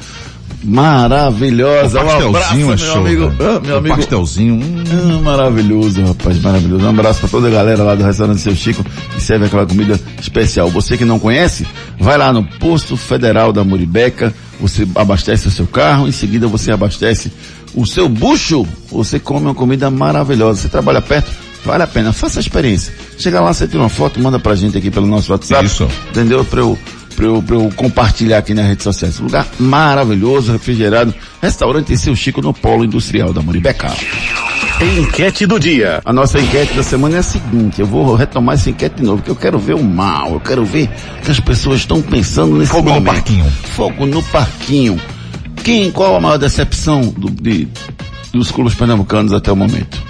maravilhosa. 0.62 2.00
O 2.00 2.04
pastelzinho 2.32 2.66
um 2.66 2.70
é 2.70 2.74
abraço, 2.74 2.84
show, 2.86 3.02
meu 3.02 3.06
amigo. 3.06 3.28
velho. 3.30 3.50
Ah, 3.56 3.60
meu 3.60 3.74
O 3.74 3.78
amigo. 3.78 3.96
pastelzinho, 3.96 4.54
hum. 4.54 4.84
Ah, 4.90 5.20
maravilhoso, 5.22 6.02
rapaz, 6.04 6.40
maravilhoso. 6.40 6.84
Um 6.86 6.88
abraço 6.88 7.20
para 7.20 7.28
toda 7.28 7.48
a 7.48 7.50
galera 7.50 7.82
lá 7.82 7.94
do 7.94 8.04
restaurante 8.04 8.40
Seu 8.40 8.54
Chico 8.54 8.82
que 9.14 9.20
serve 9.20 9.46
aquela 9.46 9.66
comida 9.66 10.00
especial. 10.20 10.70
Você 10.70 10.96
que 10.96 11.04
não 11.04 11.18
conhece, 11.18 11.66
vai 12.00 12.16
lá 12.16 12.32
no 12.32 12.42
posto 12.44 12.96
federal 12.96 13.52
da 13.52 13.62
Muribeca, 13.64 14.32
você 14.58 14.86
abastece 14.94 15.46
o 15.48 15.50
seu 15.50 15.66
carro, 15.66 16.08
em 16.08 16.12
seguida 16.12 16.46
você 16.46 16.70
abastece 16.72 17.30
o 17.74 17.84
seu 17.84 18.08
bucho, 18.08 18.66
você 18.90 19.18
come 19.18 19.46
uma 19.46 19.54
comida 19.54 19.90
maravilhosa. 19.90 20.62
Você 20.62 20.68
trabalha 20.68 21.02
perto, 21.02 21.30
vale 21.64 21.82
a 21.82 21.86
pena, 21.86 22.12
faça 22.12 22.38
a 22.38 22.42
experiência. 22.42 22.92
Chega 23.18 23.40
lá, 23.40 23.52
você 23.52 23.66
tira 23.66 23.80
uma 23.82 23.88
foto, 23.88 24.20
manda 24.20 24.38
pra 24.38 24.54
gente 24.54 24.76
aqui 24.78 24.90
pelo 24.90 25.06
nosso 25.06 25.32
WhatsApp. 25.32 25.64
Isso. 25.66 25.88
Entendeu? 26.10 26.44
Pra 26.44 26.60
eu, 26.60 26.78
pra 27.16 27.26
eu, 27.26 27.42
pra 27.42 27.56
eu 27.56 27.70
compartilhar 27.76 28.38
aqui 28.38 28.54
nas 28.54 28.66
redes 28.66 28.84
sociais. 28.84 29.18
Lugar 29.18 29.46
maravilhoso, 29.58 30.52
refrigerado. 30.52 31.14
Restaurante 31.42 31.96
Seu 31.96 32.14
Chico 32.16 32.40
no 32.42 32.52
Polo 32.54 32.84
Industrial 32.84 33.32
da 33.32 33.40
Muribeca. 33.42 33.92
Enquete 34.98 35.46
do 35.46 35.58
dia. 35.58 36.00
A 36.04 36.12
nossa 36.12 36.40
enquete 36.40 36.74
da 36.74 36.82
semana 36.82 37.16
é 37.16 37.18
a 37.20 37.22
seguinte, 37.22 37.80
eu 37.80 37.86
vou 37.86 38.14
retomar 38.16 38.56
essa 38.56 38.68
enquete 38.70 38.96
de 38.96 39.02
novo, 39.04 39.18
porque 39.18 39.30
eu 39.30 39.36
quero 39.36 39.58
ver 39.58 39.74
o 39.74 39.82
mal, 39.84 40.32
eu 40.34 40.40
quero 40.40 40.64
ver 40.64 40.90
o 41.18 41.22
que 41.24 41.30
as 41.30 41.38
pessoas 41.40 41.80
estão 41.80 42.02
pensando 42.02 42.56
nesse 42.56 42.72
Fogo 42.72 42.88
no 42.88 42.94
momento. 42.96 43.12
parquinho. 43.14 43.44
Fogo 43.76 44.06
no 44.06 44.22
parquinho. 44.24 45.00
Quem, 45.62 45.90
qual 45.92 46.16
a 46.16 46.20
maior 46.20 46.36
decepção 46.38 47.02
do- 47.02 47.30
de- 47.30 47.68
dos 48.32 48.50
clubes 48.50 48.74
pernambucanos 48.74 49.32
até 49.32 49.50
o 49.52 49.56
momento? 49.56 50.02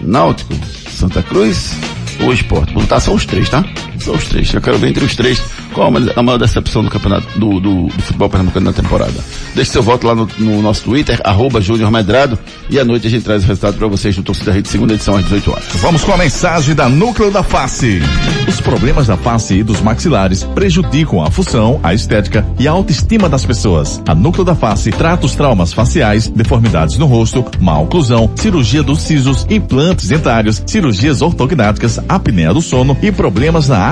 Náutico, 0.00 0.54
Santa 1.02 1.20
Cruz 1.20 1.72
ou 2.20 2.32
Esporte? 2.32 2.72
Vou 2.72 2.80
botar 2.80 3.00
só 3.00 3.12
os 3.12 3.26
três, 3.26 3.48
tá? 3.48 3.64
Só 4.04 4.12
os 4.12 4.24
três. 4.24 4.52
Eu 4.52 4.60
quero 4.60 4.78
ver 4.78 4.88
entre 4.88 5.04
os 5.04 5.14
três 5.14 5.40
qual 5.72 5.88
a 6.16 6.22
maior- 6.22 6.38
decepção 6.38 6.82
do 6.82 6.90
campeonato 6.90 7.38
do, 7.38 7.60
do- 7.60 7.86
do 7.86 8.02
futebol 8.02 8.28
pernambucano 8.28 8.66
na 8.66 8.72
temporada. 8.72 9.14
Deixe 9.54 9.70
seu 9.70 9.82
voto 9.82 10.06
lá 10.06 10.14
no, 10.14 10.28
no 10.38 10.60
nosso 10.62 10.82
Twitter, 10.82 11.20
arroba 11.24 11.60
Júnior 11.60 11.90
Medrado, 11.90 12.38
e 12.68 12.78
à 12.78 12.84
noite 12.84 13.06
a 13.06 13.10
gente 13.10 13.22
traz 13.24 13.44
o 13.44 13.46
resultado 13.46 13.76
para 13.76 13.86
vocês 13.86 14.16
no 14.16 14.22
Torcida 14.22 14.50
Rede, 14.52 14.68
segunda 14.68 14.94
edição 14.94 15.14
às 15.16 15.24
18 15.24 15.50
horas. 15.52 15.64
Vamos 15.76 16.02
com 16.02 16.12
a 16.12 16.16
mensagem 16.16 16.74
da 16.74 16.88
Núcleo 16.88 17.30
da 17.30 17.42
Face. 17.42 18.00
Os 18.48 18.60
problemas 18.60 19.06
da 19.06 19.16
face 19.16 19.54
e 19.54 19.62
dos 19.62 19.80
maxilares 19.80 20.42
prejudicam 20.42 21.22
a 21.22 21.30
função, 21.30 21.78
a 21.82 21.94
estética 21.94 22.46
e 22.58 22.66
a 22.66 22.72
autoestima 22.72 23.28
das 23.28 23.44
pessoas. 23.44 24.02
A 24.08 24.14
Núcleo 24.14 24.44
da 24.44 24.54
Face 24.54 24.90
trata 24.90 25.26
os 25.26 25.34
traumas 25.34 25.72
faciais, 25.72 26.28
deformidades 26.28 26.98
no 26.98 27.06
rosto, 27.06 27.44
má 27.60 27.78
oclusão, 27.78 28.30
cirurgia 28.36 28.82
dos 28.82 29.00
sisos, 29.02 29.46
implantes 29.48 30.08
dentários, 30.08 30.62
cirurgias 30.66 31.22
ortognáticas, 31.22 32.00
apneia 32.08 32.52
do 32.52 32.60
sono 32.62 32.96
e 33.02 33.12
problemas 33.12 33.68
na 33.68 33.91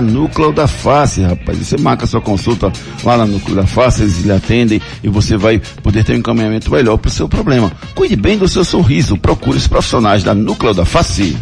Núcleo 0.00 0.52
da 0.52 0.66
Face, 0.66 1.22
rapaz. 1.22 1.58
Você 1.58 1.76
marca 1.76 2.06
sua 2.06 2.20
consulta 2.20 2.72
lá 3.04 3.16
na 3.16 3.26
Núcleo 3.26 3.56
da 3.56 3.66
Face, 3.66 4.02
eles 4.02 4.20
lhe 4.20 4.32
atendem 4.32 4.80
e 5.02 5.08
você 5.08 5.36
vai 5.36 5.60
poder 5.82 6.04
ter 6.04 6.14
um 6.14 6.18
encaminhamento 6.18 6.70
melhor 6.70 6.96
para 6.96 7.08
o 7.08 7.12
seu 7.12 7.28
problema. 7.28 7.70
Cuide 7.94 8.16
bem 8.16 8.38
do 8.38 8.48
seu 8.48 8.64
sorriso, 8.64 9.16
procure 9.16 9.58
os 9.58 9.66
profissionais 9.66 10.22
da 10.22 10.34
Núcleo 10.34 10.74
da 10.74 10.84
Face. 10.84 11.36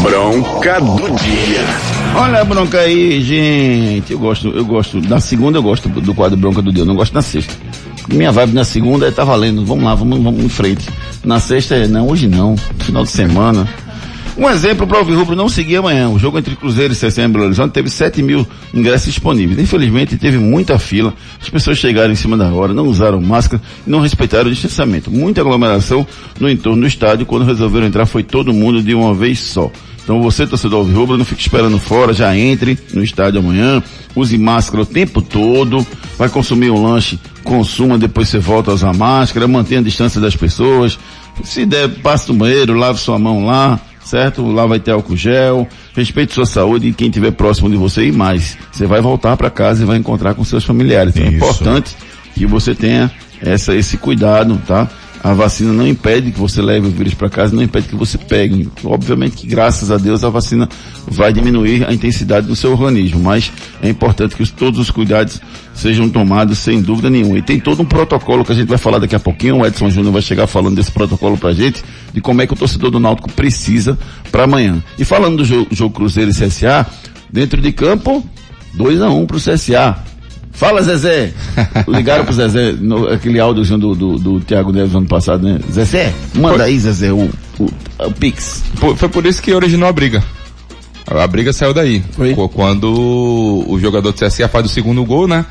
Bronca 0.00 0.80
do 0.80 1.16
dia. 1.16 1.64
Olha 2.14 2.40
a 2.40 2.44
bronca 2.44 2.78
aí, 2.78 3.20
gente. 3.22 4.12
Eu 4.12 4.18
gosto, 4.18 4.48
eu 4.48 4.64
gosto. 4.64 5.00
Na 5.00 5.20
segunda 5.20 5.58
eu 5.58 5.62
gosto 5.62 5.88
do 5.88 6.14
quadro 6.14 6.36
Bronca 6.36 6.60
do 6.60 6.72
Dia, 6.72 6.82
eu 6.82 6.86
não 6.86 6.94
gosto 6.94 7.14
na 7.14 7.22
sexta. 7.22 7.54
Minha 8.08 8.32
vibe 8.32 8.52
na 8.52 8.64
segunda 8.64 9.06
é 9.06 9.10
tá 9.10 9.24
valendo. 9.24 9.64
Vamos 9.64 9.84
lá, 9.84 9.94
vamos, 9.94 10.22
vamos 10.22 10.44
em 10.44 10.48
frente. 10.48 10.88
Na 11.24 11.40
sexta 11.40 11.74
é, 11.74 11.86
não, 11.86 12.08
hoje 12.08 12.28
não. 12.28 12.56
Final 12.80 13.04
de 13.04 13.10
semana. 13.10 13.68
Um 14.36 14.48
exemplo 14.48 14.86
para 14.86 14.96
o 14.96 15.00
Alvirrubro 15.00 15.36
não 15.36 15.48
seguir 15.48 15.76
amanhã. 15.76 16.08
O 16.08 16.18
jogo 16.18 16.38
entre 16.38 16.56
Cruzeiro 16.56 16.92
e 16.92 16.96
CCM 16.96 17.28
Belo 17.30 17.44
Horizonte 17.44 17.72
teve 17.72 17.90
7 17.90 18.22
mil 18.22 18.46
ingressos 18.72 19.06
disponíveis. 19.12 19.58
Infelizmente 19.58 20.16
teve 20.16 20.38
muita 20.38 20.78
fila. 20.78 21.12
As 21.40 21.50
pessoas 21.50 21.76
chegaram 21.76 22.12
em 22.12 22.16
cima 22.16 22.36
da 22.36 22.52
hora, 22.52 22.72
não 22.72 22.86
usaram 22.86 23.20
máscara 23.20 23.62
e 23.86 23.90
não 23.90 24.00
respeitaram 24.00 24.48
o 24.48 24.52
distanciamento. 24.52 25.10
Muita 25.10 25.42
aglomeração 25.42 26.06
no 26.40 26.48
entorno 26.48 26.80
do 26.80 26.88
estádio. 26.88 27.26
Quando 27.26 27.44
resolveram 27.44 27.86
entrar 27.86 28.06
foi 28.06 28.22
todo 28.22 28.54
mundo 28.54 28.82
de 28.82 28.94
uma 28.94 29.14
vez 29.14 29.38
só. 29.38 29.70
Então 30.02 30.20
você, 30.20 30.46
torcedor 30.46 30.80
Alvirrubro, 30.80 31.16
não 31.16 31.24
fique 31.24 31.40
esperando 31.40 31.78
fora, 31.78 32.12
já 32.12 32.36
entre 32.36 32.76
no 32.92 33.04
estádio 33.04 33.38
amanhã, 33.38 33.80
use 34.16 34.36
máscara 34.36 34.82
o 34.82 34.86
tempo 34.86 35.22
todo, 35.22 35.86
vai 36.18 36.28
consumir 36.28 36.70
um 36.70 36.82
lanche, 36.82 37.20
consuma, 37.44 37.96
depois 37.96 38.28
você 38.28 38.40
volta 38.40 38.72
a 38.72 38.74
usar 38.74 38.92
máscara, 38.92 39.46
mantenha 39.46 39.80
a 39.80 39.84
distância 39.84 40.20
das 40.20 40.34
pessoas, 40.34 40.98
se 41.44 41.64
der, 41.64 41.88
passe 41.88 42.28
no 42.28 42.34
banheiro, 42.34 42.74
lave 42.74 42.98
sua 42.98 43.16
mão 43.16 43.44
lá, 43.44 43.78
certo? 44.12 44.46
Lá 44.46 44.66
vai 44.66 44.78
ter 44.78 44.90
álcool 44.90 45.16
gel, 45.16 45.66
respeite 45.96 46.34
sua 46.34 46.44
saúde 46.44 46.88
e 46.88 46.92
quem 46.92 47.08
estiver 47.08 47.30
próximo 47.32 47.70
de 47.70 47.76
você 47.76 48.06
e 48.06 48.12
mais. 48.12 48.58
Você 48.70 48.86
vai 48.86 49.00
voltar 49.00 49.38
para 49.38 49.48
casa 49.48 49.82
e 49.82 49.86
vai 49.86 49.96
encontrar 49.96 50.34
com 50.34 50.44
seus 50.44 50.64
familiares. 50.64 51.16
Então 51.16 51.26
é 51.26 51.30
Isso. 51.30 51.36
importante 51.36 51.96
que 52.34 52.44
você 52.44 52.74
tenha 52.74 53.10
essa, 53.40 53.74
esse 53.74 53.96
cuidado, 53.96 54.60
tá? 54.66 54.86
A 55.24 55.32
vacina 55.34 55.72
não 55.72 55.86
impede 55.86 56.32
que 56.32 56.38
você 56.40 56.60
leve 56.60 56.88
o 56.88 56.90
vírus 56.90 57.14
para 57.14 57.30
casa, 57.30 57.54
não 57.54 57.62
impede 57.62 57.86
que 57.86 57.94
você 57.94 58.18
pegue. 58.18 58.68
Obviamente 58.82 59.36
que 59.36 59.46
graças 59.46 59.88
a 59.88 59.96
Deus 59.96 60.24
a 60.24 60.28
vacina 60.28 60.68
vai 61.06 61.32
diminuir 61.32 61.88
a 61.88 61.92
intensidade 61.94 62.48
do 62.48 62.56
seu 62.56 62.72
organismo, 62.72 63.20
mas 63.20 63.52
é 63.80 63.88
importante 63.88 64.34
que 64.34 64.42
os- 64.42 64.50
todos 64.50 64.80
os 64.80 64.90
cuidados 64.90 65.40
sejam 65.74 66.08
tomados 66.10 66.58
sem 66.58 66.82
dúvida 66.82 67.08
nenhuma. 67.08 67.38
E 67.38 67.42
tem 67.42 67.60
todo 67.60 67.82
um 67.82 67.84
protocolo 67.84 68.44
que 68.44 68.50
a 68.50 68.54
gente 68.54 68.66
vai 68.68 68.78
falar 68.78 68.98
daqui 68.98 69.14
a 69.14 69.20
pouquinho, 69.20 69.58
o 69.58 69.66
Edson 69.66 69.90
Júnior 69.90 70.12
vai 70.12 70.22
chegar 70.22 70.48
falando 70.48 70.74
desse 70.74 70.90
protocolo 70.90 71.38
pra 71.38 71.52
gente, 71.52 71.84
de 72.12 72.20
como 72.20 72.42
é 72.42 72.46
que 72.46 72.54
o 72.54 72.56
torcedor 72.56 72.90
do 72.90 72.98
Náutico 72.98 73.30
precisa 73.30 73.96
para 74.32 74.42
amanhã. 74.42 74.82
E 74.98 75.04
falando 75.04 75.36
do 75.36 75.44
jogo, 75.44 75.68
jogo 75.70 75.94
Cruzeiro 75.94 76.32
e 76.32 76.34
CSA, 76.34 76.84
dentro 77.32 77.60
de 77.62 77.70
campo, 77.70 78.26
2 78.74 79.00
a 79.00 79.08
1 79.08 79.20
um 79.22 79.26
pro 79.26 79.38
CSA. 79.38 79.96
Fala, 80.52 80.82
Zezé! 80.82 81.32
Ligaram 81.88 82.24
pro 82.24 82.32
Zezé, 82.34 82.72
no, 82.78 83.08
aquele 83.08 83.40
áudiozinho 83.40 83.78
do, 83.78 83.94
do, 83.94 84.18
do 84.18 84.40
Thiago 84.40 84.70
Neves 84.72 84.94
ano 84.94 85.06
passado, 85.06 85.42
né? 85.46 85.58
Zezé, 85.70 86.12
manda 86.34 86.64
aí, 86.64 86.78
Zezé, 86.78 87.10
o, 87.12 87.28
o, 87.58 87.70
o 87.98 88.12
Pix. 88.12 88.62
Foi, 88.76 88.94
foi 88.94 89.08
por 89.08 89.26
isso 89.26 89.42
que 89.42 89.52
originou 89.52 89.88
a 89.88 89.92
briga. 89.92 90.22
A, 91.06 91.24
a 91.24 91.26
briga 91.26 91.52
saiu 91.52 91.74
daí. 91.74 92.02
Qu- 92.34 92.48
Quando 92.48 92.92
o 93.66 93.78
jogador 93.80 94.12
do 94.12 94.18
CSA 94.24 94.46
faz 94.48 94.66
o 94.66 94.68
segundo 94.68 95.04
gol, 95.04 95.26
né? 95.26 95.44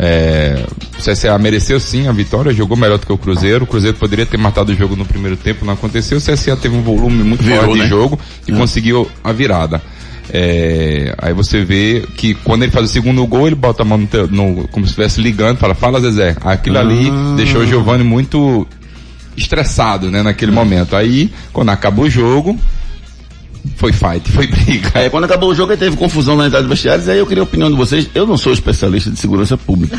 É, 0.00 0.64
o 0.98 1.02
CSA 1.02 1.36
mereceu 1.38 1.80
sim 1.80 2.06
a 2.06 2.12
vitória, 2.12 2.52
jogou 2.52 2.76
melhor 2.76 2.98
do 2.98 3.06
que 3.06 3.12
o 3.12 3.18
Cruzeiro. 3.18 3.64
O 3.64 3.66
Cruzeiro 3.66 3.96
poderia 3.96 4.24
ter 4.26 4.36
matado 4.36 4.70
o 4.70 4.74
jogo 4.74 4.94
no 4.94 5.04
primeiro 5.04 5.36
tempo, 5.36 5.64
não 5.64 5.72
aconteceu. 5.72 6.18
O 6.18 6.20
CSA 6.20 6.56
teve 6.56 6.76
um 6.76 6.82
volume 6.82 7.24
muito 7.24 7.42
Virou, 7.42 7.60
forte 7.60 7.74
de 7.74 7.80
né? 7.80 7.88
jogo 7.88 8.18
e 8.46 8.52
conseguiu 8.52 9.10
a 9.24 9.32
virada. 9.32 9.80
É, 10.32 11.14
aí 11.18 11.32
você 11.32 11.64
vê 11.64 12.04
que 12.16 12.34
quando 12.34 12.62
ele 12.62 12.72
faz 12.72 12.86
o 12.86 12.92
segundo 12.92 13.26
gol, 13.26 13.46
ele 13.46 13.56
bota 13.56 13.82
a 13.82 13.84
mão 13.84 13.98
no, 13.98 14.06
teu- 14.06 14.28
no- 14.28 14.68
como 14.68 14.84
se 14.84 14.90
estivesse 14.90 15.20
ligando, 15.20 15.56
fala, 15.58 15.74
fala 15.74 16.00
Zezé. 16.00 16.36
Aquilo 16.42 16.78
ali 16.78 17.08
Ah. 17.10 17.34
deixou 17.36 17.62
o 17.62 17.66
Giovanni 17.66 18.04
muito 18.04 18.66
estressado, 19.36 20.10
né, 20.10 20.22
naquele 20.22 20.50
momento. 20.52 20.96
Aí, 20.96 21.30
quando 21.52 21.70
acabou 21.70 22.06
o 22.06 22.10
jogo, 22.10 22.58
foi 23.76 23.92
fight, 23.92 24.30
foi 24.30 24.46
briga. 24.46 24.90
Aí 24.94 25.08
quando 25.10 25.24
acabou 25.24 25.50
o 25.50 25.54
jogo, 25.54 25.72
aí 25.72 25.78
teve 25.78 25.96
confusão 25.96 26.36
na 26.36 26.46
entrada 26.46 26.62
dos 26.66 26.70
vestiários, 26.70 27.08
aí 27.08 27.18
eu 27.18 27.26
queria 27.26 27.42
a 27.42 27.44
opinião 27.44 27.70
de 27.70 27.76
vocês. 27.76 28.08
Eu 28.14 28.26
não 28.26 28.36
sou 28.36 28.52
especialista 28.52 29.10
de 29.10 29.18
segurança 29.18 29.56
pública. 29.56 29.98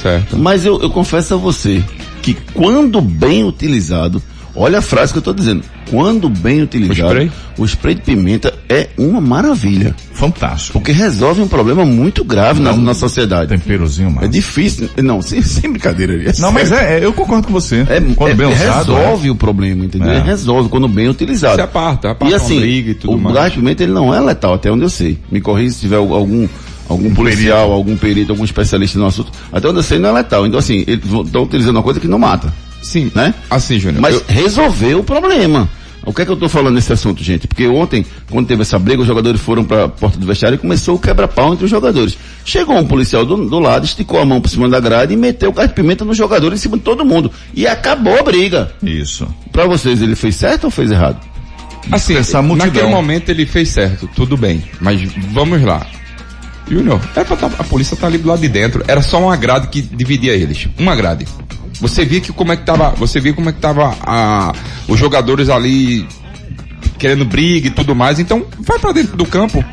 Certo. 0.00 0.36
Mas 0.36 0.64
eu, 0.64 0.80
eu 0.80 0.90
confesso 0.90 1.34
a 1.34 1.36
você 1.36 1.82
que 2.22 2.34
quando 2.54 3.00
bem 3.00 3.44
utilizado, 3.44 4.22
olha 4.54 4.78
a 4.78 4.82
frase 4.82 5.12
que 5.12 5.18
eu 5.18 5.20
estou 5.20 5.34
dizendo, 5.34 5.62
quando 5.90 6.28
bem 6.28 6.62
utilizado, 6.62 7.10
spray? 7.10 7.30
o 7.56 7.64
spray 7.64 7.94
de 7.94 8.02
pimenta 8.02 8.52
é 8.68 8.88
uma 8.98 9.20
maravilha. 9.20 9.94
Fantástico. 10.12 10.78
Porque 10.78 10.92
resolve 10.92 11.40
um 11.40 11.48
problema 11.48 11.84
muito 11.84 12.24
grave 12.24 12.60
na, 12.60 12.76
na 12.76 12.94
sociedade. 12.94 13.48
Temperozinho, 13.48 14.10
mano. 14.10 14.26
É 14.26 14.28
difícil, 14.28 14.88
não, 15.02 15.20
sem, 15.22 15.40
sem 15.42 15.70
brincadeira. 15.70 16.14
é 16.14 16.32
Não, 16.40 16.52
mas 16.52 16.72
é, 16.72 16.98
é, 16.98 17.04
eu 17.04 17.12
concordo 17.12 17.46
com 17.46 17.52
você. 17.52 17.86
É, 17.88 18.00
Quando 18.14 18.32
é- 18.32 18.34
bem 18.34 18.46
usado. 18.46 18.94
resolve 18.94 19.30
o 19.30 19.34
problema, 19.34 19.84
entendeu? 19.84 20.10
É. 20.10 20.20
Resolve 20.20 20.68
quando 20.68 20.88
bem 20.88 21.08
utilizado. 21.08 21.54
Se 21.54 21.60
aparta, 21.60 22.10
aparta 22.10 22.32
e 22.32 22.36
assim, 22.36 22.60
briga 22.60 22.90
e 22.90 22.94
tudo 22.94 23.14
o 23.14 23.18
mais. 23.18 23.34
gás 23.34 23.52
de 23.52 23.58
pimenta 23.58 23.82
ele 23.82 23.92
não 23.92 24.12
é 24.12 24.20
letal, 24.20 24.54
até 24.54 24.70
onde 24.70 24.84
eu 24.84 24.90
sei. 24.90 25.18
Me 25.30 25.40
corrija 25.40 25.74
se 25.74 25.80
tiver 25.80 25.96
algum 25.96 26.46
algum 26.88 27.14
policial, 27.14 27.70
algum 27.70 27.96
perito, 27.96 28.32
algum 28.32 28.44
especialista 28.44 28.98
no 28.98 29.06
assunto. 29.06 29.30
Até 29.52 29.68
onde 29.68 29.78
eu 29.78 29.82
sei 29.82 29.98
não 29.98 30.08
é 30.08 30.12
letal. 30.12 30.46
Então 30.46 30.58
assim, 30.58 30.84
eles 30.86 31.04
estão 31.04 31.42
utilizando 31.42 31.76
uma 31.76 31.82
coisa 31.82 32.00
que 32.00 32.08
não 32.08 32.18
mata. 32.18 32.52
Sim. 32.82 33.10
Né? 33.14 33.34
Assim, 33.50 33.78
Júnior. 33.78 34.00
Mas 34.00 34.14
eu- 34.14 34.24
resolveu 34.28 35.00
o 35.00 35.04
problema. 35.04 35.68
O 36.04 36.12
que 36.14 36.22
é 36.22 36.24
que 36.24 36.30
eu 36.30 36.34
estou 36.34 36.48
falando 36.48 36.74
nesse 36.76 36.90
assunto, 36.92 37.22
gente? 37.22 37.46
Porque 37.46 37.66
ontem, 37.66 38.06
quando 38.30 38.46
teve 38.46 38.62
essa 38.62 38.78
briga, 38.78 39.02
os 39.02 39.06
jogadores 39.06 39.40
foram 39.40 39.62
para 39.62 39.84
a 39.84 39.88
porta 39.88 40.16
do 40.18 40.26
vestiário 40.26 40.54
e 40.54 40.58
começou 40.58 40.94
o 40.94 40.98
quebra-pau 40.98 41.52
entre 41.52 41.66
os 41.66 41.70
jogadores. 41.70 42.16
Chegou 42.46 42.78
um 42.78 42.86
policial 42.86 43.26
do, 43.26 43.36
do 43.48 43.58
lado, 43.58 43.84
esticou 43.84 44.18
a 44.18 44.24
mão 44.24 44.40
por 44.40 44.48
cima 44.48 44.68
da 44.70 44.80
grade 44.80 45.12
e 45.12 45.16
meteu 45.18 45.50
o 45.50 45.52
gás 45.52 45.68
de 45.68 45.74
pimenta 45.74 46.06
no 46.06 46.14
jogador 46.14 46.50
em 46.52 46.56
cima 46.56 46.78
de 46.78 46.82
todo 46.82 47.04
mundo. 47.04 47.30
E 47.52 47.66
acabou 47.66 48.18
a 48.18 48.22
briga. 48.22 48.72
Isso. 48.82 49.28
Para 49.52 49.66
vocês, 49.66 50.00
ele 50.00 50.14
fez 50.16 50.36
certo 50.36 50.64
ou 50.64 50.70
fez 50.70 50.90
errado? 50.90 51.18
Assim, 51.92 52.16
Essa 52.16 52.40
multidão. 52.40 52.72
naquele 52.72 52.90
momento 52.94 53.28
ele 53.28 53.44
fez 53.44 53.68
certo, 53.68 54.08
tudo 54.14 54.34
bem. 54.36 54.62
Mas 54.80 55.02
vamos 55.32 55.60
lá. 55.62 55.86
Júnior, 56.70 57.00
era 57.14 57.24
pra 57.24 57.36
tá- 57.36 57.50
a 57.58 57.64
polícia 57.64 57.96
tá 57.96 58.06
ali 58.06 58.16
do 58.18 58.28
lado 58.28 58.40
de 58.40 58.48
dentro. 58.48 58.82
Era 58.86 59.02
só 59.02 59.20
uma 59.20 59.36
grade 59.36 59.68
que 59.68 59.82
dividia 59.82 60.32
eles. 60.34 60.68
Uma 60.78 60.94
grade. 60.96 61.26
Você 61.80 62.04
via 62.04 62.20
que 62.20 62.32
como 62.32 62.52
é 62.52 62.56
que 62.56 62.64
tava. 62.64 62.90
Você 62.90 63.20
via 63.20 63.32
como 63.32 63.48
é 63.48 63.52
que 63.52 63.60
tava 63.60 63.96
a, 64.02 64.52
os 64.88 64.98
jogadores 64.98 65.48
ali 65.48 66.06
querendo 66.98 67.24
briga 67.24 67.68
e 67.68 67.70
tudo 67.70 67.94
mais. 67.94 68.18
Então, 68.18 68.44
vai 68.60 68.78
pra 68.78 68.92
dentro 68.92 69.16
do 69.16 69.24
campo. 69.24 69.64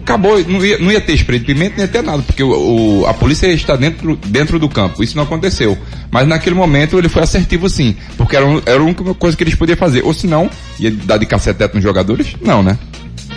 Acabou, 0.00 0.38
não 0.46 0.62
ia, 0.64 0.78
não 0.78 0.92
ia 0.92 1.00
ter 1.00 1.14
spray 1.14 1.38
de 1.38 1.46
pimenta, 1.46 1.76
nem 1.76 1.86
ia 1.86 1.88
ter 1.90 2.02
nada, 2.02 2.22
porque 2.22 2.42
o, 2.42 3.00
o- 3.00 3.06
a 3.06 3.14
polícia 3.14 3.46
está 3.46 3.74
dentro, 3.74 4.16
dentro 4.26 4.58
do 4.58 4.68
campo. 4.68 5.02
Isso 5.02 5.16
não 5.16 5.22
aconteceu. 5.24 5.78
Mas 6.10 6.28
naquele 6.28 6.54
momento 6.54 6.98
ele 6.98 7.08
foi 7.08 7.22
assertivo 7.22 7.70
sim, 7.70 7.96
porque 8.18 8.36
era, 8.36 8.44
era 8.66 8.80
a 8.80 8.84
única 8.84 9.02
coisa 9.14 9.34
que 9.34 9.42
eles 9.42 9.54
podiam 9.54 9.78
fazer. 9.78 10.02
Ou 10.04 10.12
se 10.12 10.26
não, 10.26 10.50
ia 10.78 10.90
dar 10.90 11.16
de 11.16 11.24
cacetete 11.24 11.74
nos 11.74 11.82
jogadores? 11.82 12.34
Não, 12.42 12.62
né? 12.62 12.78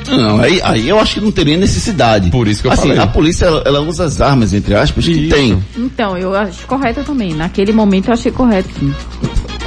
Não, 0.08 0.40
aí, 0.40 0.60
aí 0.64 0.88
eu 0.88 1.00
acho 1.00 1.16
que 1.16 1.22
não 1.22 1.32
teria 1.32 1.58
necessidade. 1.58 2.30
Por 2.30 2.48
isso 2.48 2.62
que 2.62 2.68
eu 2.68 2.72
assim, 2.72 2.90
falei. 2.90 3.00
a 3.00 3.08
polícia, 3.08 3.46
ela, 3.46 3.64
ela 3.66 3.82
usa 3.82 4.06
as 4.06 4.22
armas, 4.22 4.54
entre 4.54 4.76
aspas, 4.76 5.06
que 5.06 5.12
Isso. 5.12 5.36
tem. 5.36 5.64
Então, 5.78 6.18
eu 6.18 6.36
acho 6.36 6.66
correto 6.68 7.04
também. 7.04 7.34
Naquele 7.34 7.72
momento 7.72 8.08
eu 8.08 8.14
achei 8.14 8.32
correto, 8.32 8.70
sim. 8.80 8.94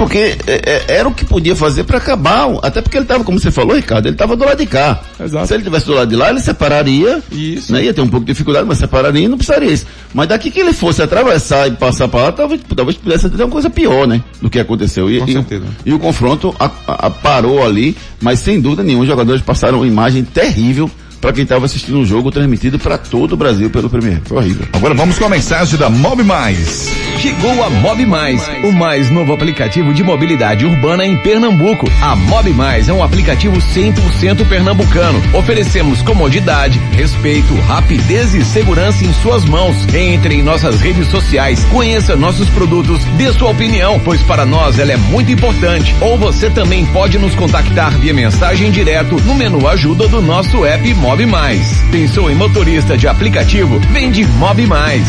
Porque 0.01 0.35
é, 0.47 0.85
é, 0.87 0.95
era 0.97 1.07
o 1.07 1.13
que 1.13 1.23
podia 1.23 1.55
fazer 1.55 1.83
para 1.83 1.99
acabar. 1.99 2.47
Até 2.63 2.81
porque 2.81 2.97
ele 2.97 3.03
estava, 3.05 3.23
como 3.23 3.39
você 3.39 3.51
falou, 3.51 3.75
Ricardo, 3.75 4.07
ele 4.07 4.15
estava 4.15 4.35
do 4.35 4.43
lado 4.43 4.57
de 4.57 4.65
cá. 4.65 4.99
Exato. 5.23 5.45
Se 5.47 5.53
ele 5.53 5.61
tivesse 5.63 5.85
do 5.85 5.93
lado 5.93 6.09
de 6.09 6.15
lá, 6.15 6.31
ele 6.31 6.39
separaria. 6.39 7.21
Isso. 7.31 7.71
Né? 7.71 7.83
Ia 7.83 7.93
ter 7.93 8.01
um 8.01 8.07
pouco 8.07 8.25
de 8.25 8.31
dificuldade, 8.31 8.67
mas 8.67 8.79
separaria 8.79 9.25
e 9.25 9.27
não 9.27 9.37
precisaria 9.37 9.71
isso. 9.71 9.85
Mas 10.11 10.27
daqui 10.27 10.49
que 10.49 10.59
ele 10.59 10.73
fosse 10.73 11.03
atravessar 11.03 11.67
e 11.67 11.71
passar 11.71 12.07
para 12.07 12.23
lá, 12.23 12.31
talvez, 12.31 12.61
talvez 12.75 12.97
pudesse 12.97 13.29
ter 13.29 13.43
uma 13.43 13.49
coisa 13.51 13.69
pior, 13.69 14.07
né? 14.07 14.23
Do 14.41 14.49
que 14.49 14.59
aconteceu. 14.59 15.07
E, 15.07 15.19
Com 15.19 15.27
e 15.27 15.29
o- 15.29 15.33
certeza. 15.33 15.65
e 15.85 15.93
o 15.93 15.99
confronto 15.99 16.55
a- 16.59 16.65
a- 16.87 17.05
a- 17.07 17.09
parou 17.11 17.63
ali, 17.63 17.95
mas 18.19 18.39
sem 18.39 18.59
dúvida 18.59 18.81
nenhuma, 18.81 19.03
os 19.03 19.09
jogadores 19.09 19.41
passaram 19.41 19.77
uma 19.79 19.87
imagem 19.87 20.23
terrível 20.23 20.89
para 21.21 21.31
quem 21.31 21.43
estava 21.43 21.65
assistindo 21.65 21.99
um 21.99 22.05
jogo 22.05 22.31
transmitido 22.31 22.79
para 22.79 22.97
todo 22.97 23.33
o 23.33 23.37
Brasil 23.37 23.69
pelo 23.69 23.89
Premier. 23.89 24.19
Foi 24.25 24.37
horrível. 24.37 24.67
Agora 24.73 24.95
vamos 24.95 25.19
com 25.19 25.25
a 25.25 25.29
mensagem 25.29 25.77
da 25.77 25.89
Mob 25.89 26.23
Mais. 26.23 26.89
Chegou 27.19 27.63
a 27.63 27.69
Mob 27.69 28.03
Mais, 28.07 28.49
o 28.63 28.71
mais 28.71 29.11
novo 29.11 29.31
aplicativo 29.31 29.93
de 29.93 30.03
mobilidade 30.03 30.65
urbana 30.65 31.05
em 31.05 31.15
Pernambuco. 31.17 31.87
A 32.01 32.15
Mob 32.15 32.49
Mais 32.49 32.89
é 32.89 32.93
um 32.93 33.03
aplicativo 33.03 33.57
100% 33.57 34.47
pernambucano. 34.49 35.21
Oferecemos 35.37 36.01
comodidade, 36.01 36.79
respeito, 36.93 37.53
rapidez 37.67 38.33
e 38.33 38.43
segurança 38.43 39.05
em 39.05 39.13
suas 39.13 39.45
mãos. 39.45 39.75
Entre 39.93 40.35
em 40.35 40.41
nossas 40.41 40.81
redes 40.81 41.07
sociais, 41.07 41.63
conheça 41.65 42.15
nossos 42.15 42.49
produtos, 42.49 43.03
dê 43.17 43.31
sua 43.33 43.51
opinião, 43.51 43.99
pois 44.03 44.21
para 44.23 44.45
nós 44.45 44.79
ela 44.79 44.91
é 44.91 44.97
muito 44.97 45.31
importante. 45.31 45.95
Ou 46.01 46.17
você 46.17 46.49
também 46.49 46.85
pode 46.87 47.19
nos 47.19 47.35
contactar 47.35 47.91
via 47.99 48.13
mensagem 48.13 48.71
direto 48.71 49.21
no 49.21 49.35
menu 49.35 49.67
ajuda 49.67 50.07
do 50.07 50.21
nosso 50.21 50.65
app 50.65 50.93
Mob 50.95 51.10
Mais. 51.11 51.83
Pensou 51.91 52.31
em 52.31 52.35
motorista 52.35 52.97
de 52.97 53.05
aplicativo? 53.05 53.77
Vem 53.91 54.09
de 54.11 54.25
Mob 54.25 54.65
Mais. 54.65 55.05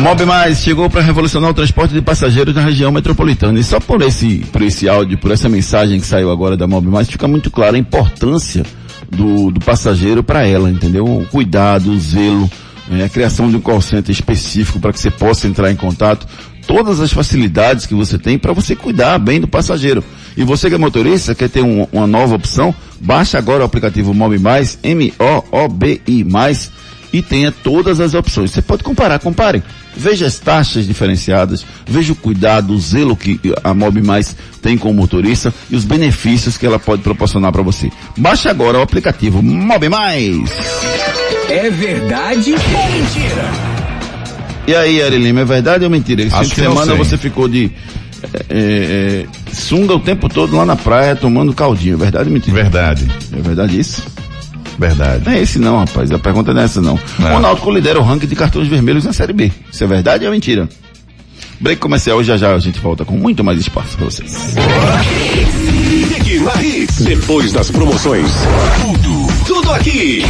Mob 0.00 0.24
Mais 0.24 0.58
chegou 0.58 0.88
para 0.88 1.02
revolucionar 1.02 1.50
o 1.50 1.54
transporte 1.54 1.92
de 1.92 2.00
passageiros 2.00 2.54
na 2.54 2.62
região 2.62 2.90
metropolitana. 2.90 3.60
E 3.60 3.62
só 3.62 3.78
por 3.78 4.00
esse, 4.00 4.38
por 4.50 4.62
esse 4.62 4.88
áudio, 4.88 5.18
por 5.18 5.30
essa 5.30 5.46
mensagem 5.46 6.00
que 6.00 6.06
saiu 6.06 6.30
agora 6.30 6.56
da 6.56 6.66
Mob 6.66 6.88
Mais, 6.88 7.08
fica 7.08 7.28
muito 7.28 7.50
clara 7.50 7.76
a 7.76 7.78
importância 7.78 8.64
do, 9.10 9.50
do 9.50 9.60
passageiro 9.60 10.22
para 10.22 10.46
ela, 10.46 10.70
entendeu? 10.70 11.04
O 11.04 11.26
cuidado, 11.26 11.90
o 11.92 12.00
zelo, 12.00 12.50
é, 12.90 13.04
a 13.04 13.08
criação 13.10 13.50
de 13.50 13.56
um 13.56 13.60
call 13.60 13.82
center 13.82 14.10
específico 14.10 14.80
para 14.80 14.92
que 14.92 14.98
você 14.98 15.10
possa 15.10 15.46
entrar 15.46 15.70
em 15.70 15.76
contato, 15.76 16.26
todas 16.68 17.00
as 17.00 17.10
facilidades 17.10 17.86
que 17.86 17.94
você 17.94 18.18
tem 18.18 18.38
para 18.38 18.52
você 18.52 18.76
cuidar 18.76 19.18
bem 19.18 19.40
do 19.40 19.48
passageiro. 19.48 20.04
E 20.36 20.44
você 20.44 20.68
que 20.68 20.74
é 20.74 20.78
motorista, 20.78 21.34
quer 21.34 21.48
ter 21.48 21.62
um, 21.62 21.88
uma 21.90 22.06
nova 22.06 22.34
opção, 22.36 22.72
baixa 23.00 23.38
agora 23.38 23.62
o 23.62 23.66
aplicativo 23.66 24.12
Mob 24.12 24.38
Mais, 24.38 24.78
M-O-O-B-I 24.82 26.24
Mais, 26.24 26.70
e 27.10 27.22
tenha 27.22 27.50
todas 27.50 28.00
as 28.00 28.12
opções. 28.12 28.50
Você 28.50 28.60
pode 28.60 28.84
comparar, 28.84 29.18
compare. 29.18 29.62
Veja 29.96 30.26
as 30.26 30.38
taxas 30.38 30.86
diferenciadas, 30.86 31.64
veja 31.86 32.12
o 32.12 32.16
cuidado, 32.16 32.74
o 32.74 32.78
zelo 32.78 33.16
que 33.16 33.40
a 33.64 33.72
Mob 33.72 34.00
Mais 34.02 34.36
tem 34.60 34.76
com 34.76 34.90
o 34.90 34.94
motorista 34.94 35.52
e 35.70 35.74
os 35.74 35.84
benefícios 35.84 36.58
que 36.58 36.66
ela 36.66 36.78
pode 36.78 37.02
proporcionar 37.02 37.50
para 37.50 37.62
você. 37.62 37.90
Baixe 38.16 38.46
agora 38.46 38.78
o 38.78 38.82
aplicativo 38.82 39.42
Mob 39.42 39.88
Mais. 39.88 40.50
É 41.48 41.70
verdade 41.70 42.52
ou 42.52 42.92
mentira? 42.92 43.67
E 44.68 44.76
aí, 44.76 45.02
Ari 45.02 45.16
Lima, 45.16 45.40
é 45.40 45.44
verdade 45.46 45.84
ou 45.84 45.90
mentira? 45.90 46.20
Esse 46.20 46.36
Acho 46.36 46.50
fim 46.50 46.60
de 46.60 46.68
semana 46.68 46.94
você 46.94 47.16
ficou 47.16 47.48
de 47.48 47.72
é, 48.50 49.24
é, 49.24 49.26
sunga 49.50 49.94
o 49.94 49.98
tempo 49.98 50.28
todo 50.28 50.54
lá 50.54 50.66
na 50.66 50.76
praia 50.76 51.16
tomando 51.16 51.54
caldinho. 51.54 51.94
É 51.94 51.96
verdade 51.96 52.28
ou 52.28 52.34
mentira? 52.34 52.54
Verdade. 52.54 53.08
É 53.32 53.40
verdade 53.40 53.80
isso? 53.80 54.02
Verdade. 54.78 55.24
Não 55.24 55.32
é 55.32 55.40
esse 55.40 55.58
não, 55.58 55.78
rapaz. 55.78 56.10
A 56.10 56.18
pergunta 56.18 56.52
não 56.52 56.60
é 56.60 56.64
essa 56.66 56.82
não. 56.82 57.00
Não. 57.18 57.36
O 57.36 57.40
Náutico 57.40 57.70
lidera 57.70 57.98
o 57.98 58.02
ranking 58.02 58.26
de 58.26 58.36
cartões 58.36 58.68
vermelhos 58.68 59.06
na 59.06 59.14
Série 59.14 59.32
B. 59.32 59.50
Isso 59.72 59.82
é 59.82 59.86
verdade 59.86 60.26
ou 60.26 60.32
mentira? 60.32 60.68
Break 61.58 61.80
comercial, 61.80 62.22
já 62.22 62.36
já 62.36 62.54
a 62.54 62.58
gente 62.58 62.78
volta 62.78 63.06
com 63.06 63.16
muito 63.16 63.42
mais 63.42 63.58
espaço 63.58 63.96
para 63.96 64.04
vocês. 64.04 64.54
Depois 67.00 67.52
das 67.54 67.70
promoções. 67.70 68.30
Tudo, 68.82 69.44
tudo 69.46 69.72
aqui. 69.72 70.22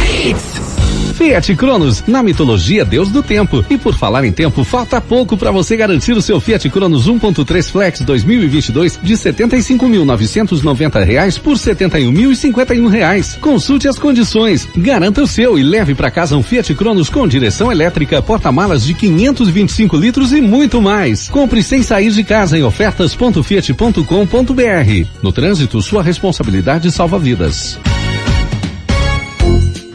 Fiat 1.19 1.53
Cronos, 1.53 2.01
na 2.07 2.23
mitologia 2.23 2.85
Deus 2.85 3.11
do 3.11 3.21
Tempo. 3.21 3.65
E 3.69 3.77
por 3.77 3.93
falar 3.93 4.23
em 4.23 4.31
tempo, 4.31 4.63
falta 4.63 5.01
pouco 5.01 5.35
para 5.35 5.51
você 5.51 5.75
garantir 5.75 6.13
o 6.13 6.21
seu 6.21 6.39
Fiat 6.39 6.69
Cronos 6.69 7.09
1.3 7.09 7.69
Flex 7.69 7.99
2022 7.99 8.97
de 9.03 9.15
75.990 9.15 11.03
reais 11.03 11.37
por 11.37 11.57
71.051 11.57 12.87
reais. 12.87 13.37
Consulte 13.41 13.89
as 13.89 13.99
condições, 13.99 14.65
garanta 14.77 15.21
o 15.21 15.27
seu 15.27 15.59
e 15.59 15.61
leve 15.61 15.93
para 15.93 16.09
casa 16.09 16.37
um 16.37 16.41
Fiat 16.41 16.73
Cronos 16.73 17.09
com 17.09 17.27
direção 17.27 17.69
elétrica, 17.69 18.21
porta-malas 18.21 18.85
de 18.85 18.93
525 18.93 19.97
litros 19.97 20.31
e 20.31 20.39
muito 20.39 20.81
mais. 20.81 21.27
Compre 21.27 21.61
sem 21.61 21.83
sair 21.83 22.11
de 22.11 22.23
casa 22.23 22.57
em 22.57 22.63
ofertas.fiat.com.br. 22.63 25.07
No 25.21 25.33
trânsito, 25.33 25.81
sua 25.81 26.01
responsabilidade 26.01 26.89
salva 26.89 27.19
vidas. 27.19 27.77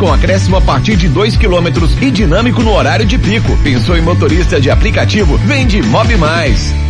com 0.00 0.10
acréscimo 0.10 0.56
a 0.56 0.62
partir 0.62 0.96
de 0.96 1.08
2 1.08 1.36
quilômetros 1.36 1.92
e 2.00 2.10
dinâmico 2.10 2.62
no 2.62 2.72
horário 2.72 3.04
de 3.04 3.18
pico. 3.18 3.54
Pensou 3.62 3.96
em 3.96 4.00
motorista 4.00 4.58
de 4.58 4.70
aplicativo? 4.70 5.36
Vende 5.36 5.82
Mob 5.82 6.16
Mais. 6.16 6.89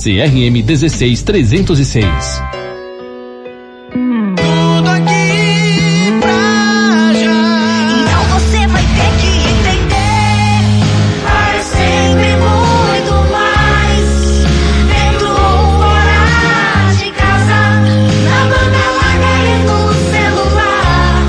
CRM 0.01 0.63
16306. 0.63 2.41
Tudo 4.35 4.89
aqui 4.89 6.17
pra 6.19 7.13
já. 7.13 7.37
Então 8.01 8.23
você 8.33 8.65
vai 8.65 8.81
ter 8.81 9.11
que 9.19 9.29
entender. 9.51 10.65
Sempre 11.61 12.29
muito 12.41 13.13
mais. 13.31 14.09
Dentro 14.87 15.29
ou 15.29 15.61
fora 15.77 16.21
de 16.97 17.07
casa. 17.11 17.59
Na 18.25 18.39
banda 18.49 18.83
larga 18.97 19.33
e 19.45 19.47
no 19.67 19.79
celular. 20.09 21.21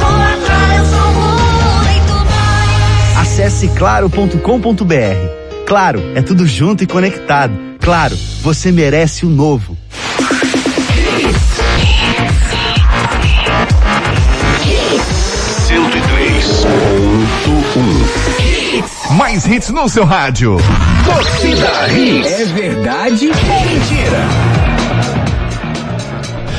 Ou 0.00 0.16
atrás 0.32 0.72
eu 0.78 0.84
sou 0.86 1.08
muito 1.12 2.14
mais. 2.30 3.20
Acesse 3.20 3.68
claro.com.br. 3.76 5.43
Claro, 5.66 6.02
é 6.14 6.22
tudo 6.22 6.46
junto 6.46 6.84
e 6.84 6.86
conectado. 6.86 7.54
Claro, 7.80 8.16
você 8.42 8.70
merece 8.70 9.24
o 9.24 9.30
novo. 9.30 9.76
Mais 19.16 19.46
hits 19.46 19.70
no 19.70 19.88
seu 19.88 20.04
rádio. 20.04 20.56
Torcida 21.04 21.88
Hits. 21.92 22.40
É 22.40 22.44
verdade 22.46 23.28
ou 23.28 23.60
mentira? 23.64 24.53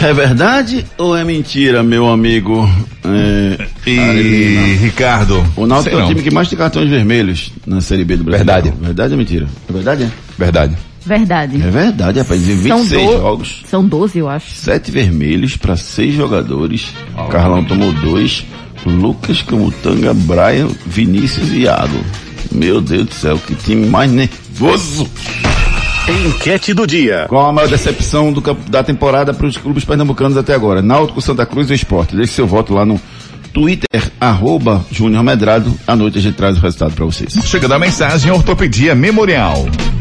É 0.02 0.14
verdade 0.14 0.86
ou 0.98 1.16
é 1.16 1.24
mentira, 1.24 1.82
meu 1.82 2.08
amigo? 2.10 2.70
É, 3.04 3.68
E 3.88 4.76
Ricardo. 4.80 5.43
O 5.56 5.66
Náutico 5.66 5.96
é 5.98 6.04
o 6.04 6.08
time 6.08 6.22
que 6.22 6.32
mais 6.32 6.48
tem 6.50 6.58
cartões 6.58 6.89
vermelhos 6.89 7.52
na 7.66 7.82
Série 7.82 8.04
B 8.04 8.18
do 8.18 8.24
Brasil. 8.24 8.46
Verdade. 8.46 8.74
Verdade 8.80 9.14
ou 9.14 9.18
mentira? 9.18 9.48
É 9.70 9.74
verdade, 9.74 10.04
é? 10.04 10.10
Verdade. 10.38 10.78
Verdade. 11.06 11.56
É 11.62 11.70
verdade, 11.70 12.20
rapaz. 12.20 12.41
Em 12.50 12.56
26 12.56 12.89
São 12.89 13.06
do- 13.06 13.18
jogos, 13.22 13.64
São 13.68 13.88
12, 13.88 14.20
eu 14.20 14.28
acho. 14.30 14.52
sete 14.56 14.91
vermelhos 14.91 15.56
para 15.56 15.76
seis 15.78 16.14
jogadores. 16.16 16.88
Carlão 17.30 17.64
tomou 17.64 17.91
dois. 17.91 18.46
Lucas 18.86 19.41
Camutanga, 19.41 20.14
Brian, 20.14 20.68
Vinícius 20.86 21.50
e 21.52 21.62
Iago. 21.62 22.00
Meu 22.52 22.80
Deus 22.82 23.06
do 23.08 23.14
céu, 23.16 23.38
que 23.39 23.56
time 23.56 23.88
mais 23.88 24.12
nervoso. 24.12 25.10
Enquete 26.08 26.74
do 26.74 26.86
dia. 26.86 27.26
Qual 27.28 27.47
a 27.47 27.51
maior 27.51 27.68
decepção 27.68 28.32
do 28.32 28.41
da 28.70 28.84
temporada 28.84 29.34
para 29.34 29.47
os 29.47 29.58
clubes 29.58 29.84
pernambucanos 29.84 30.38
até 30.38 30.53
agora? 30.53 30.82
Náutico, 30.82 31.20
Santa 31.20 31.45
Cruz 31.45 31.70
ou 31.70 31.76
Esporte? 31.76 32.16
Deixe 32.16 32.34
seu 32.34 32.45
voto 32.45 32.74
lá 32.76 32.86
no 32.86 33.01
Twitter, 33.51 34.12
arroba 34.20 34.86
Júnior 34.91 35.24
Medrado. 35.24 35.74
À 35.88 35.95
noite 35.95 36.20
a 36.20 36.22
gente 36.22 36.36
traz 36.36 36.58
o 36.58 36.62
resultado 36.62 36.93
para 36.93 37.06
vocês. 37.06 37.34
Chega 37.45 37.68
da 37.68 37.80
mensagem 37.80 38.32
Ortopedia 38.32 38.93
Memorial. 38.93 39.66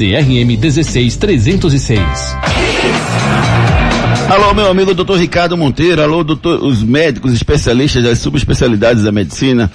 CRM 0.00 0.56
16306. 0.56 2.00
Alô, 4.30 4.54
meu 4.54 4.70
amigo 4.70 4.94
doutor 4.94 5.18
Ricardo 5.18 5.58
Monteiro, 5.58 6.00
alô, 6.00 6.24
doutor, 6.24 6.64
os 6.64 6.82
médicos 6.82 7.34
especialistas 7.34 8.02
das 8.02 8.18
subespecialidades 8.20 9.02
da 9.02 9.12
medicina, 9.12 9.70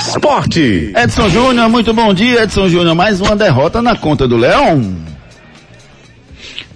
Esporte. 0.05 0.91
Edson 0.97 1.30
Júnior, 1.30 1.69
muito 1.69 1.93
bom 1.93 2.13
dia, 2.13 2.43
Edson 2.43 2.67
Júnior, 2.67 2.93
mais 2.93 3.21
uma 3.21 3.38
derrota 3.38 3.82
na 3.82 3.95
conta 3.95 4.28
do 4.28 4.36
Leão. 4.36 5.12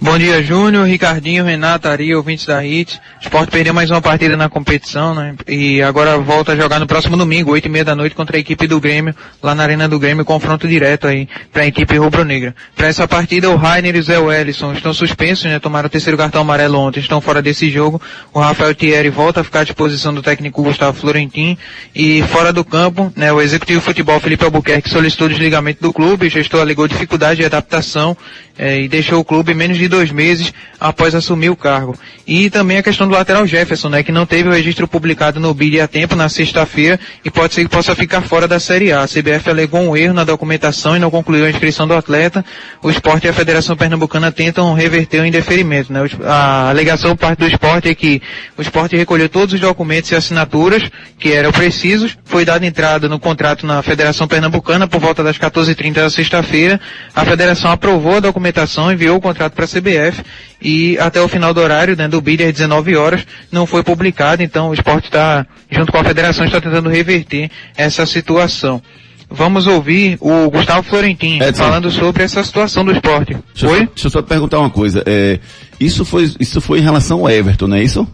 Bom 0.00 0.16
dia, 0.16 0.40
Júnior, 0.44 0.86
Ricardinho, 0.86 1.44
Renato, 1.44 1.88
Ari, 1.88 2.14
ouvintes 2.14 2.46
da 2.46 2.60
HIT. 2.60 3.00
O 3.20 3.24
Sport 3.24 3.50
perdeu 3.50 3.74
mais 3.74 3.90
uma 3.90 4.00
partida 4.00 4.36
na 4.36 4.48
competição, 4.48 5.12
né? 5.12 5.34
E 5.48 5.82
agora 5.82 6.16
volta 6.18 6.52
a 6.52 6.56
jogar 6.56 6.78
no 6.78 6.86
próximo 6.86 7.16
domingo, 7.16 7.50
oito 7.50 7.66
e 7.66 7.68
meia 7.68 7.84
da 7.84 7.96
noite, 7.96 8.14
contra 8.14 8.36
a 8.36 8.40
equipe 8.40 8.68
do 8.68 8.80
Grêmio, 8.80 9.12
lá 9.42 9.56
na 9.56 9.64
Arena 9.64 9.88
do 9.88 9.98
Grêmio, 9.98 10.24
confronto 10.24 10.68
direto 10.68 11.08
aí 11.08 11.28
para 11.52 11.64
a 11.64 11.66
equipe 11.66 11.96
rubro-negra. 11.96 12.54
Para 12.76 12.86
essa 12.86 13.08
partida, 13.08 13.50
o 13.50 13.56
Rainer 13.56 13.96
e 13.96 13.98
o 13.98 14.02
Zé 14.04 14.20
Wellison 14.20 14.72
estão 14.72 14.94
suspensos, 14.94 15.46
né? 15.46 15.58
Tomaram 15.58 15.88
o 15.88 15.90
terceiro 15.90 16.16
cartão 16.16 16.42
amarelo 16.42 16.78
ontem, 16.78 17.00
estão 17.00 17.20
fora 17.20 17.42
desse 17.42 17.68
jogo. 17.68 18.00
O 18.32 18.38
Rafael 18.38 18.76
Thierry 18.76 19.10
volta 19.10 19.40
a 19.40 19.44
ficar 19.44 19.60
à 19.60 19.64
disposição 19.64 20.14
do 20.14 20.22
técnico 20.22 20.62
Gustavo 20.62 20.96
Florentin. 20.96 21.58
E 21.92 22.22
fora 22.28 22.52
do 22.52 22.64
campo, 22.64 23.12
né? 23.16 23.32
O 23.32 23.40
executivo 23.40 23.80
futebol 23.80 24.20
Felipe 24.20 24.44
Albuquerque 24.44 24.88
solicitou 24.88 25.26
o 25.26 25.30
desligamento 25.30 25.82
do 25.82 25.92
clube, 25.92 26.28
o 26.28 26.30
gestor 26.30 26.60
alegou 26.60 26.86
dificuldade 26.86 27.40
de 27.40 27.46
adaptação 27.46 28.16
eh, 28.58 28.82
e 28.82 28.88
deixou 28.88 29.20
o 29.20 29.24
clube 29.24 29.54
menos 29.54 29.78
de 29.78 29.88
dois 29.88 30.10
meses 30.10 30.52
após 30.80 31.14
assumir 31.14 31.50
o 31.50 31.56
cargo. 31.56 31.96
E 32.26 32.50
também 32.50 32.76
a 32.76 32.82
questão 32.82 33.08
do 33.08 33.14
lateral 33.14 33.46
Jefferson, 33.46 33.88
né, 33.88 34.02
que 34.02 34.12
não 34.12 34.26
teve 34.26 34.48
o 34.48 34.52
registro 34.52 34.86
publicado 34.86 35.40
no 35.40 35.54
BID 35.54 35.80
a 35.80 35.88
tempo 35.88 36.14
na 36.14 36.28
sexta-feira 36.28 37.00
e 37.24 37.30
pode 37.30 37.54
ser 37.54 37.62
que 37.64 37.70
possa 37.70 37.94
ficar 37.94 38.20
fora 38.20 38.46
da 38.46 38.60
Série 38.60 38.92
A. 38.92 39.02
A 39.02 39.08
CBF 39.08 39.48
alegou 39.48 39.80
um 39.80 39.96
erro 39.96 40.12
na 40.12 40.24
documentação 40.24 40.96
e 40.96 40.98
não 40.98 41.10
concluiu 41.10 41.46
a 41.46 41.50
inscrição 41.50 41.88
do 41.88 41.94
atleta. 41.94 42.44
O 42.82 42.90
esporte 42.90 43.26
e 43.26 43.30
a 43.30 43.32
Federação 43.32 43.76
Pernambucana 43.76 44.30
tentam 44.30 44.74
reverter 44.74 45.22
o 45.22 45.26
indeferimento. 45.26 45.92
Né? 45.92 46.00
A 46.24 46.68
alegação 46.68 47.16
parte 47.16 47.38
do 47.38 47.46
esporte 47.46 47.88
é 47.88 47.94
que 47.94 48.20
o 48.56 48.62
esporte 48.62 48.96
recolheu 48.96 49.28
todos 49.28 49.54
os 49.54 49.60
documentos 49.60 50.10
e 50.10 50.14
assinaturas 50.14 50.90
que 51.18 51.32
eram 51.32 51.50
precisos, 51.50 52.16
foi 52.24 52.44
dada 52.44 52.64
entrada 52.64 53.08
no 53.08 53.18
contrato 53.18 53.66
na 53.66 53.82
Federação 53.82 54.28
Pernambucana 54.28 54.86
por 54.86 55.00
volta 55.00 55.22
das 55.22 55.36
14h30 55.36 55.94
da 55.94 56.10
sexta-feira. 56.10 56.80
A 57.14 57.24
Federação 57.24 57.70
aprovou 57.70 58.16
a 58.16 58.20
documentação, 58.20 58.47
enviou 58.92 59.16
o 59.16 59.20
contrato 59.20 59.52
para 59.52 59.64
a 59.64 59.68
CBF 59.68 60.22
e 60.60 60.98
até 60.98 61.20
o 61.20 61.28
final 61.28 61.52
do 61.54 61.60
horário, 61.60 61.96
né, 61.96 62.08
do 62.08 62.20
BID 62.20 62.44
às 62.44 62.52
19 62.52 62.96
horas, 62.96 63.26
não 63.50 63.66
foi 63.66 63.82
publicado, 63.82 64.42
então 64.42 64.70
o 64.70 64.74
esporte 64.74 65.04
está, 65.06 65.46
junto 65.70 65.90
com 65.92 65.98
a 65.98 66.04
Federação, 66.04 66.44
está 66.44 66.60
tentando 66.60 66.88
reverter 66.88 67.50
essa 67.76 68.04
situação. 68.06 68.82
Vamos 69.30 69.66
ouvir 69.66 70.16
o 70.20 70.50
Gustavo 70.50 70.82
Florentin 70.88 71.38
Edson. 71.42 71.62
falando 71.64 71.90
sobre 71.90 72.22
essa 72.22 72.42
situação 72.42 72.82
do 72.84 72.92
esporte. 72.92 73.36
Deixa 73.54 73.66
eu, 73.66 73.70
só, 73.70 73.76
deixa 73.76 74.06
eu 74.06 74.10
só 74.10 74.22
perguntar 74.22 74.58
uma 74.58 74.70
coisa. 74.70 75.02
É, 75.04 75.38
isso, 75.78 76.02
foi, 76.04 76.32
isso 76.40 76.60
foi 76.62 76.78
em 76.78 76.82
relação 76.82 77.20
ao 77.20 77.28
Everton, 77.30 77.66
não 77.66 77.76
é 77.76 77.82
isso? 77.82 78.08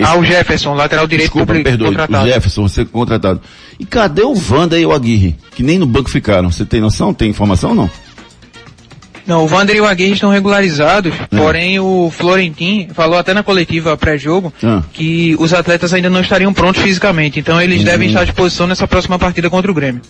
Ah, 0.00 0.16
o 0.18 0.24
Jefferson, 0.24 0.74
lateral 0.74 1.06
direito 1.06 1.28
Desculpa, 1.28 1.46
publi- 1.46 1.62
perdoe, 1.62 1.88
contratado. 1.88 2.24
o 2.24 2.28
Jefferson, 2.28 2.62
você 2.68 2.84
contratado. 2.84 3.40
E 3.78 3.86
cadê 3.86 4.22
o 4.22 4.34
Wanda 4.50 4.78
e 4.78 4.84
o 4.84 4.92
Aguirre? 4.92 5.36
Que 5.54 5.62
nem 5.62 5.78
no 5.78 5.86
banco 5.86 6.10
ficaram. 6.10 6.50
Você 6.50 6.64
tem 6.64 6.80
noção? 6.80 7.14
Tem 7.14 7.30
informação 7.30 7.70
ou 7.70 7.76
não? 7.76 7.90
Não, 9.26 9.44
o 9.44 9.48
Vander 9.48 9.74
e 9.74 9.80
o 9.80 9.86
Aguirre 9.86 10.12
estão 10.12 10.28
regularizados, 10.30 11.14
porém 11.30 11.80
o 11.80 12.10
Florentin 12.14 12.88
falou 12.94 13.18
até 13.18 13.32
na 13.32 13.42
coletiva 13.42 13.96
pré-jogo 13.96 14.52
Ah. 14.62 14.82
que 14.92 15.34
os 15.38 15.54
atletas 15.54 15.94
ainda 15.94 16.10
não 16.10 16.20
estariam 16.20 16.52
prontos 16.52 16.82
fisicamente, 16.82 17.40
então 17.40 17.60
eles 17.60 17.80
Hum. 17.80 17.84
devem 17.84 18.08
estar 18.08 18.20
à 18.20 18.24
disposição 18.24 18.66
nessa 18.66 18.86
próxima 18.86 19.18
partida 19.18 19.48
contra 19.48 19.70
o 19.70 19.74
Grêmio. 19.74 20.02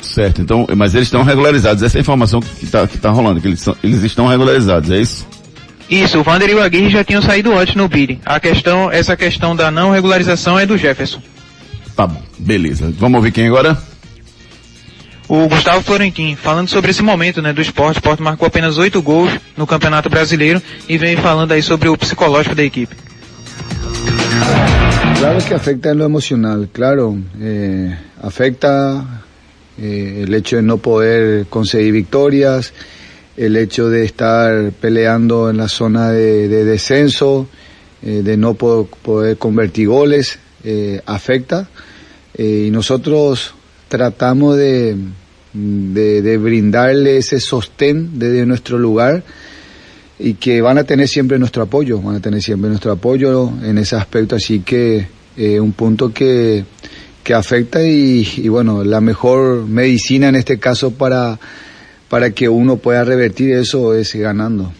Certo, 0.00 0.40
então, 0.40 0.66
mas 0.76 0.94
eles 0.94 1.08
estão 1.08 1.22
regularizados. 1.22 1.82
Essa 1.82 1.98
é 1.98 2.00
a 2.00 2.02
informação 2.02 2.40
que 2.40 2.64
está 2.64 2.86
que 2.86 2.96
tá 2.96 3.10
rolando, 3.10 3.40
que 3.40 3.48
eles, 3.48 3.60
são, 3.60 3.76
eles 3.84 4.02
estão 4.02 4.26
regularizados, 4.26 4.90
é 4.90 4.98
isso? 5.00 5.26
Isso, 5.90 6.18
o 6.18 6.22
Vander 6.22 6.48
e 6.48 6.54
o 6.54 6.62
Aguirre 6.62 6.88
já 6.90 7.02
tinham 7.04 7.20
saído 7.20 7.52
antes 7.56 7.74
no 7.74 7.88
BID. 7.88 8.20
A 8.24 8.38
questão, 8.38 8.90
essa 8.90 9.16
questão 9.16 9.56
da 9.56 9.70
não 9.70 9.90
regularização 9.90 10.58
é 10.58 10.64
do 10.64 10.76
Jefferson. 10.78 11.20
Tá 11.96 12.06
bom, 12.06 12.22
beleza. 12.38 12.92
Vamos 12.98 13.16
ouvir 13.16 13.32
quem 13.32 13.46
agora? 13.48 13.76
O 15.28 15.46
Gustavo 15.46 15.82
Florentin, 15.82 16.36
falando 16.36 16.68
sobre 16.68 16.90
esse 16.90 17.02
momento 17.02 17.42
né, 17.42 17.52
do 17.52 17.60
esporte, 17.60 17.96
o 17.96 17.98
esporte 17.98 18.22
marcou 18.22 18.46
apenas 18.48 18.78
oito 18.78 19.02
gols 19.02 19.30
no 19.56 19.66
Campeonato 19.66 20.08
Brasileiro 20.08 20.62
e 20.88 20.96
vem 20.96 21.16
falando 21.18 21.52
aí 21.52 21.62
sobre 21.62 21.88
o 21.90 21.96
psicológico 21.98 22.54
da 22.54 22.62
equipe. 22.64 22.96
Claro 25.18 25.38
que 25.44 25.52
afecta 25.54 25.90
en 25.90 25.98
lo 25.98 26.04
emocional, 26.04 26.68
claro. 26.72 27.18
eh, 27.40 27.94
afecta 28.22 29.04
eh, 29.78 30.22
el 30.26 30.32
hecho 30.32 30.56
de 30.56 30.62
no 30.62 30.78
poder 30.78 31.46
conseguir 31.50 31.92
victorias, 31.92 32.72
el 33.36 33.56
hecho 33.56 33.88
de 33.90 34.04
estar 34.04 34.72
peleando 34.80 35.50
en 35.50 35.56
la 35.58 35.68
zona 35.68 36.10
de, 36.10 36.48
de 36.48 36.64
descenso, 36.64 37.48
eh, 38.02 38.22
de 38.24 38.36
no 38.36 38.54
po- 38.54 38.88
poder 39.02 39.36
convertir 39.36 39.88
goles, 39.88 40.38
eh, 40.64 41.02
afecta. 41.04 41.68
Eh, 42.34 42.66
y 42.68 42.70
nosotros 42.70 43.54
tratamos 43.88 44.56
de, 44.56 44.96
de, 45.52 46.22
de 46.22 46.38
brindarle 46.38 47.16
ese 47.18 47.40
sostén 47.40 48.18
desde 48.18 48.46
nuestro 48.46 48.78
lugar 48.78 49.22
y 50.18 50.34
que 50.34 50.60
van 50.60 50.78
a 50.78 50.84
tener 50.84 51.08
siempre 51.08 51.38
nuestro 51.38 51.62
apoyo, 51.62 52.00
van 52.00 52.16
a 52.16 52.20
tener 52.20 52.42
siempre 52.42 52.68
nuestro 52.68 52.92
apoyo 52.92 53.50
en 53.62 53.78
ese 53.78 53.96
aspecto, 53.96 54.36
así 54.36 54.60
que 54.60 55.06
eh, 55.36 55.60
un 55.60 55.72
punto 55.72 56.12
que, 56.12 56.64
que 57.22 57.34
afecta 57.34 57.82
y, 57.82 58.28
y 58.36 58.48
bueno, 58.48 58.82
la 58.82 59.00
mejor 59.00 59.66
medicina 59.66 60.28
en 60.28 60.34
este 60.34 60.58
caso 60.58 60.90
para, 60.90 61.38
para 62.08 62.30
que 62.30 62.48
uno 62.48 62.76
pueda 62.76 63.04
revertir 63.04 63.52
eso 63.52 63.94
es 63.94 64.14
ganando. 64.14 64.72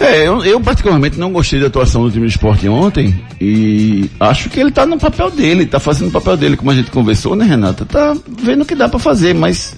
É, 0.00 0.26
eu, 0.26 0.44
eu 0.44 0.60
particularmente 0.60 1.18
não 1.18 1.32
gostei 1.32 1.58
da 1.58 1.66
atuação 1.66 2.04
do 2.04 2.10
time 2.10 2.26
de 2.26 2.32
esporte 2.32 2.68
ontem 2.68 3.20
e 3.40 4.08
acho 4.20 4.48
que 4.48 4.60
ele 4.60 4.70
tá 4.70 4.86
no 4.86 4.96
papel 4.98 5.30
dele, 5.30 5.66
tá 5.66 5.80
fazendo 5.80 6.08
o 6.08 6.12
papel 6.12 6.36
dele, 6.36 6.56
como 6.56 6.70
a 6.70 6.74
gente 6.74 6.90
conversou, 6.90 7.34
né, 7.34 7.44
Renata? 7.44 7.84
Tá 7.84 8.16
vendo 8.40 8.62
o 8.62 8.64
que 8.64 8.76
dá 8.76 8.88
pra 8.88 8.98
fazer, 8.98 9.34
mas 9.34 9.76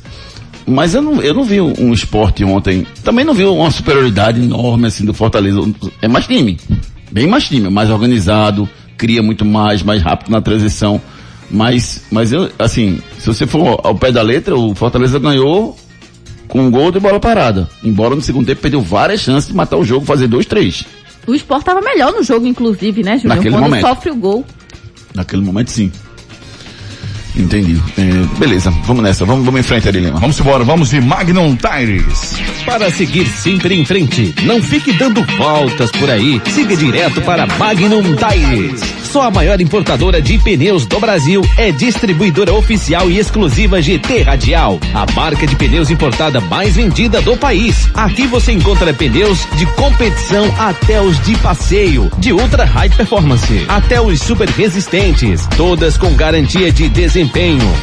Mas 0.66 0.94
eu 0.94 1.02
não, 1.02 1.22
eu 1.22 1.34
não 1.34 1.42
vi 1.42 1.60
um 1.60 1.92
esporte 1.92 2.44
ontem. 2.44 2.86
Também 3.02 3.24
não 3.24 3.34
vi 3.34 3.44
uma 3.44 3.70
superioridade 3.70 4.40
enorme 4.40 4.86
assim 4.86 5.04
do 5.04 5.14
Fortaleza. 5.14 5.60
É 6.02 6.06
mais 6.06 6.26
time. 6.26 6.58
Bem 7.10 7.26
mais 7.26 7.48
time, 7.48 7.68
mais 7.70 7.90
organizado, 7.90 8.68
cria 8.96 9.22
muito 9.22 9.44
mais, 9.44 9.82
mais 9.82 10.02
rápido 10.02 10.30
na 10.30 10.40
transição. 10.40 11.00
Mas, 11.50 12.04
mas 12.12 12.30
eu, 12.30 12.48
assim, 12.58 13.00
se 13.18 13.26
você 13.26 13.46
for 13.46 13.80
ao 13.82 13.94
pé 13.96 14.12
da 14.12 14.22
letra, 14.22 14.54
o 14.54 14.74
Fortaleza 14.74 15.18
ganhou 15.18 15.76
com 16.50 16.60
um 16.60 16.70
gol 16.70 16.90
de 16.92 17.00
bola 17.00 17.18
parada. 17.18 17.68
Embora 17.82 18.14
no 18.14 18.20
segundo 18.20 18.46
tempo 18.46 18.60
perdeu 18.60 18.82
várias 18.82 19.20
chances 19.20 19.48
de 19.48 19.54
matar 19.54 19.76
o 19.76 19.84
jogo, 19.84 20.04
fazer 20.04 20.26
dois, 20.26 20.44
três. 20.44 20.84
O 21.26 21.34
Sport 21.34 21.64
tava 21.64 21.80
melhor 21.80 22.12
no 22.12 22.22
jogo, 22.22 22.46
inclusive, 22.46 23.02
né, 23.02 23.16
Júnior? 23.16 23.36
Naquele 23.36 23.54
Quando 23.54 23.64
momento. 23.64 23.86
sofre 23.86 24.10
o 24.10 24.16
gol. 24.16 24.44
Naquele 25.14 25.42
momento, 25.42 25.70
sim. 25.70 25.90
Entendi. 27.36 27.80
É, 27.98 28.38
beleza, 28.38 28.70
vamos 28.84 29.02
nessa. 29.02 29.24
Vamos, 29.24 29.44
vamos 29.44 29.60
em 29.60 29.62
frente, 29.62 29.88
Arilema. 29.88 30.18
Vamos 30.18 30.38
embora, 30.38 30.64
vamos 30.64 30.90
de 30.90 31.00
Magnum 31.00 31.56
Tires. 31.56 32.36
Para 32.64 32.90
seguir 32.90 33.26
sempre 33.26 33.74
em 33.74 33.84
frente, 33.84 34.34
não 34.42 34.62
fique 34.62 34.92
dando 34.92 35.24
voltas 35.36 35.90
por 35.92 36.10
aí. 36.10 36.40
Siga 36.50 36.76
direto 36.76 37.20
para 37.22 37.46
Magnum 37.46 38.02
Tires. 38.16 38.80
Só 39.10 39.22
a 39.22 39.30
maior 39.30 39.60
importadora 39.60 40.22
de 40.22 40.38
pneus 40.38 40.86
do 40.86 41.00
Brasil 41.00 41.42
é 41.56 41.72
distribuidora 41.72 42.54
oficial 42.54 43.10
e 43.10 43.18
exclusiva 43.18 43.82
GT 43.82 44.22
Radial, 44.22 44.78
a 44.94 45.04
marca 45.12 45.48
de 45.48 45.56
pneus 45.56 45.90
importada 45.90 46.40
mais 46.40 46.76
vendida 46.76 47.20
do 47.20 47.36
país. 47.36 47.90
Aqui 47.92 48.28
você 48.28 48.52
encontra 48.52 48.94
pneus 48.94 49.48
de 49.56 49.66
competição 49.66 50.44
até 50.56 51.02
os 51.02 51.20
de 51.24 51.36
passeio, 51.38 52.08
de 52.18 52.32
ultra 52.32 52.64
high 52.64 52.88
performance, 52.88 53.64
até 53.68 54.00
os 54.00 54.20
super 54.20 54.48
resistentes, 54.48 55.44
todas 55.56 55.96
com 55.96 56.14
garantia 56.14 56.70
de 56.70 56.88
desempenho, 56.88 57.19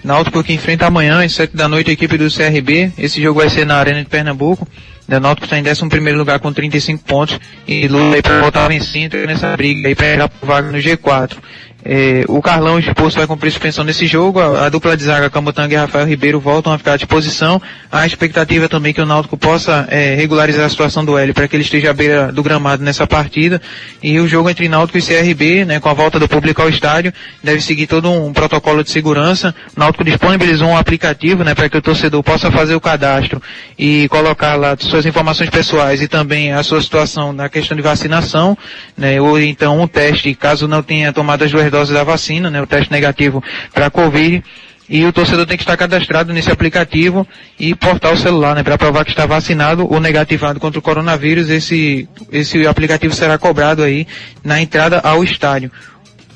Náutico 0.05 0.43
que 0.43 0.53
enfrenta 0.53 0.87
amanhã, 0.87 1.25
às 1.25 1.33
7 1.33 1.57
da 1.57 1.69
noite, 1.69 1.91
a 1.91 1.93
equipe 1.93 2.19
do 2.19 2.29
CRB. 2.29 2.93
Esse 2.99 3.23
jogo 3.23 3.41
vai 3.41 3.49
ser 3.49 3.65
na 3.65 3.77
Arena 3.77 4.01
de 4.01 4.09
Pernambuco. 4.09 4.67
O 5.09 5.21
Náutico 5.21 5.45
está 5.45 5.59
em 5.59 5.63
11 5.63 6.13
lugar 6.13 6.41
com 6.41 6.53
35 6.53 7.05
pontos 7.05 7.39
e 7.67 7.87
luta 7.87 8.17
aí 8.17 8.23
para 8.23 8.41
voltar 8.41 8.69
vencendo 8.69 9.17
nessa 9.27 9.57
briga 9.57 9.89
aí 9.89 9.95
para 9.95 10.29
por 10.29 10.47
vaga 10.47 10.73
no 10.73 10.79
G4. 10.79 11.37
É, 11.85 12.25
o 12.29 12.41
Carlão 12.41 12.79
exposto 12.79 13.17
vai 13.17 13.27
cumprir 13.27 13.51
suspensão 13.51 13.85
nesse 13.85 14.07
jogo. 14.07 14.41
A, 14.41 14.67
a 14.67 14.69
dupla 14.69 14.97
de 14.97 15.03
zaga 15.03 15.29
Camutanga 15.29 15.75
e 15.75 15.77
Rafael 15.77 16.07
Ribeiro 16.07 16.39
voltam 16.39 16.73
a 16.73 16.79
ficar 16.79 16.93
à 16.93 16.97
disposição. 16.97 17.61
A 17.91 18.07
expectativa 18.07 18.69
também 18.69 18.93
que 18.93 19.01
o 19.01 19.07
Náutico 19.07 19.37
possa 19.37 19.87
é, 19.91 20.15
regularizar 20.15 20.67
a 20.67 20.69
situação 20.69 21.05
do 21.05 21.19
Hélio 21.19 21.35
para 21.35 21.49
que 21.49 21.57
ele 21.57 21.65
esteja 21.65 21.91
à 21.91 21.93
beira 21.93 22.31
do 22.31 22.43
gramado 22.43 22.85
nessa 22.85 23.07
partida. 23.07 23.61
E 24.03 24.21
o 24.21 24.29
jogo 24.29 24.49
entre 24.49 24.69
Náutico 24.69 24.99
e 24.99 25.03
CRB, 25.03 25.65
né, 25.65 25.81
com 25.81 25.89
a 25.89 25.95
volta 25.95 26.19
do 26.21 26.29
público 26.29 26.63
ao 26.63 26.69
estádio, 26.69 27.13
deve 27.43 27.61
seguir 27.61 27.87
todo 27.87 28.11
um 28.11 28.33
protocolo 28.33 28.85
de 28.85 28.91
segurança. 28.91 29.55
O 29.77 29.81
Náutico 29.81 30.05
disponibilizou 30.05 30.69
um 30.69 30.77
aplicativo 30.77 31.43
né, 31.43 31.55
para 31.55 31.69
que 31.69 31.77
o 31.77 31.83
torcedor 31.83 32.23
possa 32.23 32.51
fazer 32.51 32.75
o 32.75 32.81
cadastro 32.81 33.43
e 33.77 34.09
colocar 34.09 34.55
lá 34.55 34.77
suas 34.79 35.05
informações 35.05 35.51
pessoais 35.51 36.01
e 36.01 36.07
também 36.07 36.53
a 36.53 36.63
sua 36.63 36.81
situação 36.81 37.33
na 37.33 37.49
questão 37.49 37.77
de 37.77 37.83
vacinação, 37.83 38.57
né, 38.97 39.21
ou 39.21 39.41
então 39.41 39.81
um 39.81 39.87
teste, 39.89 40.35
caso 40.35 40.69
não 40.69 40.83
tenha 40.83 41.13
tomado 41.13 41.43
as 41.43 41.51
duas 41.51 41.72
doses 41.73 41.93
da 41.93 42.05
vacina, 42.05 42.51
né, 42.51 42.63
o 42.63 42.67
teste 42.67 42.93
negativo 42.93 43.43
para 43.75 43.87
a 43.87 43.91
Covid. 43.91 44.45
E 44.89 45.05
o 45.07 45.13
torcedor 45.13 45.47
tem 45.47 45.57
que 45.57 45.63
estar 45.63 45.77
cadastrado 45.77 46.33
nesse 46.35 46.51
aplicativo 46.51 47.27
e 47.59 47.75
portar 47.75 48.13
o 48.13 48.17
celular, 48.17 48.55
né, 48.55 48.63
para 48.63 48.77
provar 48.77 49.05
que 49.05 49.11
está 49.11 49.25
vacinado 49.25 49.91
ou 49.91 49.99
negativado 49.99 50.61
contra 50.61 50.79
o 50.79 50.83
coronavírus. 50.83 51.49
Esse, 51.49 52.07
esse 52.31 52.67
aplicativo 52.67 53.15
será 53.15 53.39
cobrado 53.39 53.83
aí 53.83 54.07
na 54.45 54.61
entrada 54.61 55.01
ao 55.01 55.25
estádio. 55.25 55.71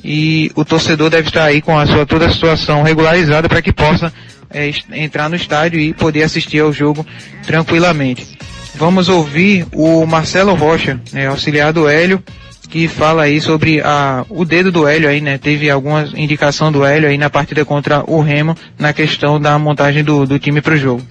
E 0.02 0.50
o 0.54 0.64
torcedor 0.64 1.10
deve 1.10 1.28
estar 1.28 1.44
aí 1.44 1.60
com 1.60 1.78
a 1.78 1.86
sua 1.86 2.06
toda 2.06 2.26
a 2.26 2.32
situação 2.32 2.82
regularizada 2.82 3.48
para 3.48 3.60
que 3.60 3.72
possa 3.72 4.12
é, 4.50 4.70
entrar 4.92 5.28
no 5.28 5.36
estádio 5.36 5.78
e 5.78 5.92
poder 5.92 6.22
assistir 6.22 6.60
ao 6.60 6.72
jogo 6.72 7.04
tranquilamente. 7.44 8.38
Vamos 8.76 9.08
ouvir 9.08 9.66
o 9.72 10.06
Marcelo 10.06 10.54
Rocha, 10.54 11.00
né, 11.12 11.26
auxiliar 11.26 11.72
do 11.72 11.88
Hélio, 11.88 12.22
que 12.68 12.88
fala 12.88 13.22
aí 13.22 13.40
sobre 13.40 13.80
a, 13.80 14.24
o 14.28 14.44
dedo 14.44 14.70
do 14.70 14.86
Hélio 14.86 15.08
aí, 15.08 15.20
né? 15.20 15.38
Teve 15.38 15.70
alguma 15.70 16.08
indicação 16.14 16.70
do 16.70 16.84
Hélio 16.84 17.08
aí 17.08 17.16
na 17.16 17.30
partida 17.30 17.64
contra 17.64 18.02
o 18.06 18.20
Remo 18.20 18.56
na 18.78 18.92
questão 18.92 19.40
da 19.40 19.58
montagem 19.58 20.02
do, 20.02 20.26
do 20.26 20.38
time 20.38 20.60
para 20.60 20.74
o 20.74 20.76
jogo. 20.76 21.02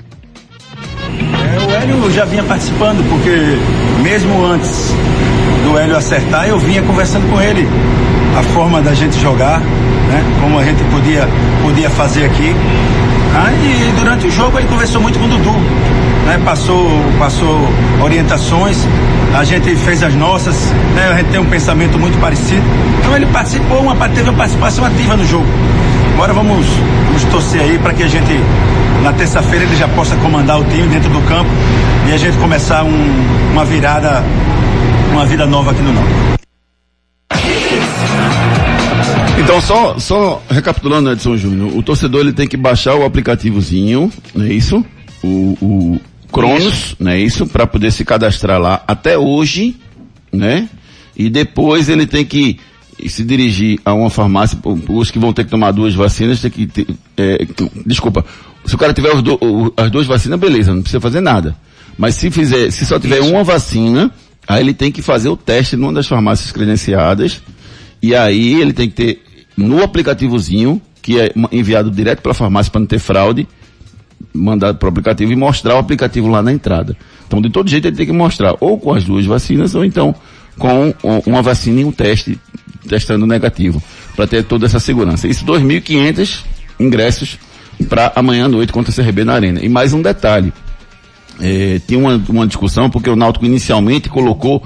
É, 1.17 1.59
o 1.65 1.71
Hélio 1.71 2.11
já 2.11 2.25
vinha 2.25 2.43
participando, 2.43 3.07
porque 3.09 3.57
mesmo 4.03 4.45
antes 4.45 4.91
do 5.63 5.77
Hélio 5.77 5.95
acertar, 5.95 6.47
eu 6.47 6.59
vinha 6.59 6.81
conversando 6.81 7.29
com 7.31 7.41
ele 7.41 7.67
a 8.37 8.43
forma 8.43 8.81
da 8.81 8.93
gente 8.93 9.19
jogar, 9.19 9.59
né? 9.59 10.23
Como 10.41 10.59
a 10.59 10.63
gente 10.63 10.83
podia, 10.85 11.27
podia 11.61 11.89
fazer 11.89 12.25
aqui. 12.25 12.53
Ah, 13.33 13.51
e 13.51 13.91
durante 13.99 14.27
o 14.27 14.31
jogo 14.31 14.57
ele 14.59 14.67
conversou 14.67 15.01
muito 15.01 15.19
com 15.19 15.25
o 15.25 15.27
Dudu, 15.29 15.55
né? 16.25 16.39
Passou, 16.43 16.87
passou 17.19 17.59
orientações, 18.03 18.77
a 19.37 19.43
gente 19.43 19.75
fez 19.75 20.01
as 20.03 20.13
nossas, 20.15 20.55
né? 20.95 21.07
A 21.13 21.17
gente 21.17 21.29
tem 21.29 21.39
um 21.39 21.45
pensamento 21.45 21.97
muito 21.97 22.17
parecido. 22.19 22.61
Então 22.99 23.15
ele 23.15 23.25
participou, 23.27 23.81
uma, 23.81 23.95
teve 24.09 24.29
uma 24.29 24.33
participação 24.37 24.85
ativa 24.85 25.15
no 25.15 25.25
jogo. 25.25 25.45
Agora 26.13 26.33
vamos, 26.33 26.65
vamos 27.07 27.23
torcer 27.25 27.61
aí 27.61 27.77
para 27.77 27.93
que 27.93 28.03
a 28.03 28.07
gente, 28.07 28.31
na 29.03 29.11
terça-feira, 29.13 29.65
ele 29.65 29.75
já 29.75 29.87
possa 29.89 30.15
comandar 30.17 30.59
o 30.59 30.63
time 30.65 30.87
dentro 30.87 31.09
do 31.09 31.21
campo 31.27 31.49
e 32.07 32.13
a 32.13 32.17
gente 32.17 32.37
começar 32.37 32.83
um- 32.83 33.51
uma 33.51 33.65
virada, 33.65 34.23
uma 35.11 35.25
vida 35.25 35.45
nova 35.45 35.71
aqui 35.71 35.81
no 35.81 35.91
Norte. 35.93 36.35
Então, 39.37 39.61
só, 39.61 39.99
só 39.99 40.41
recapitulando, 40.49 41.11
Edson 41.11 41.35
Júnior, 41.37 41.77
o 41.77 41.83
torcedor 41.83 42.21
ele 42.21 42.33
tem 42.33 42.47
que 42.47 42.57
baixar 42.57 42.95
o 42.95 43.05
aplicativozinho, 43.05 44.09
não 44.33 44.45
é 44.45 44.49
isso? 44.49 44.83
O, 45.23 45.57
o 45.61 45.99
Cronos, 46.35 46.95
não 46.99 47.11
é 47.11 47.19
isso? 47.19 47.47
Para 47.47 47.65
poder 47.65 47.91
se 47.91 48.03
cadastrar 48.03 48.59
lá 48.59 48.83
até 48.87 49.17
hoje, 49.17 49.75
né? 50.31 50.67
E 51.15 51.29
depois 51.29 51.87
ele 51.87 52.05
tem 52.05 52.25
que 52.25 52.59
se 53.07 53.23
dirigir 53.23 53.79
a 53.85 53.93
uma 53.93 54.09
farmácia, 54.09 54.57
os 54.89 55.11
que 55.11 55.19
vão 55.19 55.31
ter 55.33 55.45
que 55.45 55.49
tomar 55.51 55.71
duas 55.71 55.93
vacinas, 55.93 56.41
tem 56.41 56.51
que 56.51 56.67
ter, 56.67 56.87
é, 57.17 57.45
desculpa, 57.85 58.25
se 58.65 58.75
o 58.75 58.77
cara 58.77 58.93
tiver 58.93 59.13
do- 59.21 59.73
as 59.77 59.89
duas 59.91 60.05
vacinas, 60.07 60.39
beleza, 60.39 60.73
não 60.73 60.81
precisa 60.81 60.99
fazer 61.01 61.21
nada. 61.21 61.55
Mas 61.97 62.15
se 62.15 62.29
fizer, 62.31 62.71
se 62.71 62.85
só 62.85 62.99
tiver 62.99 63.21
uma 63.21 63.43
vacina, 63.43 64.11
aí 64.47 64.61
ele 64.61 64.73
tem 64.73 64.91
que 64.91 65.01
fazer 65.01 65.29
o 65.29 65.37
teste 65.37 65.75
numa 65.75 65.93
das 65.93 66.07
farmácias 66.07 66.51
credenciadas, 66.51 67.41
e 68.01 68.13
aí 68.15 68.59
ele 68.59 68.73
tem 68.73 68.89
que 68.89 68.95
ter 68.95 69.21
no 69.55 69.81
aplicativozinho, 69.83 70.81
que 71.01 71.19
é 71.19 71.31
enviado 71.51 71.89
direto 71.91 72.21
para 72.21 72.31
a 72.31 72.35
farmácia 72.35 72.71
para 72.71 72.79
não 72.79 72.87
ter 72.87 72.99
fraude, 72.99 73.47
mandado 74.35 74.77
para 74.77 74.87
o 74.87 74.89
aplicativo 74.89 75.31
e 75.31 75.35
mostrar 75.35 75.75
o 75.75 75.79
aplicativo 75.79 76.27
lá 76.27 76.41
na 76.41 76.51
entrada. 76.51 76.95
Então, 77.25 77.41
de 77.41 77.49
todo 77.49 77.69
jeito, 77.69 77.87
ele 77.87 77.95
tem 77.95 78.05
que 78.05 78.11
mostrar 78.11 78.55
ou 78.59 78.77
com 78.77 78.93
as 78.93 79.03
duas 79.03 79.25
vacinas 79.25 79.73
ou 79.75 79.83
então 79.83 80.13
com 80.57 80.93
uma 81.25 81.41
vacina 81.41 81.81
e 81.81 81.85
um 81.85 81.91
teste 81.91 82.39
testando 82.87 83.25
negativo, 83.25 83.81
para 84.15 84.27
ter 84.27 84.43
toda 84.43 84.65
essa 84.65 84.79
segurança. 84.79 85.27
Isso 85.27 85.45
2.500 85.45 86.43
ingressos 86.79 87.37
para 87.89 88.13
amanhã 88.15 88.45
à 88.45 88.47
noite 88.47 88.71
contra 88.71 88.91
o 88.91 88.95
CRB 88.95 89.25
na 89.25 89.33
Arena. 89.33 89.59
E 89.61 89.67
mais 89.67 89.93
um 89.93 90.01
detalhe, 90.01 90.53
é, 91.41 91.81
tinha 91.85 91.99
uma, 91.99 92.21
uma 92.29 92.47
discussão 92.47 92.89
porque 92.89 93.09
o 93.09 93.15
Náutico 93.15 93.45
inicialmente 93.45 94.07
colocou 94.07 94.63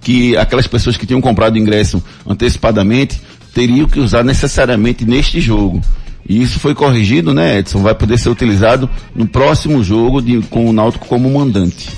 que 0.00 0.36
aquelas 0.36 0.66
pessoas 0.66 0.96
que 0.96 1.06
tinham 1.06 1.20
comprado 1.20 1.58
ingresso 1.58 2.02
antecipadamente 2.26 3.20
teriam 3.54 3.88
que 3.88 4.00
usar 4.00 4.24
necessariamente 4.24 5.04
neste 5.04 5.40
jogo. 5.40 5.80
E 6.28 6.40
isso 6.42 6.58
foi 6.60 6.74
corrigido, 6.74 7.34
né, 7.34 7.58
Edson? 7.58 7.80
Vai 7.82 7.94
poder 7.94 8.16
ser 8.18 8.28
utilizado 8.28 8.88
no 9.14 9.26
próximo 9.26 9.82
jogo 9.82 10.20
de- 10.22 10.40
com 10.48 10.66
o 10.68 10.72
Náutico 10.72 11.06
como 11.06 11.28
mandante. 11.30 11.88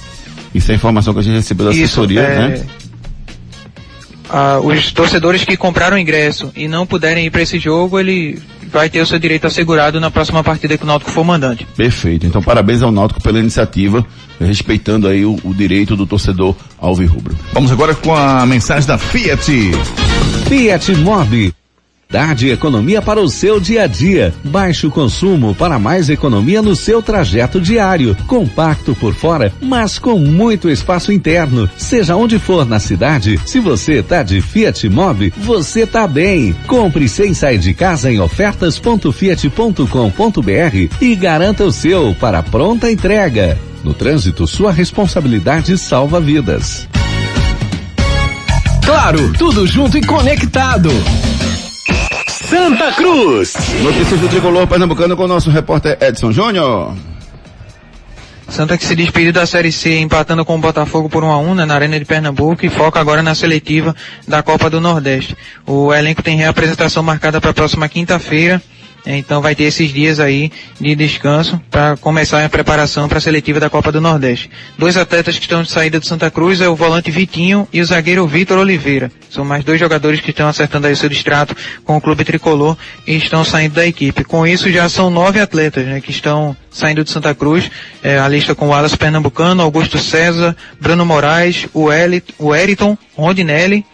Isso 0.54 0.70
é 0.70 0.74
a 0.74 0.76
informação 0.76 1.12
que 1.12 1.20
a 1.20 1.22
gente 1.22 1.34
recebeu 1.36 1.66
da 1.66 1.72
Isso, 1.72 1.84
assessoria, 1.84 2.20
é, 2.20 2.38
né? 2.48 2.66
ah, 4.30 4.60
os 4.62 4.92
torcedores 4.92 5.44
que 5.44 5.56
compraram 5.56 5.98
ingresso 5.98 6.50
e 6.56 6.66
não 6.68 6.86
puderem 6.86 7.26
ir 7.26 7.30
para 7.30 7.42
esse 7.42 7.58
jogo, 7.58 7.98
ele 8.00 8.38
vai 8.72 8.88
ter 8.90 9.00
o 9.00 9.06
seu 9.06 9.18
direito 9.18 9.46
assegurado 9.46 10.00
na 10.00 10.10
próxima 10.10 10.42
partida 10.42 10.76
que 10.76 10.82
o 10.84 10.86
Náutico 10.86 11.10
for 11.10 11.24
mandante. 11.24 11.66
Perfeito. 11.76 12.26
Então 12.26 12.42
parabéns 12.42 12.82
ao 12.82 12.90
Náutico 12.90 13.20
pela 13.22 13.38
iniciativa, 13.38 14.04
respeitando 14.40 15.06
aí 15.06 15.24
o, 15.24 15.38
o 15.44 15.54
direito 15.54 15.94
do 15.94 16.06
torcedor 16.06 16.56
alvirrubro. 16.80 17.36
Vamos 17.52 17.70
agora 17.70 17.94
com 17.94 18.14
a 18.14 18.44
mensagem 18.46 18.86
da 18.88 18.98
Fiat. 18.98 19.70
Fiat 20.48 20.92
Mobi. 20.96 21.52
Dade 22.14 22.48
economia 22.48 23.02
para 23.02 23.20
o 23.20 23.28
seu 23.28 23.58
dia 23.58 23.82
a 23.82 23.86
dia. 23.88 24.32
Baixo 24.44 24.88
consumo 24.88 25.52
para 25.52 25.80
mais 25.80 26.08
economia 26.08 26.62
no 26.62 26.76
seu 26.76 27.02
trajeto 27.02 27.60
diário. 27.60 28.16
Compacto 28.28 28.94
por 28.94 29.12
fora, 29.12 29.52
mas 29.60 29.98
com 29.98 30.16
muito 30.16 30.70
espaço 30.70 31.10
interno. 31.10 31.68
Seja 31.76 32.14
onde 32.14 32.38
for 32.38 32.64
na 32.64 32.78
cidade, 32.78 33.36
se 33.44 33.58
você 33.58 34.00
tá 34.00 34.22
de 34.22 34.40
Fiat 34.40 34.88
Mobi, 34.88 35.34
você 35.36 35.88
tá 35.88 36.06
bem. 36.06 36.54
Compre 36.68 37.08
sem 37.08 37.34
sair 37.34 37.58
de 37.58 37.74
casa 37.74 38.12
em 38.12 38.20
ofertas.fiat.com.br 38.20 40.96
e 41.00 41.16
garanta 41.16 41.64
o 41.64 41.72
seu 41.72 42.14
para 42.20 42.44
pronta 42.44 42.92
entrega. 42.92 43.58
No 43.82 43.92
trânsito, 43.92 44.46
sua 44.46 44.70
responsabilidade 44.70 45.76
salva 45.76 46.20
vidas. 46.20 46.86
Claro, 48.84 49.32
tudo 49.32 49.66
junto 49.66 49.98
e 49.98 50.06
conectado. 50.06 50.90
Santa 52.54 52.92
Cruz. 52.92 53.52
Notícias 53.82 54.20
do 54.20 54.28
Tricolor 54.28 54.64
Pernambucano 54.68 55.16
com 55.16 55.24
o 55.24 55.26
nosso 55.26 55.50
repórter 55.50 55.98
Edson 56.00 56.30
Júnior. 56.30 56.94
Santa 58.48 58.78
que 58.78 58.84
se 58.84 58.94
despediu 58.94 59.32
da 59.32 59.44
Série 59.44 59.72
C 59.72 59.98
empatando 59.98 60.44
com 60.44 60.54
o 60.54 60.60
Botafogo 60.60 61.08
por 61.08 61.24
1 61.24 61.32
a 61.32 61.38
1 61.38 61.54
né, 61.56 61.64
na 61.64 61.74
Arena 61.74 61.98
de 61.98 62.04
Pernambuco 62.04 62.64
e 62.64 62.68
foca 62.68 63.00
agora 63.00 63.24
na 63.24 63.34
seletiva 63.34 63.92
da 64.28 64.40
Copa 64.40 64.70
do 64.70 64.80
Nordeste. 64.80 65.36
O 65.66 65.92
elenco 65.92 66.22
tem 66.22 66.36
reapresentação 66.36 67.02
marcada 67.02 67.40
para 67.40 67.50
a 67.50 67.54
próxima 67.54 67.88
quinta-feira. 67.88 68.62
Então 69.06 69.42
vai 69.42 69.54
ter 69.54 69.64
esses 69.64 69.92
dias 69.92 70.18
aí 70.18 70.50
de 70.80 70.94
descanso 70.94 71.60
para 71.70 71.96
começar 71.96 72.42
a 72.44 72.48
preparação 72.48 73.06
para 73.06 73.18
a 73.18 73.20
seletiva 73.20 73.60
da 73.60 73.68
Copa 73.68 73.92
do 73.92 74.00
Nordeste. 74.00 74.50
Dois 74.78 74.96
atletas 74.96 75.36
que 75.36 75.42
estão 75.42 75.62
de 75.62 75.70
saída 75.70 76.00
do 76.00 76.06
Santa 76.06 76.30
Cruz 76.30 76.60
é 76.60 76.68
o 76.68 76.74
volante 76.74 77.10
Vitinho 77.10 77.68
e 77.72 77.80
o 77.82 77.84
zagueiro 77.84 78.26
Vitor 78.26 78.58
Oliveira. 78.58 79.12
São 79.28 79.44
mais 79.44 79.62
dois 79.62 79.78
jogadores 79.78 80.20
que 80.20 80.30
estão 80.30 80.48
acertando 80.48 80.86
aí 80.86 80.96
seu 80.96 81.08
distrato 81.08 81.54
com 81.84 81.96
o 81.96 82.00
clube 82.00 82.24
tricolor 82.24 82.78
e 83.06 83.16
estão 83.16 83.44
saindo 83.44 83.74
da 83.74 83.86
equipe. 83.86 84.24
Com 84.24 84.46
isso 84.46 84.70
já 84.70 84.88
são 84.88 85.10
nove 85.10 85.38
atletas 85.38 85.84
né, 85.84 86.00
que 86.00 86.10
estão 86.10 86.56
saindo 86.70 87.04
de 87.04 87.10
Santa 87.10 87.34
Cruz. 87.34 87.70
É, 88.02 88.18
a 88.18 88.26
lista 88.26 88.54
com 88.54 88.68
o 88.68 88.72
Alas 88.72 88.96
Pernambucano, 88.96 89.62
Augusto 89.62 89.98
César, 89.98 90.56
Bruno 90.80 91.04
Moraes, 91.04 91.66
o, 91.74 91.92
Elit, 91.92 92.34
o 92.38 92.54
Eriton, 92.54 92.96
Rondinelli, 93.14 93.84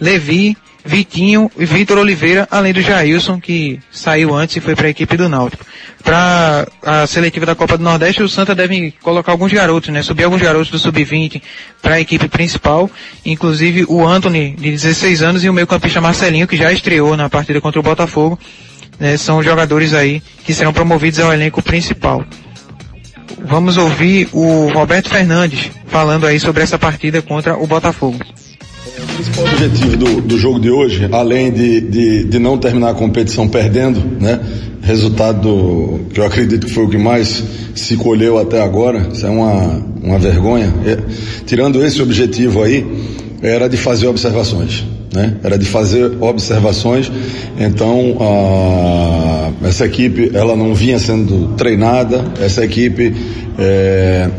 Levi, 0.00 0.56
Vitinho 0.84 1.50
e 1.58 1.64
Vitor 1.64 1.98
Oliveira, 1.98 2.48
além 2.50 2.72
do 2.72 2.80
Jailson, 2.80 3.40
que 3.40 3.78
saiu 3.90 4.34
antes 4.34 4.56
e 4.56 4.60
foi 4.60 4.74
para 4.74 4.86
a 4.86 4.90
equipe 4.90 5.16
do 5.16 5.28
Náutico. 5.28 5.64
Para 6.02 6.66
a 6.82 7.06
seletiva 7.06 7.44
da 7.44 7.54
Copa 7.54 7.76
do 7.76 7.84
Nordeste, 7.84 8.22
o 8.22 8.28
Santa 8.28 8.54
deve 8.54 8.94
colocar 9.02 9.32
alguns 9.32 9.52
garotos, 9.52 9.90
né? 9.90 10.02
Subir 10.02 10.24
alguns 10.24 10.40
garotos 10.40 10.70
do 10.70 10.78
Sub-20 10.78 11.42
para 11.82 11.96
a 11.96 12.00
equipe 12.00 12.28
principal, 12.28 12.90
inclusive 13.24 13.84
o 13.88 14.06
Anthony, 14.06 14.56
de 14.58 14.70
16 14.70 15.22
anos, 15.22 15.44
e 15.44 15.50
o 15.50 15.52
meio 15.52 15.66
campista 15.66 16.00
Marcelinho, 16.00 16.48
que 16.48 16.56
já 16.56 16.72
estreou 16.72 17.16
na 17.16 17.28
partida 17.28 17.60
contra 17.60 17.78
o 17.78 17.82
Botafogo. 17.82 18.38
Né? 18.98 19.16
São 19.16 19.42
jogadores 19.42 19.92
aí 19.92 20.22
que 20.44 20.54
serão 20.54 20.72
promovidos 20.72 21.20
ao 21.20 21.32
elenco 21.32 21.62
principal. 21.62 22.24
Vamos 23.44 23.76
ouvir 23.76 24.28
o 24.32 24.70
Roberto 24.72 25.08
Fernandes 25.08 25.70
falando 25.86 26.26
aí 26.26 26.40
sobre 26.40 26.62
essa 26.62 26.78
partida 26.78 27.22
contra 27.22 27.56
o 27.56 27.66
Botafogo. 27.66 28.18
Principal 29.20 29.44
objetivo 29.44 29.96
do, 29.98 30.20
do 30.22 30.38
jogo 30.38 30.58
de 30.58 30.70
hoje, 30.70 31.06
além 31.12 31.52
de, 31.52 31.78
de, 31.82 32.24
de, 32.24 32.38
não 32.38 32.56
terminar 32.56 32.88
a 32.88 32.94
competição 32.94 33.46
perdendo, 33.46 34.02
né? 34.18 34.40
Resultado 34.80 35.42
do, 35.42 36.00
que 36.08 36.20
eu 36.20 36.24
acredito 36.24 36.66
que 36.66 36.72
foi 36.72 36.84
o 36.84 36.88
que 36.88 36.96
mais 36.96 37.44
se 37.74 37.98
colheu 37.98 38.38
até 38.38 38.62
agora, 38.62 39.08
isso 39.12 39.26
é 39.26 39.28
uma, 39.28 39.84
uma 40.02 40.18
vergonha. 40.18 40.72
É, 40.86 40.96
tirando 41.44 41.84
esse 41.84 42.00
objetivo 42.00 42.62
aí, 42.62 42.86
era 43.42 43.68
de 43.68 43.76
fazer 43.76 44.06
observações, 44.06 44.86
né? 45.12 45.36
Era 45.44 45.58
de 45.58 45.66
fazer 45.66 46.12
observações. 46.18 47.12
Então, 47.58 48.16
a, 48.20 49.68
essa 49.68 49.84
equipe, 49.84 50.30
ela 50.32 50.56
não 50.56 50.74
vinha 50.74 50.98
sendo 50.98 51.48
treinada, 51.58 52.24
essa 52.40 52.64
equipe 52.64 53.14
é, 53.58 54.30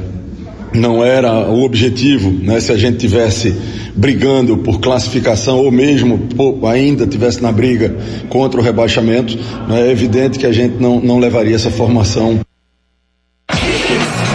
não 0.74 1.04
era 1.04 1.32
o 1.52 1.62
objetivo, 1.62 2.32
né? 2.32 2.60
Se 2.60 2.72
a 2.72 2.78
gente 2.78 2.98
tivesse 2.98 3.56
brigando 3.96 4.58
por 4.58 4.80
classificação 4.80 5.58
ou 5.58 5.72
mesmo 5.72 6.18
por, 6.36 6.66
ainda 6.68 7.06
tivesse 7.08 7.42
na 7.42 7.52
briga 7.52 7.96
contra 8.30 8.60
o 8.60 8.64
rebaixamento, 8.64 9.38
né? 9.68 9.88
é 9.88 9.92
evidente 9.92 10.39
que 10.39 10.46
a 10.46 10.52
gente 10.52 10.76
não, 10.80 11.00
não 11.00 11.20
levaria 11.20 11.56
essa 11.56 11.72
formação. 11.72 12.39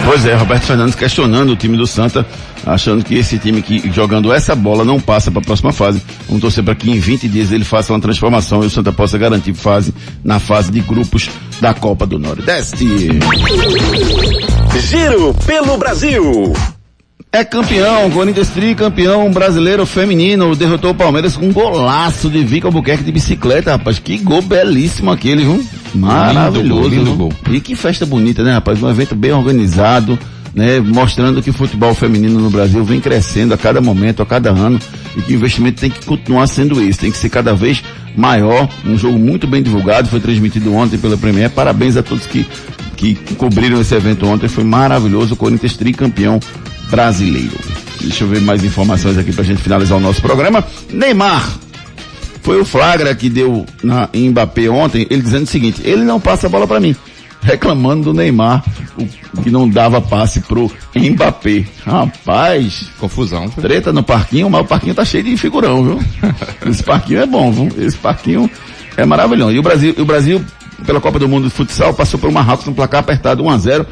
Pois 0.05 0.25
é, 0.25 0.33
Roberto 0.35 0.63
Fernandes 0.63 0.95
questionando 0.95 1.51
o 1.51 1.55
time 1.57 1.75
do 1.75 1.85
Santa, 1.85 2.25
achando 2.65 3.03
que 3.03 3.15
esse 3.15 3.37
time 3.37 3.61
que 3.61 3.91
jogando 3.91 4.31
essa 4.31 4.55
bola 4.55 4.85
não 4.85 5.01
passa 5.01 5.29
para 5.29 5.41
a 5.41 5.43
próxima 5.43 5.73
fase. 5.73 6.01
Vamos 6.27 6.41
torcer 6.41 6.63
para 6.63 6.75
que 6.75 6.89
em 6.89 6.97
20 6.97 7.27
dias 7.27 7.51
ele 7.51 7.65
faça 7.65 7.91
uma 7.91 7.99
transformação 7.99 8.63
e 8.63 8.67
o 8.67 8.69
Santa 8.69 8.93
possa 8.93 9.17
garantir 9.17 9.53
fase 9.53 9.93
na 10.23 10.39
fase 10.39 10.71
de 10.71 10.79
grupos 10.79 11.29
da 11.59 11.73
Copa 11.73 12.05
do 12.05 12.17
Nordeste. 12.17 12.87
Giro 14.79 15.33
pelo 15.45 15.77
Brasil. 15.77 16.53
É 17.37 17.45
campeão, 17.45 18.09
Corinthians 18.09 18.51
campeão 18.75 19.31
brasileiro 19.31 19.85
feminino, 19.85 20.55
derrotou 20.55 20.89
o 20.89 20.95
Palmeiras 20.95 21.37
com 21.37 21.45
um 21.45 21.53
golaço 21.53 22.31
de 22.31 22.43
Vica 22.43 22.67
Albuquerque 22.67 23.03
de 23.03 23.11
bicicleta, 23.11 23.73
rapaz. 23.73 23.99
Que 23.99 24.17
gol 24.17 24.41
belíssimo 24.41 25.11
aquele, 25.11 25.43
viu? 25.43 25.63
Maravilhoso. 25.93 26.89
Lindo, 26.89 27.05
lindo 27.05 27.15
gol. 27.15 27.33
E 27.51 27.61
que 27.61 27.75
festa 27.75 28.07
bonita, 28.07 28.43
né, 28.43 28.53
rapaz? 28.53 28.81
Um 28.81 28.89
evento 28.89 29.13
bem 29.13 29.33
organizado, 29.33 30.17
né? 30.51 30.79
Mostrando 30.79 31.39
que 31.43 31.51
o 31.51 31.53
futebol 31.53 31.93
feminino 31.93 32.39
no 32.39 32.49
Brasil 32.49 32.83
vem 32.83 32.99
crescendo 32.99 33.53
a 33.53 33.57
cada 33.57 33.79
momento, 33.79 34.23
a 34.23 34.25
cada 34.25 34.49
ano, 34.49 34.79
e 35.15 35.21
que 35.21 35.33
o 35.33 35.35
investimento 35.35 35.79
tem 35.79 35.91
que 35.91 36.03
continuar 36.07 36.47
sendo 36.47 36.81
esse, 36.81 36.97
tem 36.97 37.11
que 37.11 37.17
ser 37.19 37.29
cada 37.29 37.53
vez 37.53 37.83
maior. 38.15 38.67
Um 38.83 38.97
jogo 38.97 39.19
muito 39.19 39.45
bem 39.45 39.61
divulgado, 39.61 40.09
foi 40.09 40.19
transmitido 40.19 40.73
ontem 40.73 40.97
pela 40.97 41.15
Premier. 41.15 41.51
Parabéns 41.51 41.97
a 41.97 42.01
todos 42.01 42.25
que, 42.25 42.47
que 42.95 43.13
cobriram 43.35 43.79
esse 43.79 43.93
evento 43.93 44.25
ontem, 44.25 44.47
foi 44.47 44.63
maravilhoso. 44.63 45.35
O 45.35 45.37
Corinthians 45.37 45.77
tricampeão 45.77 46.39
brasileiro. 46.89 47.57
Deixa 48.01 48.23
eu 48.23 48.27
ver 48.27 48.41
mais 48.41 48.63
informações 48.63 49.17
aqui 49.17 49.33
pra 49.33 49.43
gente 49.43 49.61
finalizar 49.61 49.97
o 49.97 50.01
nosso 50.01 50.21
programa. 50.21 50.63
Neymar. 50.91 51.47
Foi 52.41 52.61
o 52.61 52.65
flagra 52.65 53.13
que 53.13 53.29
deu 53.29 53.65
na 53.83 54.07
em 54.13 54.29
Mbappé 54.29 54.69
ontem, 54.69 55.05
ele 55.09 55.21
dizendo 55.21 55.43
o 55.43 55.47
seguinte, 55.47 55.81
ele 55.83 56.03
não 56.03 56.19
passa 56.19 56.47
a 56.47 56.49
bola 56.49 56.65
para 56.65 56.79
mim. 56.79 56.95
Reclamando 57.41 58.05
do 58.05 58.13
Neymar, 58.13 58.63
que 59.43 59.49
não 59.49 59.69
dava 59.69 60.01
passe 60.01 60.39
pro 60.41 60.71
Mbappé. 60.95 61.65
Rapaz. 61.85 62.87
Confusão. 62.99 63.49
Treta 63.49 63.91
no 63.91 64.01
parquinho, 64.01 64.49
mas 64.49 64.61
o 64.61 64.65
parquinho 64.65 64.95
tá 64.95 65.03
cheio 65.03 65.23
de 65.23 65.37
figurão, 65.37 65.83
viu? 65.83 65.99
Esse 66.65 66.83
parquinho 66.83 67.21
é 67.21 67.25
bom, 67.25 67.51
viu? 67.51 67.85
Esse 67.85 67.97
parquinho 67.97 68.49
é 68.95 69.05
maravilhoso. 69.05 69.51
E 69.51 69.59
o 69.59 69.63
Brasil, 69.63 69.93
o 69.97 70.05
Brasil, 70.05 70.43
pela 70.85 70.99
Copa 71.01 71.19
do 71.19 71.27
Mundo 71.27 71.45
de 71.45 71.49
Futsal, 71.49 71.93
passou 71.93 72.19
por 72.19 72.29
uma 72.29 72.41
Marrocos 72.41 72.65
no 72.65 72.73
placar 72.73 73.01
apertado 73.01 73.43
1 73.43 73.49
a 73.49 73.57
0 73.57 73.87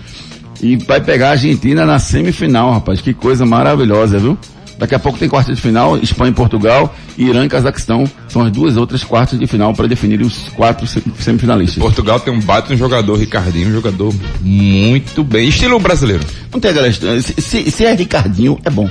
e 0.62 0.76
vai 0.78 1.02
pegar 1.02 1.30
a 1.30 1.32
Argentina 1.32 1.86
na 1.86 2.00
semifinal, 2.00 2.72
rapaz. 2.72 3.02
Que 3.02 3.14
coisa 3.14 3.46
maravilhosa, 3.46 4.18
viu? 4.20 4.38
Daqui 4.78 4.94
a 4.94 5.00
pouco 5.00 5.18
tem 5.18 5.30
quarta 5.30 5.54
de 5.54 5.62
final, 5.62 5.98
Espanha 5.98 6.32
e 6.32 6.34
Portugal, 6.34 6.94
Irã 7.18 7.46
e 7.46 7.50
Cazaquistão. 7.50 8.04
São 8.28 8.42
as 8.42 8.52
duas 8.52 8.76
outras 8.76 9.04
quartas 9.04 9.40
de 9.40 9.48
final 9.48 9.74
para 9.74 9.88
definir 9.88 10.22
os 10.22 10.50
quatro 10.50 10.86
semifinalistas. 10.86 11.82
Portugal 11.82 12.20
tem 12.20 12.34
um 12.34 12.42
baita 12.42 12.74
um 12.74 12.78
jogador, 12.78 13.16
Ricardinho, 13.18 13.70
um 13.70 13.74
jogador 13.74 14.14
muito 14.42 15.24
bem. 15.24 15.48
Estilo 15.48 15.80
brasileiro. 15.80 16.26
Não 16.52 16.60
tem, 16.60 16.74
galera. 16.74 16.94
Se, 16.94 17.42
se, 17.42 17.72
se 17.72 17.86
é 17.86 17.94
Ricardinho, 17.94 18.60
é 18.66 18.70
bom. 18.70 18.90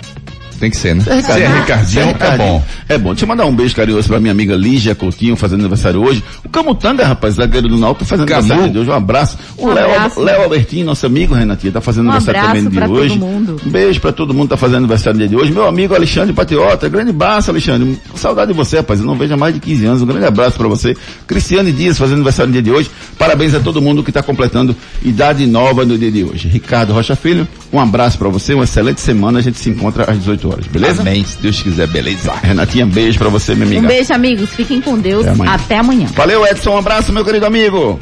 Tem 0.59 0.71
que 0.71 0.77
ser, 0.77 0.95
né? 0.95 1.05
É 1.07 1.15
Ricardinho, 1.17 1.47
é, 1.47 1.61
Ricardinho, 1.61 2.03
é, 2.03 2.07
Ricardinho, 2.07 2.45
é 2.45 2.49
bom. 2.49 2.65
É 2.89 2.99
bom. 2.99 3.11
Deixa 3.11 3.25
eu 3.25 3.29
mandar 3.29 3.47
um 3.47 3.55
beijo 3.55 3.75
carinhoso 3.75 4.09
pra 4.09 4.21
minha 4.21 4.33
amiga 4.33 4.57
Lígia 4.57 4.95
Coutinho, 4.95 5.37
fazendo 5.37 5.61
aniversário 5.61 6.03
hoje. 6.03 6.23
O 6.45 6.49
Camutanga, 6.49 7.05
rapaz, 7.05 7.35
zagueiro 7.35 7.69
do 7.69 7.77
Náutico, 7.77 8.05
fazendo 8.05 8.27
Camu. 8.27 8.41
aniversário 8.41 8.73
de 8.73 8.79
hoje. 8.79 8.91
Um 8.91 8.95
abraço. 8.95 9.39
O 9.57 9.67
um 9.67 9.73
Léo, 9.73 10.21
Léo 10.21 10.43
Albertinho, 10.43 10.87
nosso 10.87 11.07
amigo, 11.07 11.35
Renatinha, 11.35 11.73
tá 11.73 11.81
fazendo 11.81 12.09
um 12.09 12.13
aniversário 12.13 12.65
também 12.65 12.87
de 12.87 12.93
hoje. 12.93 13.21
Um 13.21 13.71
beijo 13.71 14.01
pra 14.01 14.13
todo 14.13 14.33
mundo 14.33 14.45
que 14.45 14.51
tá 14.51 14.57
fazendo 14.57 14.79
aniversário 14.79 15.19
dia 15.19 15.29
de 15.29 15.37
hoje. 15.37 15.53
Meu 15.53 15.67
amigo 15.67 15.95
Alexandre 15.95 16.33
Patriota, 16.33 16.89
grande 16.89 17.11
abraço, 17.11 17.51
Alexandre. 17.51 17.99
Saudade 18.15 18.53
de 18.53 18.57
você, 18.57 18.79
rapaz. 18.79 19.01
Eu 19.01 19.07
não 19.07 19.17
vejo 19.17 19.35
há 19.35 19.37
mais 19.37 19.55
de 19.55 19.61
15 19.61 19.87
anos. 19.87 20.03
Um 20.03 20.07
grande 20.07 20.27
abraço 20.27 20.57
pra 20.57 20.69
você. 20.69 20.97
Cristiane 21.27 21.73
Dias 21.73 21.99
fazendo 21.99 22.17
aniversário 22.17 22.49
no 22.49 22.53
dia 22.53 22.63
de 22.63 22.71
hoje. 22.71 22.91
Parabéns 23.19 23.55
a 23.55 23.61
todo 23.61 23.81
mundo 23.81 24.03
que 24.03 24.13
tá 24.13 24.23
completando 24.23 24.77
idade 25.03 25.47
nova 25.47 25.85
no 25.85 25.97
dia 25.99 26.11
de 26.11 26.25
hoje. 26.25 26.49
Ricardo 26.49 26.93
Rocha 26.93 27.17
Filho, 27.17 27.47
um 27.73 27.81
abraço 27.81 28.19
pra 28.19 28.29
você, 28.29 28.55
uma 28.55 28.65
excelente 28.65 29.01
semana. 29.01 29.39
A 29.39 29.43
gente 29.43 29.59
se 29.59 29.71
encontra 29.71 30.11
às 30.11 30.19
18 30.19 30.44
horas, 30.45 30.67
beleza? 30.67 31.03
Amém 31.03 31.25
se 31.25 31.39
Deus 31.39 31.63
quiser, 31.63 31.87
beleza. 31.87 32.33
Renatinha, 32.43 32.87
beijo 32.87 33.19
pra 33.19 33.29
você, 33.29 33.55
minha 33.55 33.67
amiga. 33.67 33.83
Um 33.83 33.87
beijo, 33.87 34.13
amigos. 34.13 34.51
Fiquem 34.51 34.81
com 34.81 34.99
Deus. 34.99 35.27
Até 35.27 35.33
amanhã. 35.33 35.53
Até 35.53 35.79
amanhã. 35.79 36.07
Valeu, 36.15 36.47
Edson. 36.47 36.71
Um 36.71 36.79
abraço, 36.79 37.13
meu 37.13 37.25
querido 37.25 37.47
amigo. 37.47 37.99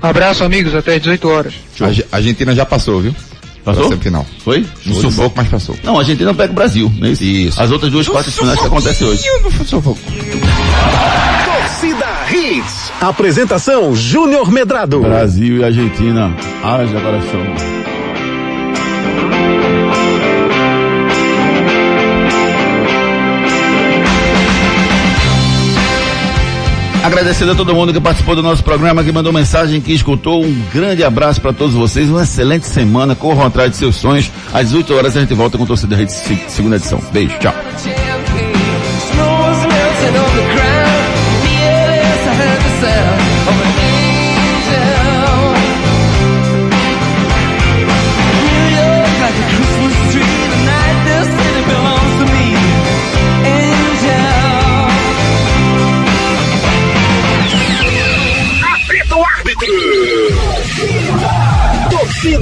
Abraço, 0.00 0.44
amigos. 0.44 0.74
Até 0.74 0.94
às 0.94 1.02
18 1.02 1.28
horas. 1.28 1.54
A 2.10 2.16
Argentina 2.16 2.54
já 2.54 2.64
passou, 2.66 3.00
viu? 3.00 3.14
Passou? 3.64 3.96
Final. 3.98 4.26
Foi? 4.44 4.66
No 4.84 4.94
sufoco, 4.96 5.34
mas 5.36 5.48
passou. 5.48 5.76
Não, 5.84 5.96
a 5.96 6.00
Argentina 6.00 6.26
não 6.26 6.34
pega 6.34 6.52
o 6.52 6.54
Brasil, 6.54 6.92
não 6.98 7.06
é 7.06 7.10
isso? 7.12 7.22
Isso. 7.22 7.62
As 7.62 7.70
outras 7.70 7.92
duas 7.92 8.08
quartas 8.08 8.34
finais 8.34 8.58
que 8.58 8.66
acontecem 8.66 9.06
hoje. 9.06 9.22
No 9.44 9.64
sufoco. 9.64 10.00
Torcida 11.44 12.06
Hits. 12.30 12.56
Hits. 12.58 12.92
Apresentação 13.00 13.94
Júnior 13.94 14.50
Medrado. 14.50 15.00
Brasil 15.00 15.58
e 15.58 15.64
Argentina, 15.64 16.34
haja 16.62 17.00
coração. 17.00 17.81
Agradecendo 27.02 27.52
a 27.52 27.54
todo 27.54 27.74
mundo 27.74 27.92
que 27.92 28.00
participou 28.00 28.36
do 28.36 28.42
nosso 28.42 28.62
programa, 28.62 29.02
que 29.02 29.10
mandou 29.10 29.32
mensagem, 29.32 29.80
que 29.80 29.92
escutou. 29.92 30.44
Um 30.44 30.62
grande 30.72 31.02
abraço 31.02 31.40
para 31.40 31.52
todos 31.52 31.74
vocês. 31.74 32.08
Uma 32.08 32.22
excelente 32.22 32.66
semana. 32.66 33.14
Corram 33.14 33.44
atrás 33.44 33.72
de 33.72 33.76
seus 33.76 33.96
sonhos. 33.96 34.30
Às 34.52 34.72
8 34.72 34.94
horas 34.94 35.16
a 35.16 35.20
gente 35.20 35.34
volta 35.34 35.58
com 35.58 35.64
o 35.64 35.66
Torcida 35.66 35.96
Rede 35.96 36.12
segunda 36.12 36.76
edição. 36.76 37.02
Beijo, 37.12 37.36
tchau. 37.38 37.54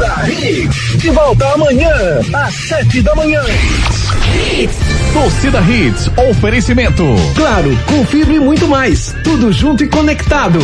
Torcida 0.00 0.30
Hits. 0.30 0.96
De 0.96 1.10
volta 1.10 1.46
amanhã, 1.52 1.92
às 2.32 2.54
sete 2.54 3.02
da 3.02 3.14
manhã. 3.14 3.42
Torcida 5.12 5.60
Hits, 5.60 6.10
oferecimento. 6.30 7.04
Claro, 7.34 7.78
confirme 7.86 8.40
muito 8.40 8.66
mais. 8.66 9.14
Tudo 9.22 9.52
junto 9.52 9.84
e 9.84 9.88
conectado. 9.88 10.58